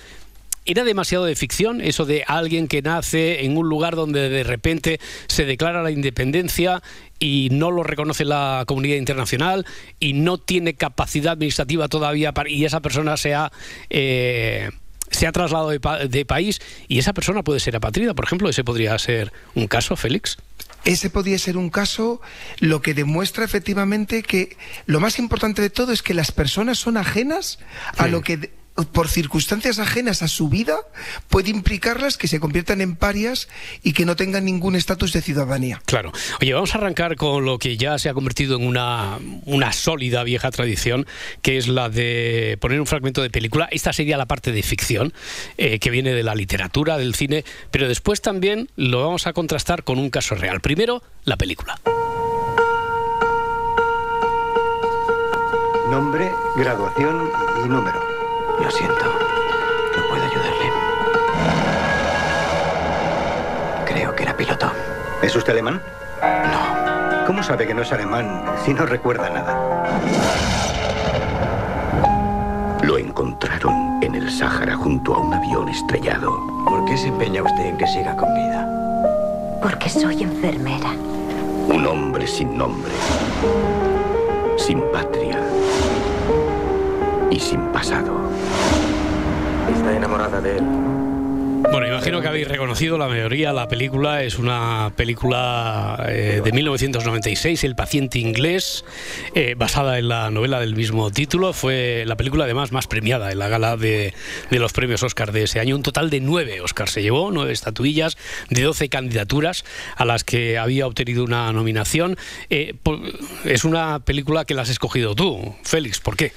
¿Era 0.65 0.83
demasiado 0.83 1.25
de 1.25 1.35
ficción 1.35 1.81
eso 1.81 2.05
de 2.05 2.23
alguien 2.27 2.67
que 2.67 2.81
nace 2.81 3.43
en 3.45 3.57
un 3.57 3.67
lugar 3.67 3.95
donde 3.95 4.29
de 4.29 4.43
repente 4.43 4.99
se 5.27 5.45
declara 5.45 5.83
la 5.83 5.91
independencia 5.91 6.81
y 7.19 7.49
no 7.51 7.69
lo 7.71 7.83
reconoce 7.83 8.23
la 8.25 8.63
comunidad 8.67 8.95
internacional 8.97 9.65
y 9.99 10.13
no 10.13 10.37
tiene 10.37 10.73
capacidad 10.73 11.33
administrativa 11.33 11.87
todavía 11.89 12.31
para, 12.33 12.49
y 12.49 12.63
esa 12.65 12.79
persona 12.79 13.17
se 13.17 13.33
ha, 13.33 13.51
eh, 13.89 14.69
se 15.11 15.27
ha 15.27 15.31
trasladado 15.31 15.69
de, 15.69 15.79
pa- 15.79 15.99
de 16.05 16.25
país 16.25 16.61
y 16.87 16.97
esa 16.99 17.13
persona 17.13 17.43
puede 17.43 17.59
ser 17.59 17.75
apatrida? 17.75 18.13
Por 18.13 18.25
ejemplo, 18.25 18.49
ese 18.49 18.63
podría 18.63 18.97
ser 18.99 19.31
un 19.55 19.67
caso, 19.67 19.95
Félix. 19.95 20.37
Ese 20.85 21.09
podría 21.09 21.39
ser 21.39 21.55
un 21.55 21.69
caso 21.69 22.19
lo 22.59 22.81
que 22.81 22.93
demuestra 22.93 23.45
efectivamente 23.45 24.21
que 24.21 24.57
lo 24.85 24.99
más 24.99 25.17
importante 25.19 25.61
de 25.61 25.69
todo 25.69 25.93
es 25.93 26.01
que 26.01 26.13
las 26.13 26.31
personas 26.33 26.77
son 26.77 26.97
ajenas 26.97 27.59
a 27.97 28.07
lo 28.07 28.21
que 28.21 28.49
por 28.91 29.07
circunstancias 29.07 29.79
ajenas 29.79 30.23
a 30.23 30.27
su 30.27 30.49
vida 30.49 30.77
puede 31.29 31.49
implicarlas 31.49 32.17
que 32.17 32.27
se 32.27 32.39
conviertan 32.39 32.81
en 32.81 32.95
parias 32.95 33.47
y 33.83 33.93
que 33.93 34.05
no 34.05 34.15
tengan 34.15 34.45
ningún 34.45 34.75
estatus 34.75 35.13
de 35.13 35.21
ciudadanía. 35.21 35.81
Claro. 35.85 36.11
Oye, 36.41 36.53
vamos 36.53 36.73
a 36.73 36.79
arrancar 36.79 37.15
con 37.15 37.45
lo 37.45 37.59
que 37.59 37.77
ya 37.77 37.99
se 37.99 38.09
ha 38.09 38.13
convertido 38.13 38.57
en 38.57 38.65
una, 38.65 39.19
una 39.45 39.73
sólida 39.73 40.23
vieja 40.23 40.49
tradición, 40.51 41.05
que 41.41 41.57
es 41.57 41.67
la 41.67 41.89
de 41.89 42.57
poner 42.59 42.79
un 42.79 42.87
fragmento 42.87 43.21
de 43.21 43.29
película. 43.29 43.67
Esta 43.71 43.93
sería 43.93 44.17
la 44.17 44.25
parte 44.25 44.51
de 44.51 44.63
ficción, 44.63 45.13
eh, 45.57 45.79
que 45.79 45.89
viene 45.89 46.13
de 46.13 46.23
la 46.23 46.35
literatura, 46.35 46.97
del 46.97 47.15
cine, 47.15 47.45
pero 47.71 47.87
después 47.87 48.21
también 48.21 48.69
lo 48.75 49.03
vamos 49.03 49.27
a 49.27 49.33
contrastar 49.33 49.83
con 49.83 49.99
un 49.99 50.09
caso 50.09 50.35
real. 50.35 50.61
Primero, 50.61 51.03
la 51.25 51.37
película. 51.37 51.79
Nombre, 55.89 56.31
graduación 56.55 57.29
y 57.63 57.69
número. 57.69 58.12
Lo 58.61 58.71
siento. 58.71 59.05
No 59.95 60.07
puedo 60.09 60.23
ayudarle. 60.23 60.71
Creo 63.85 64.15
que 64.15 64.23
era 64.23 64.35
piloto. 64.35 64.71
¿Es 65.21 65.35
usted 65.35 65.53
alemán? 65.53 65.81
No. 66.21 67.25
¿Cómo 67.25 67.41
sabe 67.41 67.65
que 67.67 67.73
no 67.73 67.81
es 67.81 67.91
alemán 67.91 68.43
si 68.63 68.73
no 68.73 68.85
recuerda 68.85 69.29
nada? 69.29 69.57
Lo 72.83 72.97
encontraron 72.97 74.03
en 74.03 74.15
el 74.15 74.29
Sáhara 74.29 74.75
junto 74.75 75.15
a 75.15 75.19
un 75.19 75.33
avión 75.33 75.69
estrellado. 75.69 76.31
¿Por 76.67 76.85
qué 76.85 76.97
se 76.97 77.07
empeña 77.07 77.43
usted 77.43 77.65
en 77.65 77.77
que 77.77 77.87
siga 77.87 78.15
con 78.15 78.33
vida? 78.33 78.67
Porque 79.61 79.89
soy 79.89 80.23
enfermera. 80.23 80.91
Un 81.67 81.87
hombre 81.87 82.27
sin 82.27 82.57
nombre, 82.57 82.91
sin 84.57 84.81
patria 84.91 85.39
y 87.33 87.39
sin 87.39 87.59
pasado. 87.71 88.29
Está 89.75 89.95
enamorada 89.95 90.39
de 90.41 90.57
él. 90.57 90.63
Bueno, 91.71 91.87
imagino 91.87 92.21
que 92.21 92.27
habéis 92.27 92.47
reconocido 92.49 92.97
la 92.97 93.07
mayoría. 93.07 93.53
La 93.53 93.69
película 93.69 94.21
es 94.21 94.37
una 94.37 94.91
película 94.97 96.05
eh, 96.09 96.41
de 96.43 96.51
1996, 96.51 97.63
El 97.63 97.75
paciente 97.75 98.19
inglés, 98.19 98.83
eh, 99.33 99.55
basada 99.57 99.97
en 99.97 100.09
la 100.09 100.29
novela 100.29 100.59
del 100.59 100.75
mismo 100.75 101.09
título. 101.09 101.53
Fue 101.53 102.03
la 102.05 102.17
película 102.17 102.43
además 102.43 102.73
más 102.73 102.85
premiada 102.87 103.31
en 103.31 103.39
la 103.39 103.47
gala 103.47 103.77
de, 103.77 104.13
de 104.51 104.59
los 104.59 104.73
premios 104.73 105.01
Oscar 105.03 105.31
de 105.31 105.43
ese 105.43 105.61
año. 105.61 105.75
Un 105.77 105.83
total 105.83 106.09
de 106.09 106.19
nueve 106.19 106.59
Oscars 106.61 106.91
se 106.91 107.01
llevó, 107.01 107.31
nueve 107.31 107.53
estatuillas 107.53 108.17
de 108.49 108.61
12 108.61 108.89
candidaturas 108.89 109.63
a 109.95 110.03
las 110.05 110.23
que 110.25 110.57
había 110.59 110.85
obtenido 110.85 111.23
una 111.23 111.51
nominación. 111.53 112.17
Eh, 112.49 112.75
por- 112.83 112.99
es 113.45 113.63
una 113.63 113.99
película 114.01 114.43
que 114.45 114.53
la 114.53 114.63
has 114.63 114.69
escogido 114.69 115.15
tú, 115.15 115.55
Félix. 115.63 116.01
¿Por 116.01 116.17
qué? 116.17 116.33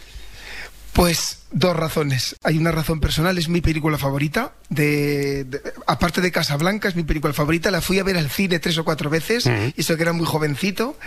Pues 0.96 1.40
dos 1.52 1.76
razones. 1.76 2.36
Hay 2.42 2.56
una 2.56 2.72
razón 2.72 3.00
personal, 3.00 3.36
es 3.36 3.48
mi 3.50 3.60
película 3.60 3.98
favorita. 3.98 4.54
De, 4.70 5.44
de- 5.44 5.60
aparte 5.86 6.22
de 6.22 6.32
Casablanca, 6.32 6.88
es 6.88 6.96
mi 6.96 7.02
película 7.04 7.34
favorita. 7.34 7.70
La 7.70 7.82
fui 7.82 7.98
a 7.98 8.02
ver 8.02 8.16
al 8.16 8.30
cine 8.30 8.58
tres 8.60 8.78
o 8.78 8.84
cuatro 8.84 9.10
veces, 9.10 9.44
y 9.76 9.80
eso 9.80 9.94
que 9.96 10.02
era 10.02 10.14
muy 10.14 10.24
jovencito. 10.26 10.98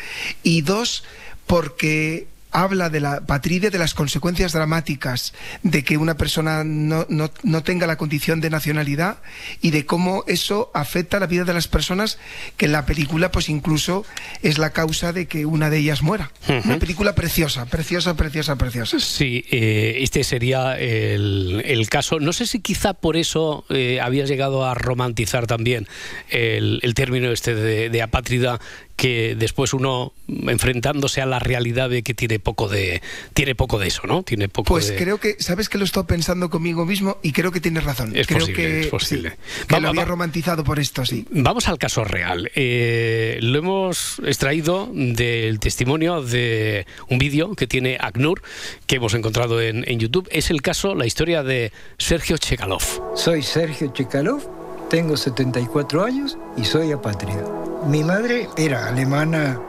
Y 0.43 0.61
dos, 0.61 1.03
porque 1.47 2.27
habla 2.51 2.89
de 2.89 2.99
la 2.99 3.21
patria, 3.21 3.69
de 3.69 3.77
las 3.77 3.93
consecuencias 3.93 4.53
dramáticas 4.53 5.33
de 5.63 5.83
que 5.83 5.97
una 5.97 6.17
persona 6.17 6.63
no, 6.63 7.05
no, 7.09 7.31
no 7.43 7.63
tenga 7.63 7.87
la 7.87 7.97
condición 7.97 8.41
de 8.41 8.49
nacionalidad 8.49 9.17
y 9.61 9.71
de 9.71 9.85
cómo 9.85 10.23
eso 10.27 10.71
afecta 10.73 11.17
a 11.17 11.19
la 11.19 11.27
vida 11.27 11.43
de 11.45 11.53
las 11.53 11.67
personas, 11.67 12.19
que 12.57 12.65
en 12.65 12.71
la 12.71 12.85
película 12.85 13.31
pues 13.31 13.49
incluso 13.49 14.05
es 14.43 14.57
la 14.57 14.69
causa 14.69 15.13
de 15.13 15.25
que 15.25 15.45
una 15.45 15.69
de 15.69 15.79
ellas 15.79 16.01
muera. 16.01 16.31
Una 16.65 16.77
película 16.77 17.15
preciosa, 17.15 17.65
preciosa, 17.65 18.15
preciosa, 18.15 18.55
preciosa. 18.55 18.99
Sí, 18.99 19.45
eh, 19.51 19.97
este 20.01 20.23
sería 20.23 20.77
el, 20.77 21.61
el 21.65 21.89
caso. 21.89 22.19
No 22.19 22.33
sé 22.33 22.45
si 22.45 22.59
quizá 22.59 22.93
por 22.93 23.17
eso 23.17 23.65
eh, 23.69 23.99
habías 24.01 24.29
llegado 24.29 24.65
a 24.65 24.73
romantizar 24.73 25.47
también 25.47 25.87
el, 26.29 26.79
el 26.83 26.93
término 26.93 27.31
este 27.31 27.55
de, 27.55 27.89
de 27.89 28.01
apátrida 28.01 28.59
que 28.99 29.33
después 29.39 29.73
uno 29.73 30.11
enfrentándose 30.27 31.21
a 31.21 31.25
la 31.25 31.39
realidad 31.39 31.89
ve 31.89 32.03
que 32.03 32.13
tiene 32.13 32.37
poco 32.37 32.67
de 32.67 33.01
tiene 33.33 33.55
poco 33.55 33.79
de 33.79 33.87
eso, 33.87 34.01
¿no? 34.05 34.23
Tiene 34.23 34.49
poco 34.49 34.67
Pues 34.73 34.89
de 34.89 34.97
creo 34.97 35.19
que, 35.21 35.37
¿sabes 35.39 35.69
que 35.69 35.77
lo 35.77 35.85
estoy 35.85 36.03
pensando 36.03 36.49
conmigo 36.49 36.85
mismo? 36.85 37.17
Y 37.23 37.31
creo 37.31 37.51
que 37.53 37.61
tienes 37.61 37.85
razón. 37.85 38.13
Es 38.13 38.27
creo 38.27 38.39
posible, 38.41 38.61
que, 38.61 38.79
es 38.81 38.87
posible. 38.87 39.29
sí, 39.29 39.65
que 39.67 39.73
Va- 39.75 39.79
lo 39.79 39.83
va- 39.85 39.89
había 39.91 40.01
va- 40.01 40.07
romantizado 40.09 40.63
por 40.65 40.79
esto, 40.79 41.05
sí. 41.05 41.25
Vamos 41.31 41.69
al 41.69 41.77
caso 41.77 42.03
real. 42.03 42.51
Eh, 42.55 43.39
lo 43.41 43.59
hemos 43.59 44.19
extraído 44.25 44.89
del 44.93 45.59
testimonio 45.61 46.21
de 46.21 46.85
un 47.07 47.19
vídeo 47.19 47.55
que 47.55 47.67
tiene 47.67 47.97
ACNUR, 48.01 48.41
que 48.85 48.97
hemos 48.97 49.13
encontrado 49.13 49.61
en, 49.61 49.85
en 49.89 49.99
YouTube. 49.99 50.27
Es 50.29 50.49
el 50.49 50.61
caso, 50.61 50.93
la 50.93 51.05
historia 51.05 51.41
de 51.41 51.71
Sergio 51.97 52.37
Chekalov. 52.37 52.83
Soy 53.15 53.43
Sergio 53.43 53.93
Chekalov, 53.93 54.41
tengo 54.89 55.15
74 55.15 56.03
años 56.03 56.37
y 56.57 56.65
soy 56.65 56.91
apátrida. 56.91 57.45
Mi 57.89 58.03
madre 58.03 58.47
era 58.55 58.85
alemana, 58.85 59.59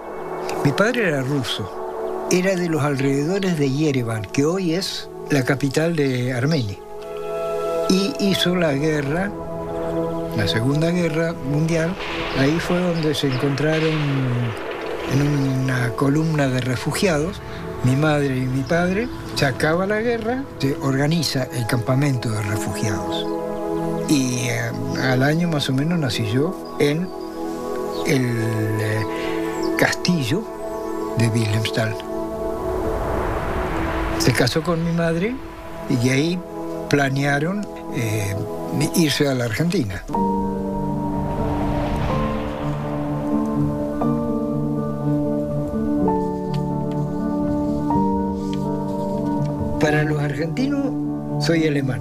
mi 0.63 0.73
padre 0.73 1.09
era 1.09 1.23
ruso. 1.23 2.29
Era 2.31 2.55
de 2.55 2.69
los 2.69 2.83
alrededores 2.83 3.59
de 3.59 3.71
Yerevan, 3.71 4.27
que 4.27 4.45
hoy 4.45 4.75
es 4.75 5.09
la 5.31 5.43
capital 5.43 5.97
de 5.97 6.35
Armenia. 6.35 6.77
Y 7.89 8.13
hizo 8.21 8.55
la 8.57 8.75
guerra, 8.75 9.33
la 10.37 10.47
Segunda 10.47 10.91
Guerra 10.91 11.33
Mundial. 11.33 11.97
Ahí 12.39 12.59
fue 12.61 12.79
donde 12.79 13.15
se 13.15 13.29
encontraron 13.29 13.95
en 15.15 15.63
una 15.63 15.89
columna 15.97 16.47
de 16.49 16.61
refugiados, 16.61 17.41
mi 17.85 17.97
madre 17.97 18.37
y 18.37 18.43
mi 18.43 18.63
padre. 18.65 19.09
Se 19.35 19.47
acaba 19.47 19.87
la 19.87 20.03
guerra, 20.03 20.45
se 20.59 20.77
organiza 20.83 21.45
el 21.45 21.67
campamento 21.67 22.31
de 22.31 22.43
refugiados. 22.43 23.27
Y 24.11 24.49
eh, 24.49 24.61
al 25.05 25.23
año 25.23 25.49
más 25.49 25.71
o 25.71 25.73
menos 25.73 25.99
nací 25.99 26.31
yo 26.31 26.77
en 26.79 27.09
el 28.11 28.27
eh, 28.81 29.07
castillo 29.79 30.43
de 31.17 31.29
Wilhelmsthal. 31.29 31.95
Se 34.19 34.33
casó 34.33 34.63
con 34.63 34.85
mi 34.85 34.91
madre 34.91 35.37
y 35.89 36.09
ahí 36.09 36.39
planearon 36.89 37.65
eh, 37.95 38.35
irse 38.97 39.29
a 39.29 39.35
la 39.35 39.45
Argentina. 39.45 40.03
Para 49.81 50.03
los 50.03 50.21
argentinos 50.21 51.45
soy 51.45 51.69
alemán. 51.69 52.01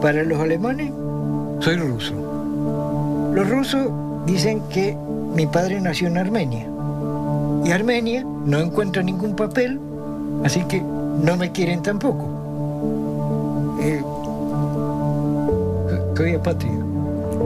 Para 0.00 0.22
los 0.22 0.40
alemanes 0.40 0.92
soy 1.58 1.74
ruso. 1.76 2.14
Los 3.34 3.50
rusos 3.50 4.07
dicen 4.28 4.62
que 4.68 4.94
mi 5.34 5.46
padre 5.46 5.80
nació 5.80 6.08
en 6.08 6.18
Armenia. 6.18 6.66
Y 7.64 7.70
Armenia 7.70 8.22
no 8.22 8.60
encuentra 8.60 9.02
ningún 9.02 9.34
papel, 9.34 9.80
así 10.44 10.62
que 10.68 10.80
no 10.80 11.36
me 11.36 11.50
quieren 11.50 11.82
tampoco. 11.82 12.28
Eh, 13.80 14.02
soy 16.16 16.34
apátrida. 16.34 16.84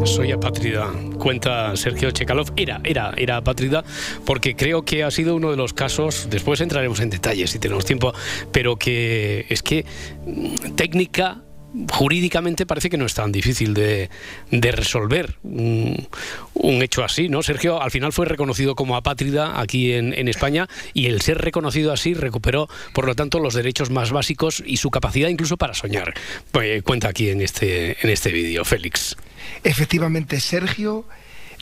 Soy 0.05 0.33
apátrida, 0.33 0.91
cuenta 1.18 1.76
Sergio 1.76 2.11
Chekalov. 2.11 2.53
Era, 2.57 2.80
era, 2.83 3.12
era 3.16 3.37
apátrida 3.37 3.85
porque 4.24 4.57
creo 4.57 4.83
que 4.83 5.05
ha 5.05 5.11
sido 5.11 5.37
uno 5.37 5.51
de 5.51 5.57
los 5.57 5.72
casos, 5.72 6.26
después 6.28 6.61
entraremos 6.61 6.99
en 7.01 7.11
detalles 7.11 7.51
si 7.51 7.59
tenemos 7.61 7.85
tiempo, 7.85 8.12
pero 8.51 8.76
que 8.76 9.47
es 9.49 9.62
que 9.62 9.85
mm, 10.26 10.72
técnica 10.74 11.43
jurídicamente 11.90 12.66
parece 12.66 12.90
que 12.90 12.98
no 12.98 13.06
es 13.06 13.14
tan 13.14 13.32
difícil 13.32 13.74
de, 13.74 14.10
de 14.50 14.72
resolver 14.72 15.36
un, 15.42 16.08
un 16.54 16.82
hecho 16.82 17.04
así, 17.04 17.28
¿no? 17.28 17.42
Sergio 17.42 17.80
al 17.80 17.90
final 17.90 18.12
fue 18.12 18.26
reconocido 18.26 18.74
como 18.74 18.96
apátrida 18.96 19.60
aquí 19.60 19.92
en, 19.92 20.12
en 20.12 20.28
España 20.28 20.68
y 20.92 21.06
el 21.06 21.20
ser 21.22 21.38
reconocido 21.38 21.92
así 21.92 22.14
recuperó, 22.14 22.68
por 22.92 23.06
lo 23.06 23.14
tanto, 23.14 23.38
los 23.38 23.54
derechos 23.54 23.90
más 23.90 24.10
básicos 24.10 24.62
y 24.66 24.76
su 24.76 24.90
capacidad 24.90 25.28
incluso 25.28 25.56
para 25.56 25.74
soñar. 25.74 26.14
Pues, 26.50 26.82
cuenta 26.82 27.08
aquí 27.08 27.30
en 27.30 27.40
este, 27.40 27.96
en 28.02 28.10
este 28.10 28.32
vídeo, 28.32 28.64
Félix. 28.64 29.16
Efectivamente, 29.64 30.40
Sergio 30.40 31.06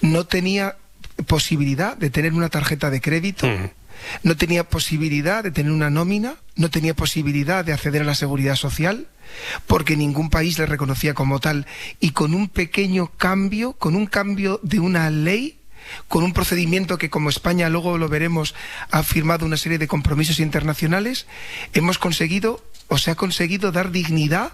no 0.02 0.24
tenía 0.24 0.76
posibilidad 1.26 1.96
de 1.96 2.10
tener 2.10 2.32
una 2.32 2.48
tarjeta 2.48 2.90
de 2.90 3.00
crédito, 3.00 3.46
no 4.22 4.36
tenía 4.36 4.64
posibilidad 4.64 5.44
de 5.44 5.50
tener 5.50 5.72
una 5.72 5.90
nómina, 5.90 6.36
no 6.56 6.70
tenía 6.70 6.94
posibilidad 6.94 7.64
de 7.64 7.72
acceder 7.72 8.02
a 8.02 8.06
la 8.06 8.14
seguridad 8.14 8.56
social, 8.56 9.06
porque 9.66 9.96
ningún 9.96 10.30
país 10.30 10.58
le 10.58 10.66
reconocía 10.66 11.14
como 11.14 11.40
tal. 11.40 11.66
Y 12.00 12.10
con 12.10 12.34
un 12.34 12.48
pequeño 12.48 13.10
cambio, 13.16 13.72
con 13.74 13.94
un 13.94 14.06
cambio 14.06 14.60
de 14.62 14.80
una 14.80 15.10
ley, 15.10 15.58
con 16.08 16.22
un 16.22 16.32
procedimiento 16.32 16.98
que 16.98 17.10
como 17.10 17.30
España, 17.30 17.68
luego 17.68 17.98
lo 17.98 18.08
veremos, 18.08 18.54
ha 18.90 19.02
firmado 19.02 19.46
una 19.46 19.56
serie 19.56 19.78
de 19.78 19.88
compromisos 19.88 20.38
internacionales, 20.38 21.26
hemos 21.72 21.98
conseguido, 21.98 22.64
o 22.88 22.98
se 22.98 23.10
ha 23.10 23.14
conseguido 23.14 23.72
dar 23.72 23.90
dignidad 23.90 24.52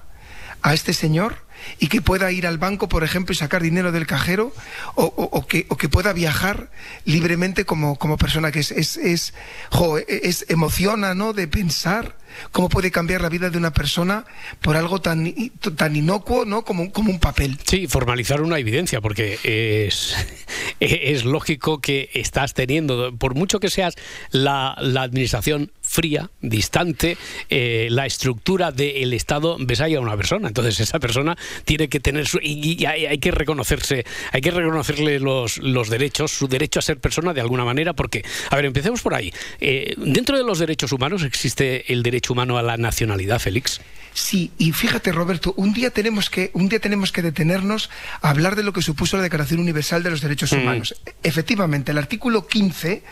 a 0.63 0.73
este 0.73 0.95
señor 0.95 1.45
y 1.79 1.89
que 1.89 2.01
pueda 2.01 2.31
ir 2.33 2.47
al 2.47 2.59
banco, 2.59 2.89
por 2.89 3.03
ejemplo, 3.05 3.33
y 3.33 3.37
sacar 3.37 3.63
dinero 3.63 3.93
del 3.93 4.07
cajero, 4.07 4.55
o, 4.95 5.47
que, 5.47 5.67
o 5.69 5.77
que 5.77 5.89
pueda 5.89 6.13
viajar 6.13 6.71
libremente 7.05 7.65
como, 7.65 7.97
como 7.97 8.17
persona, 8.17 8.51
que 8.53 8.61
es, 8.61 8.71
es, 8.71 8.97
es- 8.97 9.33
emociona, 10.49 11.15
¿no?, 11.15 11.33
de 11.33 11.49
pensar 11.49 12.17
cómo 12.53 12.69
puede 12.69 12.91
cambiar 12.91 13.21
la 13.21 13.29
vida 13.29 13.51
de 13.51 13.59
una 13.59 13.73
persona 13.73 14.25
por 14.61 14.77
algo 14.77 15.01
tan, 15.01 15.35
tan 15.77 15.97
inocuo, 15.97 16.45
¿no?, 16.45 16.65
como, 16.65 16.93
como 16.93 17.11
un 17.11 17.21
papel. 17.21 17.59
Sí, 17.65 17.87
formalizar 17.87 18.41
una 18.43 18.59
evidencia, 18.59 19.01
porque 19.01 19.39
es, 19.43 20.17
es 20.81 21.25
lógico 21.25 21.81
que 21.81 22.11
estás 22.15 22.55
teniendo, 22.55 23.17
por 23.17 23.35
mucho 23.35 23.61
que 23.61 23.71
seas 23.71 23.95
la, 24.31 24.77
la 24.81 25.03
administración 25.03 25.73
fría, 25.87 26.31
distante, 26.41 27.17
eh, 27.49 27.89
la 27.91 28.07
estructura 28.07 28.73
del 28.73 29.13
Estado 29.13 29.57
ves 29.59 29.81
ahí 29.81 29.95
a 29.95 30.01
una 30.01 30.17
persona. 30.17 30.49
Entonces 30.49 30.81
esa 30.81 30.99
persona 30.99 31.37
tiene 31.65 31.89
que 31.89 32.01
tener 32.01 32.27
su, 32.27 32.39
y, 32.43 32.77
y 32.79 32.85
hay, 32.87 33.07
hay 33.07 33.19
que 33.19 33.31
reconocerse, 33.31 34.05
hay 34.33 34.41
que 34.41 34.51
reconocerle 34.51 35.21
los, 35.21 35.59
los 35.59 35.89
derechos, 35.89 36.33
su 36.33 36.49
derecho 36.49 36.81
a 36.81 36.83
ser 36.83 36.99
persona 36.99 37.33
de 37.33 37.41
alguna 37.41 37.65
manera, 37.65 37.93
porque, 37.95 38.25
a 38.51 38.57
ver, 38.57 38.67
empecemos 38.67 39.01
por 39.01 39.15
ahí. 39.15 39.33
Eh, 39.61 39.95
dentro 39.97 40.37
de 40.37 40.45
los 40.45 40.59
derechos 40.59 40.93
humanos 40.93 41.23
existe 41.23 41.91
el 41.93 42.03
derecho 42.03 42.26
humano 42.31 42.59
a 42.59 42.63
la 42.63 42.77
nacionalidad, 42.77 43.39
Félix. 43.39 43.81
Sí, 44.15 44.51
y 44.57 44.73
fíjate 44.73 45.13
Roberto, 45.13 45.53
un 45.59 45.75
día 45.75 45.91
tenemos 45.91 46.31
que 46.31 46.51
un 46.55 46.71
día 46.71 46.79
tenemos 46.79 47.13
que 47.13 47.21
detenernos 47.21 47.91
a 48.23 48.31
hablar 48.31 48.57
de 48.57 48.63
lo 48.63 48.73
que 48.73 48.81
supuso 48.81 49.19
la 49.19 49.23
Declaración 49.23 49.61
Universal 49.61 50.03
de 50.03 50.09
los 50.09 50.23
Derechos 50.23 50.53
Mm. 50.55 50.57
Humanos. 50.57 50.95
Efectivamente, 51.23 51.93
el 51.93 51.99
artículo 51.99 52.47
15 52.47 53.03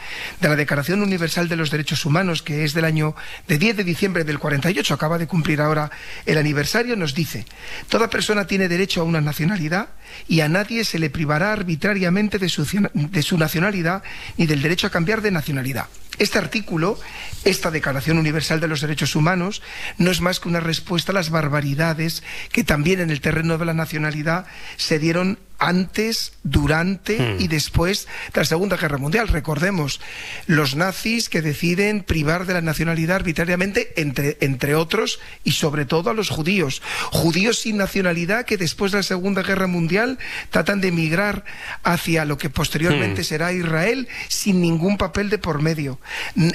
de 0.41 0.49
la 0.49 0.57
Declaración 0.57 1.03
Universal 1.03 1.47
de 1.47 1.57
los 1.57 1.71
Derechos 1.71 2.07
Humanos, 2.07 2.41
que 2.41 2.65
es 2.65 2.73
del 2.73 2.87
año 2.87 3.15
de 3.47 3.59
10 3.59 3.77
de 3.77 3.85
diciembre 3.85 4.25
del 4.25 4.39
48, 4.39 4.95
acaba 4.95 5.19
de 5.19 5.27
cumplir 5.27 5.61
ahora 5.61 5.91
el 6.25 6.39
aniversario, 6.39 6.97
nos 6.97 7.15
dice: 7.15 7.45
toda 7.91 8.09
persona 8.09 8.47
tiene 8.47 8.69
derecho 8.69 9.03
a 9.03 9.05
una 9.05 9.21
nacionalidad 9.21 9.89
y 10.27 10.41
a 10.41 10.49
nadie 10.49 10.87
se 10.87 10.99
le 10.99 11.11
privará 11.11 11.53
arbitrariamente 11.53 12.39
de 12.39 12.49
su, 12.49 12.65
de 12.95 13.23
su 13.23 13.37
nacionalidad 13.37 14.03
ni 14.39 14.47
del 14.47 14.63
derecho 14.63 14.87
a 14.87 14.91
cambiar 14.91 15.21
de 15.21 15.33
nacionalidad. 15.33 15.87
Este 16.19 16.39
artículo, 16.39 16.99
esta 17.45 17.71
Declaración 17.71 18.19
Universal 18.19 18.61
de 18.61 18.69
los 18.69 18.81
Derechos 18.81 19.17
Humanos, 19.17 19.63
no 19.99 20.11
es 20.11 20.21
más 20.21 20.39
que 20.39 20.49
una 20.49 20.61
respuesta 20.61 21.13
a 21.13 21.15
las 21.15 21.31
barbaridades 21.31 22.23
que 22.53 22.65
también 22.65 23.01
en 23.01 23.11
el 23.11 23.21
terreno 23.21 23.59
de 23.59 23.65
la 23.65 23.75
nacionalidad 23.75 24.47
se 24.77 24.99
dieron 24.99 25.39
antes, 25.65 26.33
durante 26.43 27.19
Hmm. 27.19 27.41
y 27.41 27.49
después 27.49 28.07
de 28.33 28.41
la 28.41 28.45
Segunda 28.45 28.77
Guerra 28.77 28.99
Mundial. 28.99 29.29
Recordemos, 29.29 30.01
los 30.47 30.77
nazis 30.77 31.29
que 31.29 31.43
deciden 31.43 32.03
privar 32.03 32.47
de 32.47 32.55
la 32.55 32.61
nacionalidad 32.61 33.17
arbitrariamente, 33.17 33.93
entre, 34.01 34.37
entre 34.41 34.75
otros, 34.75 35.21
y 35.43 35.53
sobre 35.53 35.85
todo 35.85 36.11
a 36.11 36.15
los 36.15 36.29
judíos. 36.31 36.83
Judíos 37.11 37.59
sin 37.61 37.77
nacionalidad 37.77 38.45
que 38.45 38.57
después 38.57 38.93
de 38.93 38.99
la 38.99 39.03
Segunda 39.03 39.43
Guerra 39.43 39.67
Mundial 39.67 40.19
tratan 40.51 40.81
de 40.81 40.89
emigrar 40.89 41.45
hacia 41.83 42.25
lo 42.25 42.39
que 42.39 42.51
posteriormente 42.51 43.23
Hmm. 43.23 43.25
será 43.25 43.53
Israel 43.53 44.09
sin 44.29 44.61
ningún 44.61 44.97
papel 44.99 45.31
de 45.31 45.39
por 45.39 45.63
medio. 45.63 45.99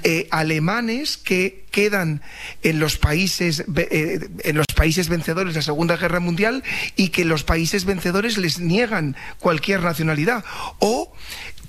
Eh, 0.04 0.28
alemanes 0.32 1.18
que 1.18 1.66
quedan 1.70 2.22
en 2.64 2.80
los 2.80 2.98
países 2.98 3.64
eh, 3.76 4.28
en 4.44 4.56
los 4.58 4.66
países 4.76 5.10
vencedores 5.10 5.54
de 5.54 5.60
la 5.60 5.64
Segunda 5.64 5.98
Guerra 5.98 6.20
Mundial 6.20 6.64
y 6.96 7.10
que 7.10 7.26
los 7.26 7.44
países 7.44 7.86
vencedores 7.86 8.38
les 8.38 8.60
niegan 8.60 9.16
cualquier 9.40 9.82
nacionalidad. 9.82 10.44
O 10.80 11.14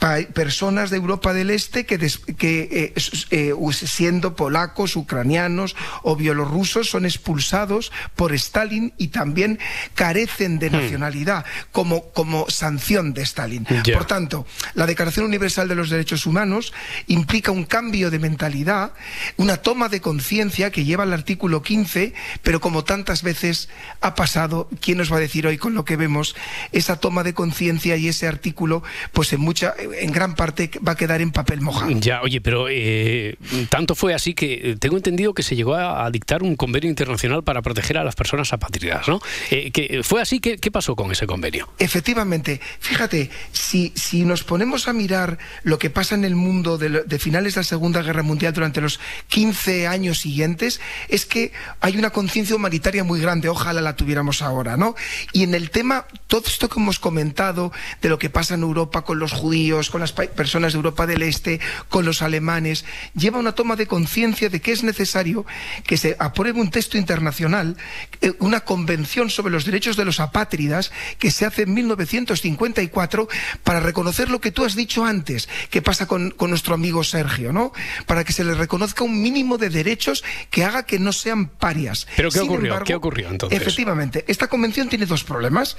personas 0.01 0.89
de 0.91 0.97
Europa 0.97 1.33
del 1.35 1.51
Este 1.51 1.85
que, 1.85 1.99
des- 1.99 2.19
que 2.39 2.69
eh, 2.73 2.95
eh, 3.31 3.55
siendo 3.73 4.35
polacos, 4.35 4.97
ucranianos 4.97 5.77
o 6.03 6.17
bielorrusos 6.17 6.89
son 6.89 7.05
expulsados 7.05 7.93
por 8.17 8.33
Stalin 8.33 8.95
y 8.97 9.09
también 9.09 9.59
carecen 9.95 10.59
de 10.59 10.71
nacionalidad 10.71 11.45
como, 11.71 12.11
como 12.13 12.49
sanción 12.49 13.13
de 13.13 13.23
Stalin. 13.23 13.67
Por 13.93 14.07
tanto, 14.07 14.47
la 14.75 14.87
Declaración 14.87 15.27
Universal 15.27 15.69
de 15.69 15.75
los 15.75 15.91
Derechos 15.91 16.25
Humanos 16.27 16.73
implica 17.07 17.51
un 17.51 17.65
cambio 17.65 18.11
de 18.11 18.19
mentalidad, 18.19 18.93
una 19.37 19.59
toma 19.59 19.89
de 19.89 20.01
conciencia 20.01 20.71
que 20.71 20.85
lleva 20.85 21.03
al 21.03 21.13
artículo 21.13 21.63
15, 21.63 22.15
pero 22.43 22.61
como 22.61 22.85
tantas 22.85 23.23
veces 23.23 23.69
ha 24.01 24.15
pasado, 24.15 24.69
¿quién 24.81 24.99
nos 24.99 25.13
va 25.13 25.17
a 25.19 25.21
decir 25.21 25.47
hoy 25.47 25.59
con 25.59 25.75
lo 25.75 25.85
que 25.85 25.97
vemos? 25.97 26.35
Esa 26.73 26.97
toma 26.99 27.23
de 27.23 27.35
conciencia 27.35 27.97
y 27.97 28.09
ese 28.09 28.27
artículo, 28.27 28.83
pues 29.13 29.33
en 29.35 29.41
mucha, 29.41 29.75
en 29.99 30.13
gran 30.13 30.35
parte 30.35 30.71
va 30.87 30.93
a 30.93 30.97
quedar 30.97 31.21
en 31.21 31.31
papel 31.33 31.61
mojado. 31.61 31.91
Ya, 32.01 32.23
oye, 32.23 32.41
pero 32.41 32.67
eh, 32.69 33.37
tanto 33.69 33.95
fue 33.95 34.15
así 34.15 34.35
que 34.35 34.71
eh, 34.71 34.77
tengo 34.79 34.97
entendido 34.97 35.35
que 35.35 35.43
se 35.43 35.57
llegó 35.57 35.75
a, 35.75 36.05
a 36.05 36.11
dictar 36.11 36.43
un 36.43 36.57
convenio 36.57 36.91
internacional 36.91 37.43
para 37.43 37.63
proteger 37.63 37.99
a 37.99 38.05
las 38.05 38.15
personas 38.15 38.53
apátridas, 38.53 39.09
¿no? 39.09 39.21
Eh, 39.51 39.71
que 39.71 40.03
fue 40.03 40.21
así, 40.23 40.41
¿qué, 40.41 40.59
¿qué 40.59 40.71
pasó 40.71 40.97
con 40.97 41.11
ese 41.13 41.27
convenio? 41.27 41.69
Efectivamente, 41.79 42.61
fíjate, 42.81 43.31
si, 43.53 43.93
si 43.95 44.25
nos 44.25 44.45
ponemos 44.45 44.89
a 44.89 44.93
mirar 44.93 45.39
lo 45.63 45.79
que 45.79 45.91
pasa 45.91 46.15
en 46.15 46.25
el 46.25 46.37
mundo 46.37 46.79
de, 46.79 47.05
de 47.05 47.19
finales 47.19 47.55
de 47.55 47.61
la 47.61 47.65
Segunda 47.65 48.03
Guerra 48.03 48.23
Mundial 48.23 48.53
durante 48.53 48.81
los 48.81 49.01
15 49.29 49.87
años 49.87 50.19
siguientes, 50.19 50.81
es 51.09 51.27
que 51.27 51.53
hay 51.81 51.97
una 51.97 52.11
conciencia 52.11 52.57
humanitaria 52.57 53.05
muy 53.05 53.21
grande, 53.21 53.49
ojalá 53.49 53.81
la 53.81 53.97
tuviéramos 53.97 54.43
ahora, 54.43 54.77
¿no? 54.77 54.95
Y 55.33 55.43
en 55.43 55.55
el 55.55 55.71
tema, 55.71 56.07
todo 56.27 56.43
esto 56.47 56.69
que 56.69 56.79
hemos 56.79 56.99
comentado 56.99 57.73
de 58.03 58.09
lo 58.09 58.19
que 58.19 58.31
pasa 58.31 58.55
en 58.55 58.63
Europa 58.63 59.03
con 59.03 59.19
los 59.19 59.33
judíos, 59.33 59.80
con 59.89 60.03
las 60.03 60.13
personas 60.13 60.73
de 60.73 60.77
Europa 60.77 61.07
del 61.07 61.23
Este, 61.23 61.61
con 61.89 62.05
los 62.05 62.21
alemanes, 62.21 62.85
lleva 63.15 63.39
una 63.39 63.53
toma 63.53 63.77
de 63.77 63.87
conciencia 63.87 64.51
de 64.51 64.61
que 64.61 64.73
es 64.73 64.83
necesario 64.83 65.47
que 65.87 65.97
se 65.97 66.17
apruebe 66.19 66.61
un 66.61 66.71
texto 66.71 66.99
internacional, 66.99 67.77
eh, 68.21 68.33
una 68.41 68.61
convención 68.61 69.31
sobre 69.31 69.53
los 69.53 69.65
derechos 69.65 69.97
de 69.97 70.05
los 70.05 70.21
apátridas 70.21 70.93
que 71.19 71.31
se 71.31 71.47
hace 71.47 71.63
en 71.63 71.75
1954 71.75 73.29
para 73.65 73.81
reconocer 73.81 74.29
lo 74.29 74.41
que 74.41 74.51
tú 74.51 74.65
has 74.65 74.75
dicho 74.75 75.05
antes, 75.05 75.49
que 75.71 75.83
pasa 75.83 76.07
con, 76.07 76.31
con 76.33 76.51
nuestro 76.51 76.75
amigo 76.75 77.05
Sergio, 77.05 77.53
¿no? 77.53 77.73
Para 78.07 78.25
que 78.25 78.33
se 78.33 78.45
les 78.45 78.59
reconozca 78.59 79.05
un 79.05 79.23
mínimo 79.23 79.57
de 79.57 79.71
derechos 79.71 80.25
que 80.51 80.65
haga 80.65 80.85
que 80.85 80.99
no 80.99 81.13
sean 81.13 81.49
parias. 81.49 82.07
¿Pero 82.17 82.31
qué 82.31 82.41
Sin 82.41 82.49
ocurrió? 82.49 82.67
embargo, 82.67 82.85
¿Qué 82.85 82.95
ocurrió 82.95 83.29
entonces? 83.29 83.61
Efectivamente, 83.61 84.25
esta 84.29 84.49
convención 84.49 84.89
tiene 84.89 85.07
dos 85.07 85.25
problemas. 85.25 85.77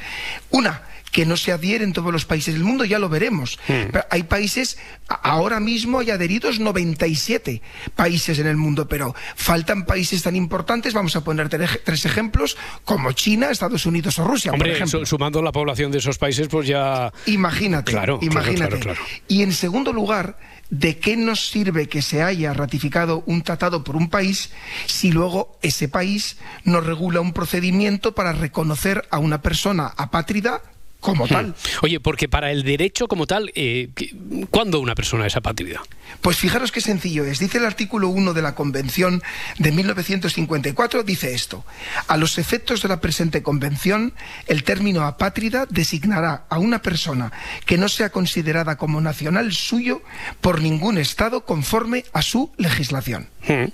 Una, 0.50 0.84
que 1.12 1.26
no 1.26 1.38
se 1.38 1.52
adhiere 1.52 1.84
en 1.84 1.94
todos 1.94 2.12
los 2.12 2.26
países 2.26 2.54
del 2.54 2.64
mundo, 2.64 2.86
ya 2.86 2.98
lo 2.98 3.10
veremos. 3.10 3.60
Hmm. 3.68 3.91
Pero 3.92 4.06
hay 4.10 4.24
países, 4.24 4.78
ahora 5.08 5.60
mismo 5.60 6.00
hay 6.00 6.12
adheridos 6.12 6.60
97 6.60 7.62
países 7.96 8.40
en 8.40 8.48
el 8.48 8.58
mundo, 8.58 8.88
pero 8.88 9.14
faltan 9.36 9.86
países 9.86 10.24
tan 10.24 10.36
importantes, 10.36 10.94
vamos 10.94 11.16
a 11.16 11.24
poner 11.24 11.50
tre- 11.50 11.82
tres 11.84 12.06
ejemplos, 12.06 12.58
como 12.86 13.12
China, 13.12 13.50
Estados 13.50 13.86
Unidos 13.86 14.18
o 14.20 14.24
Rusia, 14.26 14.52
por 14.52 14.60
Hombre, 14.60 14.74
ejemplo. 14.74 15.00
su- 15.00 15.06
sumando 15.06 15.42
la 15.42 15.52
población 15.52 15.92
de 15.92 15.98
esos 16.00 16.18
países, 16.18 16.48
pues 16.48 16.68
ya... 16.68 17.12
Imagínate, 17.26 17.92
Claro, 17.92 18.20
claro, 18.20 18.32
imagínate. 18.34 18.80
claro, 18.80 18.96
claro. 18.98 19.02
Y 19.28 19.42
en 19.44 19.52
segundo 19.54 19.94
lugar, 19.94 20.38
¿de 20.70 20.98
qué 21.00 21.18
nos 21.18 21.48
sirve 21.50 21.90
que 21.90 22.02
se 22.02 22.24
haya 22.24 22.54
ratificado 22.54 23.24
un 23.26 23.42
tratado 23.42 23.84
por 23.84 23.96
un 23.96 24.10
país 24.10 24.52
si 24.86 25.12
luego 25.12 25.58
ese 25.62 25.90
país 25.90 26.38
no 26.64 26.80
regula 26.82 27.20
un 27.22 27.34
procedimiento 27.34 28.16
para 28.16 28.32
reconocer 28.32 29.06
a 29.12 29.20
una 29.20 29.42
persona 29.42 29.88
apátrida 29.98 30.62
como 31.02 31.28
tal? 31.28 31.48
Hmm. 31.48 31.54
Oye, 31.82 32.00
porque 32.00 32.30
para 32.30 32.52
el 32.52 32.64
derecho 32.64 33.08
como 33.10 33.28
tal, 33.28 33.52
eh, 33.56 33.90
¿qué- 33.96 34.16
¿cuándo 34.50 34.80
una 34.80 34.96
persona 34.96 35.26
es 35.28 35.36
apátrida? 35.36 35.82
Pues 36.22 36.38
fijaros 36.38 36.72
qué 36.72 36.80
sencillo 36.82 37.26
es. 37.26 37.40
Dice 37.40 37.58
el 37.58 37.66
artículo 37.66 38.08
1 38.10 38.34
de 38.34 38.42
la 38.42 38.56
Convención 38.56 39.22
de 39.58 39.72
1954, 39.72 41.04
dice 41.04 41.34
esto. 41.34 41.66
A 42.08 42.18
los 42.18 42.38
efectos 42.38 42.82
de 42.82 42.90
la 42.90 43.02
presente 43.02 43.42
convención, 43.44 44.14
el 44.48 44.64
término 44.64 45.02
apátrida 45.04 45.66
designará 45.70 46.46
a 46.50 46.60
una 46.60 46.82
persona 46.82 47.32
que 47.66 47.78
no 47.78 47.90
sea 47.90 48.10
considerada 48.12 48.78
como 48.78 49.02
nacional 49.02 49.52
suyo 49.54 50.02
por 50.42 50.62
ningún 50.62 50.98
Estado 50.98 51.46
conforme 51.46 52.06
a 52.14 52.22
su 52.22 52.52
legislación. 52.58 53.28
Hmm. 53.48 53.66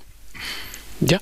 Ya. 0.99 1.21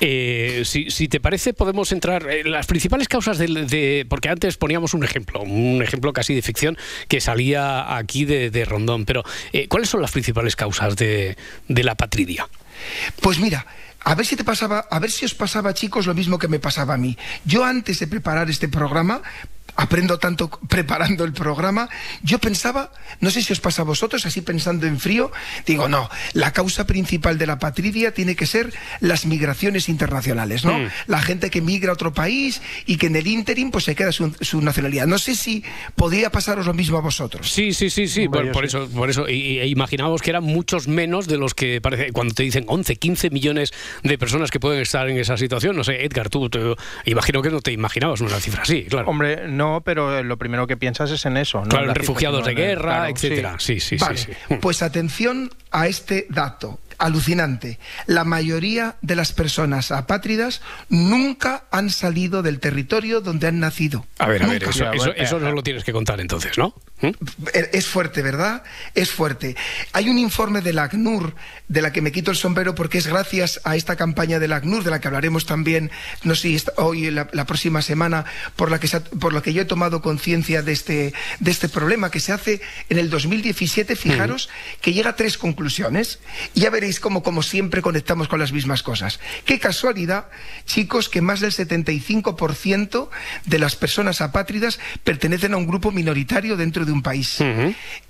Eh, 0.00 0.62
si, 0.64 0.90
si 0.90 1.06
te 1.06 1.20
parece, 1.20 1.54
podemos 1.54 1.92
entrar 1.92 2.28
en 2.28 2.50
las 2.50 2.66
principales 2.66 3.06
causas 3.08 3.38
del- 3.38 3.68
de, 3.68 4.04
Porque 4.08 4.28
antes 4.28 4.56
poníamos 4.56 4.94
un 4.94 5.04
ejemplo, 5.04 5.40
un 5.42 5.80
ejemplo 5.82 6.12
casi 6.12 6.34
de 6.34 6.42
ficción 6.42 6.76
que 7.08 7.20
salía 7.20 7.96
aquí 7.96 8.24
de, 8.24 8.50
de 8.50 8.64
Rondón. 8.64 9.04
Pero, 9.04 9.22
eh, 9.52 9.68
¿cuáles 9.68 9.88
son 9.88 10.02
las 10.02 10.10
principales 10.10 10.56
causas 10.56 10.96
de, 10.96 11.36
de 11.68 11.84
la 11.84 11.94
patridia? 11.94 12.48
Pues 13.20 13.38
mira, 13.38 13.64
a 14.00 14.14
ver 14.16 14.26
si 14.26 14.34
te 14.34 14.42
pasaba, 14.42 14.80
a 14.90 14.98
ver 14.98 15.10
si 15.10 15.24
os 15.24 15.34
pasaba, 15.34 15.72
chicos, 15.72 16.06
lo 16.06 16.14
mismo 16.14 16.38
que 16.38 16.48
me 16.48 16.58
pasaba 16.58 16.94
a 16.94 16.98
mí. 16.98 17.16
Yo 17.44 17.64
antes 17.64 18.00
de 18.00 18.08
preparar 18.08 18.50
este 18.50 18.66
programa, 18.68 19.22
aprendo 19.76 20.18
tanto 20.18 20.48
preparando 20.68 21.24
el 21.24 21.32
programa, 21.32 21.88
yo 22.22 22.38
pensaba, 22.38 22.92
no 23.20 23.30
sé 23.30 23.42
si 23.42 23.52
os 23.52 23.60
pasa 23.60 23.82
a 23.82 23.84
vosotros, 23.84 24.26
así 24.26 24.40
pensando 24.42 24.86
en 24.86 24.98
frío, 25.00 25.32
digo, 25.66 25.88
no, 25.88 26.08
la 26.34 26.52
causa 26.52 26.86
principal 26.86 27.38
de 27.38 27.46
la 27.46 27.58
patridia 27.58 28.12
tiene 28.12 28.36
que 28.36 28.46
ser 28.46 28.72
las 29.00 29.26
migraciones 29.26 29.88
internacionales, 29.88 30.64
¿no? 30.64 30.78
Mm. 30.78 30.88
La 31.06 31.22
gente 31.22 31.50
que 31.50 31.60
migra 31.60 31.90
a 31.90 31.94
otro 31.94 32.12
país 32.12 32.60
y 32.86 32.96
que 32.96 33.06
en 33.06 33.16
el 33.16 33.26
interim 33.26 33.70
pues 33.70 33.84
se 33.84 33.94
queda 33.94 34.12
su, 34.12 34.34
su 34.40 34.60
nacionalidad. 34.60 35.06
No 35.06 35.18
sé 35.18 35.34
si 35.34 35.64
podría 35.96 36.30
pasaros 36.30 36.66
lo 36.66 36.74
mismo 36.74 36.98
a 36.98 37.00
vosotros. 37.00 37.50
Sí, 37.50 37.72
sí, 37.72 37.88
sí, 37.90 38.08
sí. 38.08 38.28
Por, 38.28 38.50
por 38.52 38.64
eso, 38.64 38.88
por 38.88 39.08
eso. 39.10 39.28
Y, 39.28 39.60
y 39.60 39.62
imaginábamos 39.70 40.20
que 40.22 40.30
eran 40.30 40.44
muchos 40.44 40.88
menos 40.88 41.26
de 41.28 41.38
los 41.38 41.54
que 41.54 41.80
parece. 41.80 42.12
Cuando 42.12 42.34
te 42.34 42.42
dicen 42.42 42.64
11, 42.68 42.96
15 42.96 43.30
millones 43.30 43.72
de 44.02 44.18
personas 44.18 44.50
que 44.50 44.60
pueden 44.60 44.82
estar 44.82 45.08
en 45.08 45.16
esa 45.18 45.36
situación. 45.36 45.76
No 45.76 45.84
sé, 45.84 46.04
Edgar, 46.04 46.28
tú, 46.28 46.50
te- 46.50 46.60
imagino 47.06 47.40
que 47.42 47.50
no 47.50 47.60
te 47.60 47.72
imaginabas 47.72 48.20
una 48.20 48.38
cifra 48.40 48.62
así, 48.62 48.84
claro. 48.84 49.08
Hombre, 49.08 49.48
no, 49.48 49.61
pero 49.84 50.22
lo 50.22 50.36
primero 50.36 50.66
que 50.66 50.76
piensas 50.76 51.10
es 51.10 51.24
en 51.26 51.36
eso. 51.36 51.60
no 51.62 51.68
Claro, 51.68 51.88
en 51.88 51.94
refugiados 51.94 52.44
de 52.44 52.54
guerra, 52.54 52.94
claro, 52.96 53.12
etcétera. 53.12 53.56
Sí, 53.58 53.80
sí, 53.80 53.96
Vale, 53.96 54.16
sí. 54.16 54.32
sí. 54.48 54.56
Pues 54.60 54.82
atención 54.82 55.50
a 55.70 55.86
este 55.86 56.26
dato 56.28 56.78
alucinante. 57.02 57.78
La 58.06 58.24
mayoría 58.24 58.96
de 59.02 59.16
las 59.16 59.32
personas 59.32 59.90
apátridas 59.92 60.62
nunca 60.88 61.64
han 61.70 61.90
salido 61.90 62.42
del 62.42 62.60
territorio 62.60 63.20
donde 63.20 63.46
han 63.48 63.58
nacido. 63.60 64.06
A 64.18 64.28
ver, 64.28 64.42
a 64.42 64.46
ver, 64.46 64.62
eso, 64.64 64.90
eso, 64.92 65.12
eso 65.14 65.40
no 65.40 65.52
lo 65.52 65.62
tienes 65.62 65.84
que 65.84 65.92
contar 65.92 66.20
entonces, 66.20 66.56
¿no? 66.56 66.74
¿Mm? 67.00 67.10
Es 67.72 67.86
fuerte, 67.88 68.22
¿verdad? 68.22 68.62
Es 68.94 69.10
fuerte. 69.10 69.56
Hay 69.92 70.08
un 70.08 70.18
informe 70.18 70.60
de 70.60 70.72
la 70.72 70.84
ACNUR, 70.84 71.34
de 71.66 71.82
la 71.82 71.92
que 71.92 72.00
me 72.00 72.12
quito 72.12 72.30
el 72.30 72.36
sombrero 72.36 72.74
porque 72.76 72.98
es 72.98 73.08
gracias 73.08 73.60
a 73.64 73.74
esta 73.74 73.96
campaña 73.96 74.38
de 74.38 74.46
la 74.46 74.56
ACNUR, 74.56 74.84
de 74.84 74.90
la 74.90 75.00
que 75.00 75.08
hablaremos 75.08 75.44
también, 75.44 75.90
no 76.22 76.36
sé 76.36 76.56
hoy 76.76 77.10
la, 77.10 77.28
la 77.32 77.46
próxima 77.46 77.82
semana, 77.82 78.24
por 78.54 78.70
la, 78.70 78.78
que 78.78 78.86
se 78.86 78.98
ha- 78.98 79.04
por 79.04 79.32
la 79.32 79.42
que 79.42 79.52
yo 79.52 79.62
he 79.62 79.64
tomado 79.64 80.00
conciencia 80.02 80.62
de 80.62 80.72
este, 80.72 81.14
de 81.40 81.50
este 81.50 81.68
problema, 81.68 82.10
que 82.10 82.20
se 82.20 82.32
hace 82.32 82.60
en 82.88 82.98
el 82.98 83.10
2017, 83.10 83.96
fijaros, 83.96 84.48
que 84.80 84.92
llega 84.92 85.10
a 85.10 85.16
tres 85.16 85.38
conclusiones. 85.38 86.20
Y 86.54 86.60
ya 86.60 86.70
veréis 86.70 86.91
cómo, 87.00 87.22
como 87.22 87.42
siempre, 87.42 87.82
conectamos 87.82 88.28
con 88.28 88.40
las 88.40 88.52
mismas 88.52 88.82
cosas. 88.82 89.20
Qué 89.44 89.58
casualidad, 89.58 90.26
chicos, 90.64 91.08
que 91.08 91.20
más 91.20 91.40
del 91.40 91.52
75% 91.52 93.08
de 93.46 93.58
las 93.58 93.76
personas 93.76 94.20
apátridas 94.20 94.78
pertenecen 95.04 95.54
a 95.54 95.56
un 95.56 95.66
grupo 95.66 95.90
minoritario 95.90 96.56
dentro 96.56 96.84
de 96.84 96.92
un 96.92 97.02
país. 97.02 97.38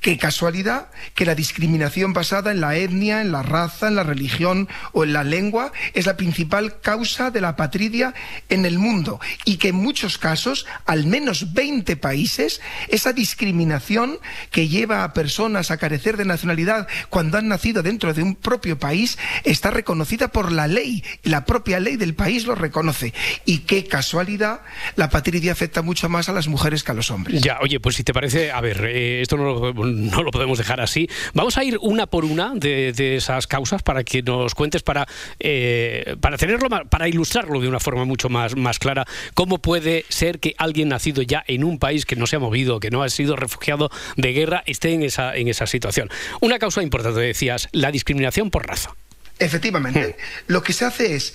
Qué 0.00 0.18
casualidad 0.18 0.88
que 1.14 1.26
la 1.26 1.34
discriminación 1.34 2.12
basada 2.12 2.50
en 2.50 2.60
la 2.60 2.76
etnia, 2.76 3.20
en 3.20 3.32
la 3.32 3.42
raza, 3.42 3.88
en 3.88 3.96
la 3.96 4.02
religión 4.02 4.68
o 4.92 5.04
en 5.04 5.12
la 5.12 5.24
lengua 5.24 5.72
es 5.94 6.06
la 6.06 6.16
principal 6.16 6.80
causa 6.80 7.30
de 7.30 7.40
la 7.40 7.50
apatridia 7.50 8.14
en 8.48 8.64
el 8.64 8.78
mundo 8.78 9.20
y 9.44 9.56
que 9.56 9.68
en 9.68 9.76
muchos 9.76 10.18
casos, 10.18 10.66
al 10.86 11.06
menos 11.06 11.52
20 11.52 11.96
países, 11.96 12.60
esa 12.88 13.12
discriminación 13.12 14.18
que 14.50 14.68
lleva 14.68 15.04
a 15.04 15.12
personas 15.12 15.70
a 15.70 15.76
carecer 15.76 16.16
de 16.16 16.24
nacionalidad 16.24 16.88
cuando 17.08 17.38
han 17.38 17.48
nacido 17.48 17.82
dentro 17.82 18.14
de 18.14 18.22
un 18.22 18.34
propio 18.34 18.71
país 18.76 19.18
está 19.44 19.70
reconocida 19.70 20.28
por 20.28 20.52
la 20.52 20.66
ley. 20.66 21.04
La 21.22 21.44
propia 21.44 21.80
ley 21.80 21.96
del 21.96 22.14
país 22.14 22.46
lo 22.46 22.54
reconoce. 22.54 23.12
Y 23.44 23.58
qué 23.58 23.84
casualidad, 23.84 24.60
la 24.96 25.06
apatridia 25.06 25.52
afecta 25.52 25.82
mucho 25.82 26.08
más 26.08 26.28
a 26.28 26.32
las 26.32 26.48
mujeres 26.48 26.82
que 26.84 26.92
a 26.92 26.94
los 26.94 27.10
hombres. 27.10 27.40
Ya, 27.42 27.58
oye, 27.60 27.80
pues 27.80 27.96
si 27.96 28.04
te 28.04 28.12
parece, 28.12 28.50
a 28.50 28.60
ver, 28.60 28.84
eh, 28.84 29.22
esto 29.22 29.36
no 29.36 29.44
lo, 29.44 29.72
no 29.74 30.22
lo 30.22 30.30
podemos 30.30 30.58
dejar 30.58 30.80
así. 30.80 31.08
Vamos 31.34 31.58
a 31.58 31.64
ir 31.64 31.78
una 31.80 32.06
por 32.06 32.24
una 32.24 32.52
de, 32.54 32.92
de 32.92 33.16
esas 33.16 33.46
causas 33.46 33.82
para 33.82 34.04
que 34.04 34.22
nos 34.22 34.54
cuentes, 34.54 34.82
para, 34.82 35.06
eh, 35.40 36.16
para 36.20 36.36
tenerlo, 36.36 36.68
para 36.88 37.08
ilustrarlo 37.08 37.60
de 37.60 37.68
una 37.68 37.80
forma 37.80 38.04
mucho 38.04 38.28
más, 38.28 38.56
más 38.56 38.78
clara, 38.78 39.06
cómo 39.34 39.58
puede 39.58 40.04
ser 40.08 40.38
que 40.38 40.54
alguien 40.58 40.88
nacido 40.88 41.22
ya 41.22 41.44
en 41.46 41.64
un 41.64 41.78
país 41.78 42.06
que 42.06 42.16
no 42.16 42.26
se 42.26 42.36
ha 42.36 42.38
movido, 42.38 42.80
que 42.80 42.90
no 42.90 43.02
ha 43.02 43.08
sido 43.08 43.36
refugiado 43.36 43.90
de 44.16 44.32
guerra, 44.32 44.62
esté 44.66 44.92
en 44.92 45.02
esa, 45.02 45.36
en 45.36 45.48
esa 45.48 45.66
situación. 45.66 46.08
Una 46.40 46.58
causa 46.58 46.82
importante, 46.82 47.20
decías, 47.20 47.68
la 47.72 47.90
discriminación 47.90 48.50
por 48.52 48.64
raza. 48.68 48.94
Efectivamente, 49.42 50.16
lo 50.46 50.62
que 50.62 50.72
se 50.72 50.84
hace 50.84 51.16
es 51.16 51.34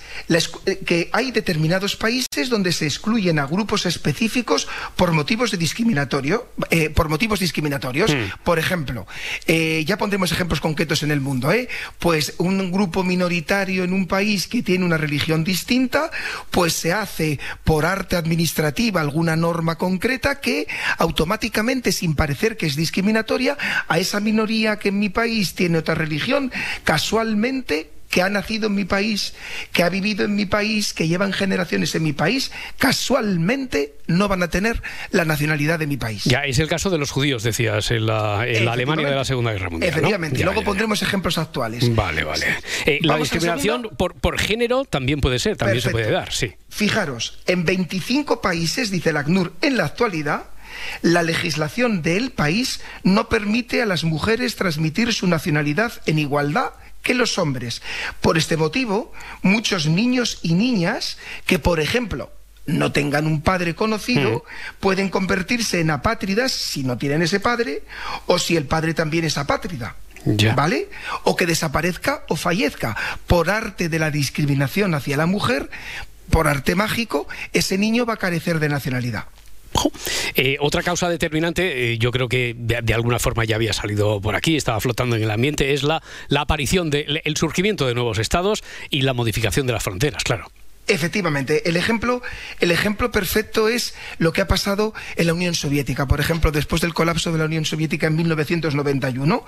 eh, 0.64 0.78
que 0.78 1.10
hay 1.12 1.30
determinados 1.30 1.94
países 1.94 2.48
donde 2.48 2.72
se 2.72 2.86
excluyen 2.86 3.38
a 3.38 3.46
grupos 3.46 3.84
específicos 3.84 4.66
por 4.96 5.12
motivos 5.12 5.50
de 5.50 5.58
discriminatorio, 5.58 6.48
eh, 6.70 6.88
por 6.88 7.10
motivos 7.10 7.38
discriminatorios. 7.38 8.10
Por 8.44 8.58
ejemplo, 8.58 9.06
eh, 9.46 9.84
ya 9.86 9.98
pondremos 9.98 10.32
ejemplos 10.32 10.60
concretos 10.60 11.02
en 11.02 11.10
el 11.10 11.20
mundo, 11.20 11.52
¿eh? 11.52 11.68
Pues 11.98 12.32
un 12.38 12.72
grupo 12.72 13.04
minoritario 13.04 13.84
en 13.84 13.92
un 13.92 14.06
país 14.06 14.46
que 14.46 14.62
tiene 14.62 14.86
una 14.86 14.96
religión 14.96 15.44
distinta, 15.44 16.10
pues 16.50 16.72
se 16.72 16.94
hace 16.94 17.38
por 17.62 17.84
arte 17.84 18.16
administrativa 18.16 19.02
alguna 19.02 19.36
norma 19.36 19.76
concreta 19.76 20.40
que 20.40 20.66
automáticamente, 20.96 21.92
sin 21.92 22.14
parecer 22.14 22.56
que 22.56 22.64
es 22.64 22.74
discriminatoria, 22.74 23.58
a 23.86 23.98
esa 23.98 24.18
minoría 24.20 24.78
que 24.78 24.88
en 24.88 24.98
mi 24.98 25.10
país 25.10 25.54
tiene 25.54 25.76
otra 25.76 25.94
religión, 25.94 26.50
casualmente 26.84 27.97
que 28.08 28.22
ha 28.22 28.28
nacido 28.28 28.68
en 28.68 28.74
mi 28.74 28.84
país, 28.84 29.34
que 29.72 29.82
ha 29.82 29.88
vivido 29.88 30.24
en 30.24 30.34
mi 30.34 30.46
país, 30.46 30.94
que 30.94 31.08
llevan 31.08 31.32
generaciones 31.32 31.94
en 31.94 32.02
mi 32.02 32.12
país, 32.12 32.50
casualmente 32.78 33.94
no 34.06 34.28
van 34.28 34.42
a 34.42 34.48
tener 34.48 34.82
la 35.10 35.24
nacionalidad 35.24 35.78
de 35.78 35.86
mi 35.86 35.96
país. 35.96 36.24
Ya, 36.24 36.44
es 36.44 36.58
el 36.58 36.68
caso 36.68 36.90
de 36.90 36.98
los 36.98 37.10
judíos, 37.10 37.42
decías, 37.42 37.90
en 37.90 38.06
la, 38.06 38.46
en 38.46 38.64
la 38.64 38.72
Alemania 38.72 39.08
de 39.08 39.14
la 39.14 39.24
Segunda 39.24 39.52
Guerra 39.52 39.70
Mundial. 39.70 39.90
¿no? 39.90 39.96
Efectivamente, 39.98 40.38
Ya, 40.38 40.44
luego 40.46 40.60
ya, 40.60 40.64
ya. 40.64 40.66
pondremos 40.66 41.02
ejemplos 41.02 41.38
actuales. 41.38 41.94
Vale, 41.94 42.24
vale. 42.24 42.46
Eh, 42.86 42.98
la 43.02 43.16
discriminación 43.18 43.90
por, 43.96 44.14
por 44.14 44.38
género 44.38 44.84
también 44.84 45.20
puede 45.20 45.38
ser, 45.38 45.56
también 45.56 45.82
se 45.82 45.90
puede 45.90 46.10
dar, 46.10 46.32
sí. 46.32 46.54
Fijaros, 46.70 47.38
en 47.46 47.64
25 47.64 48.40
países, 48.40 48.90
dice 48.90 49.10
el 49.10 49.16
ACNUR, 49.18 49.52
en 49.60 49.76
la 49.76 49.84
actualidad, 49.84 50.44
la 51.02 51.22
legislación 51.22 52.02
del 52.02 52.30
país 52.30 52.80
no 53.02 53.28
permite 53.28 53.82
a 53.82 53.86
las 53.86 54.04
mujeres 54.04 54.56
transmitir 54.56 55.12
su 55.12 55.26
nacionalidad 55.26 55.92
en 56.06 56.18
igualdad 56.18 56.72
que 57.02 57.14
los 57.14 57.38
hombres. 57.38 57.82
Por 58.20 58.38
este 58.38 58.56
motivo, 58.56 59.12
muchos 59.42 59.86
niños 59.86 60.38
y 60.42 60.54
niñas 60.54 61.18
que, 61.46 61.58
por 61.58 61.80
ejemplo, 61.80 62.30
no 62.66 62.92
tengan 62.92 63.26
un 63.26 63.40
padre 63.40 63.74
conocido, 63.74 64.44
pueden 64.78 65.08
convertirse 65.08 65.80
en 65.80 65.90
apátridas 65.90 66.52
si 66.52 66.84
no 66.84 66.98
tienen 66.98 67.22
ese 67.22 67.40
padre 67.40 67.82
o 68.26 68.38
si 68.38 68.56
el 68.56 68.66
padre 68.66 68.94
también 68.94 69.24
es 69.24 69.38
apátrida. 69.38 69.96
¿Vale? 70.54 70.90
O 71.24 71.36
que 71.36 71.46
desaparezca 71.46 72.24
o 72.28 72.36
fallezca. 72.36 72.96
Por 73.26 73.48
arte 73.48 73.88
de 73.88 73.98
la 73.98 74.10
discriminación 74.10 74.94
hacia 74.94 75.16
la 75.16 75.26
mujer, 75.26 75.70
por 76.28 76.48
arte 76.48 76.74
mágico, 76.74 77.26
ese 77.52 77.78
niño 77.78 78.04
va 78.04 78.14
a 78.14 78.18
carecer 78.18 78.58
de 78.58 78.68
nacionalidad. 78.68 79.24
Eh, 80.34 80.56
otra 80.60 80.82
causa 80.82 81.08
determinante, 81.08 81.92
eh, 81.92 81.98
yo 81.98 82.10
creo 82.10 82.28
que 82.28 82.54
de, 82.56 82.80
de 82.82 82.94
alguna 82.94 83.18
forma 83.18 83.44
ya 83.44 83.56
había 83.56 83.72
salido 83.72 84.20
por 84.20 84.34
aquí, 84.34 84.56
estaba 84.56 84.80
flotando 84.80 85.16
en 85.16 85.22
el 85.22 85.30
ambiente, 85.30 85.72
es 85.72 85.82
la, 85.82 86.02
la 86.28 86.42
aparición, 86.42 86.90
de, 86.90 87.20
el 87.24 87.36
surgimiento 87.36 87.86
de 87.86 87.94
nuevos 87.94 88.18
estados 88.18 88.62
y 88.90 89.02
la 89.02 89.14
modificación 89.14 89.66
de 89.66 89.72
las 89.72 89.82
fronteras, 89.82 90.24
claro. 90.24 90.46
Efectivamente, 90.88 91.68
el 91.68 91.76
ejemplo, 91.76 92.22
el 92.60 92.70
ejemplo 92.70 93.10
perfecto 93.12 93.68
es 93.68 93.94
lo 94.18 94.32
que 94.32 94.40
ha 94.40 94.48
pasado 94.48 94.94
en 95.16 95.26
la 95.26 95.34
Unión 95.34 95.54
Soviética. 95.54 96.06
Por 96.08 96.18
ejemplo, 96.20 96.50
después 96.50 96.80
del 96.80 96.94
colapso 96.94 97.30
de 97.30 97.38
la 97.38 97.44
Unión 97.44 97.64
Soviética 97.66 98.06
en 98.06 98.16
1991, 98.16 99.44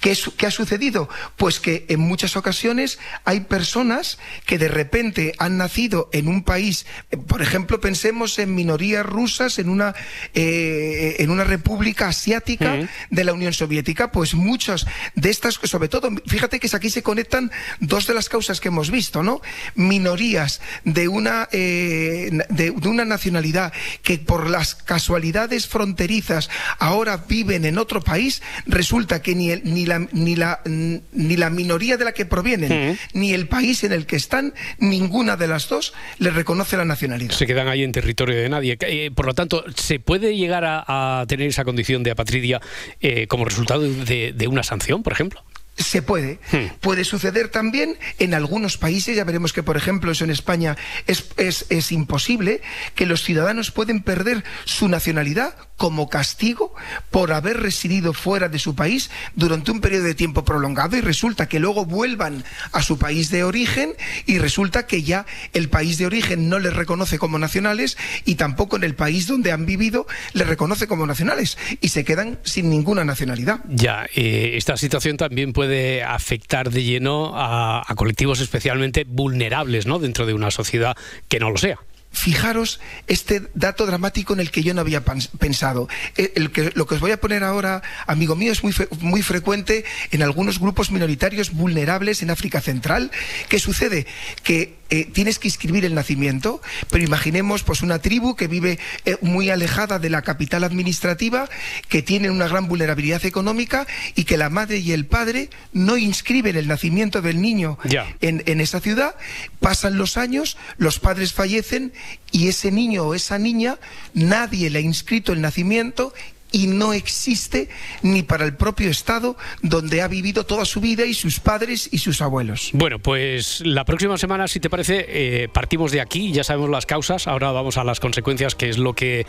¿qué, 0.00 0.10
es- 0.10 0.30
qué 0.36 0.46
ha 0.46 0.50
sucedido? 0.50 1.08
Pues 1.36 1.60
que 1.60 1.86
en 1.88 2.00
muchas 2.00 2.36
ocasiones 2.36 2.98
hay 3.24 3.40
personas 3.40 4.18
que 4.46 4.58
de 4.58 4.68
repente 4.68 5.32
han 5.38 5.56
nacido 5.58 6.08
en 6.12 6.26
un 6.28 6.42
país, 6.42 6.86
por 7.28 7.40
ejemplo, 7.40 7.80
pensemos 7.80 8.38
en 8.38 8.54
minorías 8.54 9.06
rusas 9.06 9.58
en 9.60 9.68
una, 9.68 9.94
eh, 10.34 11.16
en 11.20 11.30
una 11.30 11.44
república 11.44 12.08
asiática 12.08 12.88
de 13.10 13.24
la 13.24 13.32
Unión 13.32 13.52
Soviética, 13.52 14.10
pues 14.10 14.34
muchas 14.34 14.86
de 15.14 15.30
estas, 15.30 15.54
sobre 15.62 15.88
todo, 15.88 16.10
fíjate 16.26 16.58
que 16.58 16.68
aquí 16.74 16.90
se 16.90 17.02
conectan 17.02 17.50
dos 17.78 18.06
de 18.06 18.14
las 18.14 18.28
causas 18.28 18.60
que 18.60 18.68
hemos 18.68 18.90
visto, 18.90 19.22
¿no? 19.22 19.40
Minorías 19.74 20.60
de 20.84 21.08
una, 21.08 21.48
eh, 21.52 22.30
de, 22.48 22.70
de 22.70 22.88
una 22.88 23.04
nacionalidad 23.04 23.72
que 24.02 24.18
por 24.18 24.48
las 24.48 24.74
casualidades 24.74 25.66
fronterizas 25.66 26.48
ahora 26.78 27.24
viven 27.28 27.64
en 27.64 27.78
otro 27.78 28.00
país, 28.00 28.42
resulta 28.66 29.22
que 29.22 29.34
ni, 29.34 29.50
el- 29.50 29.62
ni, 29.64 29.86
la, 29.86 30.06
ni, 30.12 30.36
la, 30.36 30.60
ni 30.64 31.36
la 31.36 31.50
minoría 31.50 31.96
de 31.96 32.04
la 32.04 32.12
que 32.12 32.26
provienen, 32.26 32.98
ni 33.12 33.32
el 33.32 33.48
país 33.48 33.84
en 33.84 33.92
el 33.92 34.06
que 34.06 34.16
están, 34.16 34.54
ninguna 34.78 35.36
de 35.36 35.48
las 35.48 35.68
dos 35.68 35.92
les 36.18 36.34
reconoce 36.34 36.76
la 36.76 36.84
nacionalidad. 36.84 37.32
Se 37.34 37.46
quedan 37.46 37.68
ahí 37.68 37.82
en 37.82 37.92
territorio 37.92 38.36
de 38.36 38.48
nadie. 38.48 38.76
Eh, 38.80 39.10
por 39.14 39.26
lo 39.26 39.34
tanto, 39.34 39.64
¿se 39.76 39.98
puede 40.00 40.36
llegar 40.36 40.64
a, 40.64 41.20
a 41.20 41.26
tener 41.26 41.48
esa 41.48 41.64
condición 41.64 42.02
de 42.02 42.10
apatridia 42.12 42.60
eh, 43.00 43.26
como 43.26 43.44
resultado 43.44 43.82
de, 43.82 44.32
de 44.34 44.48
una 44.48 44.62
sanción, 44.62 45.02
por 45.02 45.12
ejemplo? 45.12 45.42
Se 45.76 46.02
puede. 46.02 46.38
Hmm. 46.52 46.74
Puede 46.80 47.04
suceder 47.04 47.48
también 47.48 47.96
en 48.18 48.34
algunos 48.34 48.76
países, 48.76 49.16
ya 49.16 49.24
veremos 49.24 49.52
que, 49.52 49.62
por 49.62 49.76
ejemplo, 49.78 50.12
eso 50.12 50.24
en 50.24 50.30
España 50.30 50.76
es, 51.06 51.26
es- 51.38 51.64
es 51.70 51.90
imposible, 51.92 52.60
que 52.94 53.06
los 53.06 53.22
ciudadanos 53.22 53.70
pueden 53.70 54.02
perder 54.02 54.44
su 54.64 54.88
nacionalidad 54.88 55.54
como 55.76 56.10
castigo 56.10 56.74
por 57.10 57.32
haber 57.32 57.58
residido 57.60 58.12
fuera 58.12 58.50
de 58.50 58.58
su 58.58 58.74
país 58.74 59.10
durante 59.34 59.70
un 59.70 59.80
periodo 59.80 60.04
de 60.04 60.14
tiempo 60.14 60.44
prolongado 60.44 60.98
y 60.98 61.00
resulta 61.00 61.48
que 61.48 61.58
luego 61.58 61.86
vuelvan 61.86 62.44
a 62.72 62.82
su 62.82 62.98
país 62.98 63.30
de 63.30 63.44
origen 63.44 63.94
y 64.26 64.36
resulta 64.38 64.86
que 64.86 65.02
ya 65.02 65.24
el 65.54 65.70
país 65.70 65.96
de 65.96 66.04
origen 66.04 66.50
no 66.50 66.58
les 66.58 66.74
reconoce 66.74 67.18
como 67.18 67.38
nacionales 67.38 67.96
y 68.26 68.34
tampoco 68.34 68.76
en 68.76 68.84
el 68.84 68.94
país 68.94 69.26
donde 69.26 69.52
han 69.52 69.64
vivido 69.64 70.06
les 70.34 70.46
reconoce 70.46 70.86
como 70.86 71.06
nacionales 71.06 71.56
y 71.80 71.88
se 71.88 72.04
quedan 72.04 72.38
sin 72.42 72.68
ninguna 72.68 73.06
nacionalidad. 73.06 73.60
Ya, 73.70 74.04
eh, 74.14 74.52
esta 74.56 74.76
situación 74.76 75.16
también 75.16 75.54
puede 75.54 75.59
afectar 76.04 76.70
de 76.70 76.84
lleno 76.84 77.32
a, 77.34 77.84
colectivos 77.96 78.40
especialmente 78.40 79.04
vulnerables 79.06 79.86
¿no? 79.86 79.98
dentro 79.98 80.26
de 80.26 80.34
una 80.34 80.50
sociedad 80.50 80.96
que 81.28 81.40
no 81.40 81.50
lo 81.50 81.58
sea. 81.58 81.78
Fijaros 82.12 82.80
este 83.06 83.42
dato 83.54 83.86
dramático 83.86 84.32
en 84.32 84.40
el 84.40 84.50
que 84.50 84.64
yo 84.64 84.74
no 84.74 84.80
había 84.80 85.04
pensado. 85.04 85.88
Eh, 86.16 86.32
lo 86.74 86.86
que 86.86 86.94
os 86.94 87.00
voy 87.00 87.12
a 87.12 87.20
poner 87.20 87.44
ahora, 87.44 87.82
amigo 88.06 88.34
mío, 88.34 88.50
es 88.50 88.64
muy, 88.64 88.74
muy 88.98 89.22
frecuente 89.22 89.84
en 90.10 90.22
algunos 90.22 90.58
grupos 90.58 90.90
minoritarios 90.90 91.52
vulnerables 91.52 92.22
en 92.22 92.30
África 92.30 92.60
Central. 92.60 93.12
¿Qué 93.48 93.60
sucede? 93.60 94.08
Que 94.42 94.79
eh, 94.90 95.04
tienes 95.04 95.38
que 95.38 95.48
inscribir 95.48 95.84
el 95.84 95.94
nacimiento, 95.94 96.60
pero 96.90 97.04
imaginemos 97.04 97.62
pues 97.62 97.82
una 97.82 98.00
tribu 98.00 98.36
que 98.36 98.48
vive 98.48 98.78
eh, 99.04 99.16
muy 99.20 99.50
alejada 99.50 99.98
de 99.98 100.10
la 100.10 100.22
capital 100.22 100.64
administrativa, 100.64 101.48
que 101.88 102.02
tiene 102.02 102.30
una 102.30 102.48
gran 102.48 102.68
vulnerabilidad 102.68 103.24
económica 103.24 103.86
y 104.14 104.24
que 104.24 104.36
la 104.36 104.50
madre 104.50 104.78
y 104.78 104.92
el 104.92 105.06
padre 105.06 105.50
no 105.72 105.96
inscriben 105.96 106.56
el 106.56 106.68
nacimiento 106.68 107.22
del 107.22 107.40
niño 107.40 107.78
en, 108.20 108.42
en 108.46 108.60
esa 108.60 108.80
ciudad, 108.80 109.14
pasan 109.60 109.96
los 109.96 110.16
años, 110.16 110.56
los 110.76 110.98
padres 110.98 111.32
fallecen 111.32 111.92
y 112.32 112.48
ese 112.48 112.70
niño 112.70 113.04
o 113.04 113.14
esa 113.14 113.38
niña 113.38 113.78
nadie 114.14 114.70
le 114.70 114.78
ha 114.78 114.82
inscrito 114.82 115.32
el 115.32 115.40
nacimiento 115.40 116.12
y 116.52 116.66
no 116.66 116.92
existe 116.92 117.68
ni 118.02 118.22
para 118.22 118.44
el 118.44 118.54
propio 118.54 118.90
Estado 118.90 119.36
donde 119.62 120.02
ha 120.02 120.08
vivido 120.08 120.44
toda 120.44 120.64
su 120.64 120.80
vida 120.80 121.04
y 121.04 121.14
sus 121.14 121.40
padres 121.40 121.88
y 121.92 121.98
sus 121.98 122.20
abuelos. 122.22 122.70
Bueno, 122.72 122.98
pues 122.98 123.62
la 123.64 123.84
próxima 123.84 124.18
semana, 124.18 124.48
si 124.48 124.60
te 124.60 124.70
parece, 124.70 125.06
eh, 125.08 125.48
partimos 125.48 125.92
de 125.92 126.00
aquí, 126.00 126.32
ya 126.32 126.44
sabemos 126.44 126.70
las 126.70 126.86
causas, 126.86 127.26
ahora 127.26 127.52
vamos 127.52 127.76
a 127.76 127.84
las 127.84 128.00
consecuencias, 128.00 128.54
que 128.54 128.68
es 128.68 128.78
lo 128.78 128.94
que 128.94 129.26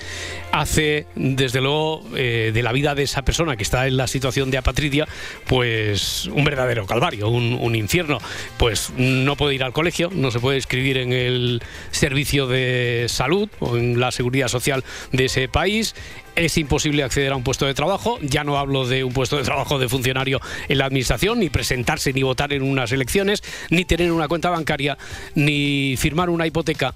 hace, 0.51 1.07
desde 1.15 1.61
luego, 1.61 2.03
eh, 2.15 2.51
de 2.53 2.63
la 2.63 2.71
vida 2.71 2.95
de 2.95 3.03
esa 3.03 3.21
persona 3.23 3.55
que 3.55 3.63
está 3.63 3.87
en 3.87 3.97
la 3.97 4.07
situación 4.07 4.51
de 4.51 4.57
apatridia, 4.57 5.07
pues 5.47 6.27
un 6.27 6.43
verdadero 6.43 6.85
calvario, 6.85 7.29
un, 7.29 7.57
un 7.59 7.75
infierno. 7.75 8.19
Pues 8.57 8.91
no 8.97 9.35
puede 9.35 9.55
ir 9.55 9.63
al 9.63 9.73
colegio, 9.73 10.09
no 10.13 10.31
se 10.31 10.39
puede 10.39 10.57
inscribir 10.57 10.97
en 10.97 11.13
el 11.13 11.61
servicio 11.91 12.47
de 12.47 13.05
salud 13.07 13.49
o 13.59 13.77
en 13.77 13.99
la 13.99 14.11
seguridad 14.11 14.47
social 14.47 14.83
de 15.11 15.25
ese 15.25 15.47
país. 15.47 15.95
Es 16.35 16.57
imposible 16.57 17.03
acceder 17.03 17.33
a 17.33 17.35
un 17.35 17.43
puesto 17.43 17.65
de 17.65 17.73
trabajo, 17.73 18.17
ya 18.21 18.43
no 18.43 18.57
hablo 18.57 18.87
de 18.87 19.03
un 19.03 19.11
puesto 19.11 19.37
de 19.37 19.43
trabajo 19.43 19.77
de 19.79 19.89
funcionario 19.89 20.39
en 20.69 20.77
la 20.77 20.85
administración, 20.85 21.39
ni 21.39 21.49
presentarse 21.49 22.13
ni 22.13 22.23
votar 22.23 22.53
en 22.53 22.61
unas 22.63 22.91
elecciones, 22.93 23.43
ni 23.69 23.83
tener 23.83 24.11
una 24.13 24.27
cuenta 24.29 24.49
bancaria, 24.49 24.97
ni 25.35 25.95
firmar 25.97 26.29
una 26.29 26.47
hipoteca, 26.47 26.95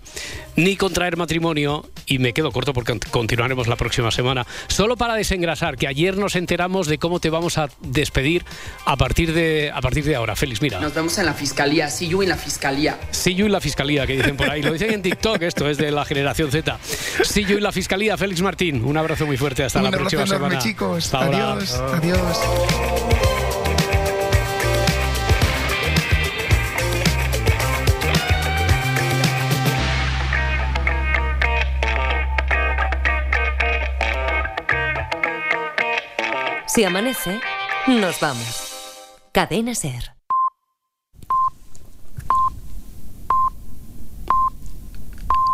ni 0.56 0.78
contraer 0.78 1.18
matrimonio, 1.18 1.86
y 2.06 2.20
me 2.20 2.34
quedo 2.34 2.52
corto 2.52 2.72
porque 2.72 2.94
cont- 2.94 3.10
continuaremos 3.10 3.68
la 3.68 3.76
próxima 3.76 4.10
semana. 4.10 4.46
Solo 4.68 4.96
para 4.96 5.16
desengrasar, 5.16 5.76
que 5.76 5.88
ayer 5.88 6.18
nos 6.18 6.36
enteramos 6.36 6.88
de 6.88 6.98
cómo 6.98 7.20
te 7.20 7.30
vamos 7.30 7.58
a 7.58 7.70
despedir 7.82 8.46
a 8.86 8.96
partir 8.96 9.34
de, 9.34 9.72
a 9.74 9.82
partir 9.82 10.06
de 10.06 10.16
ahora. 10.16 10.36
Félix, 10.36 10.62
mira. 10.62 10.80
Nos 10.80 10.94
vemos 10.94 11.18
en 11.18 11.26
la 11.26 11.34
fiscalía, 11.34 11.90
see 11.90 12.08
you 12.08 12.22
en 12.24 12.30
la 12.30 12.38
fiscalía. 12.38 12.98
See 13.12 13.36
you 13.36 13.48
y 13.48 13.50
la 13.50 13.60
fiscalía, 13.60 14.08
que 14.08 14.16
dicen 14.16 14.38
por 14.38 14.50
ahí. 14.50 14.62
Lo 14.62 14.72
dicen 14.72 14.92
en 14.94 15.02
TikTok, 15.02 15.42
esto 15.42 15.70
es 15.70 15.78
de 15.78 15.92
la 15.92 16.06
generación 16.06 16.52
Z. 16.52 16.80
See 17.24 17.44
you 17.44 17.58
y 17.58 17.62
la 17.62 17.72
fiscalía, 17.74 18.16
Félix 18.18 18.42
Martín. 18.42 18.84
Un 18.84 18.96
abrazo 18.98 19.26
muy 19.26 19.35
fuerte. 19.38 19.64
Hasta 19.64 19.80
Un 19.80 19.86
la 19.86 19.92
próxima 19.92 20.24
enorme, 20.24 20.46
semana. 20.48 20.60
chicos. 20.60 21.06
Hasta 21.06 21.26
ahora. 21.26 21.54
Adiós, 21.54 21.74
adiós. 21.94 22.40
Si 36.68 36.84
amanece, 36.84 37.40
nos 37.88 38.20
vamos. 38.20 38.74
Cadena 39.32 39.76
Ser. 39.76 40.15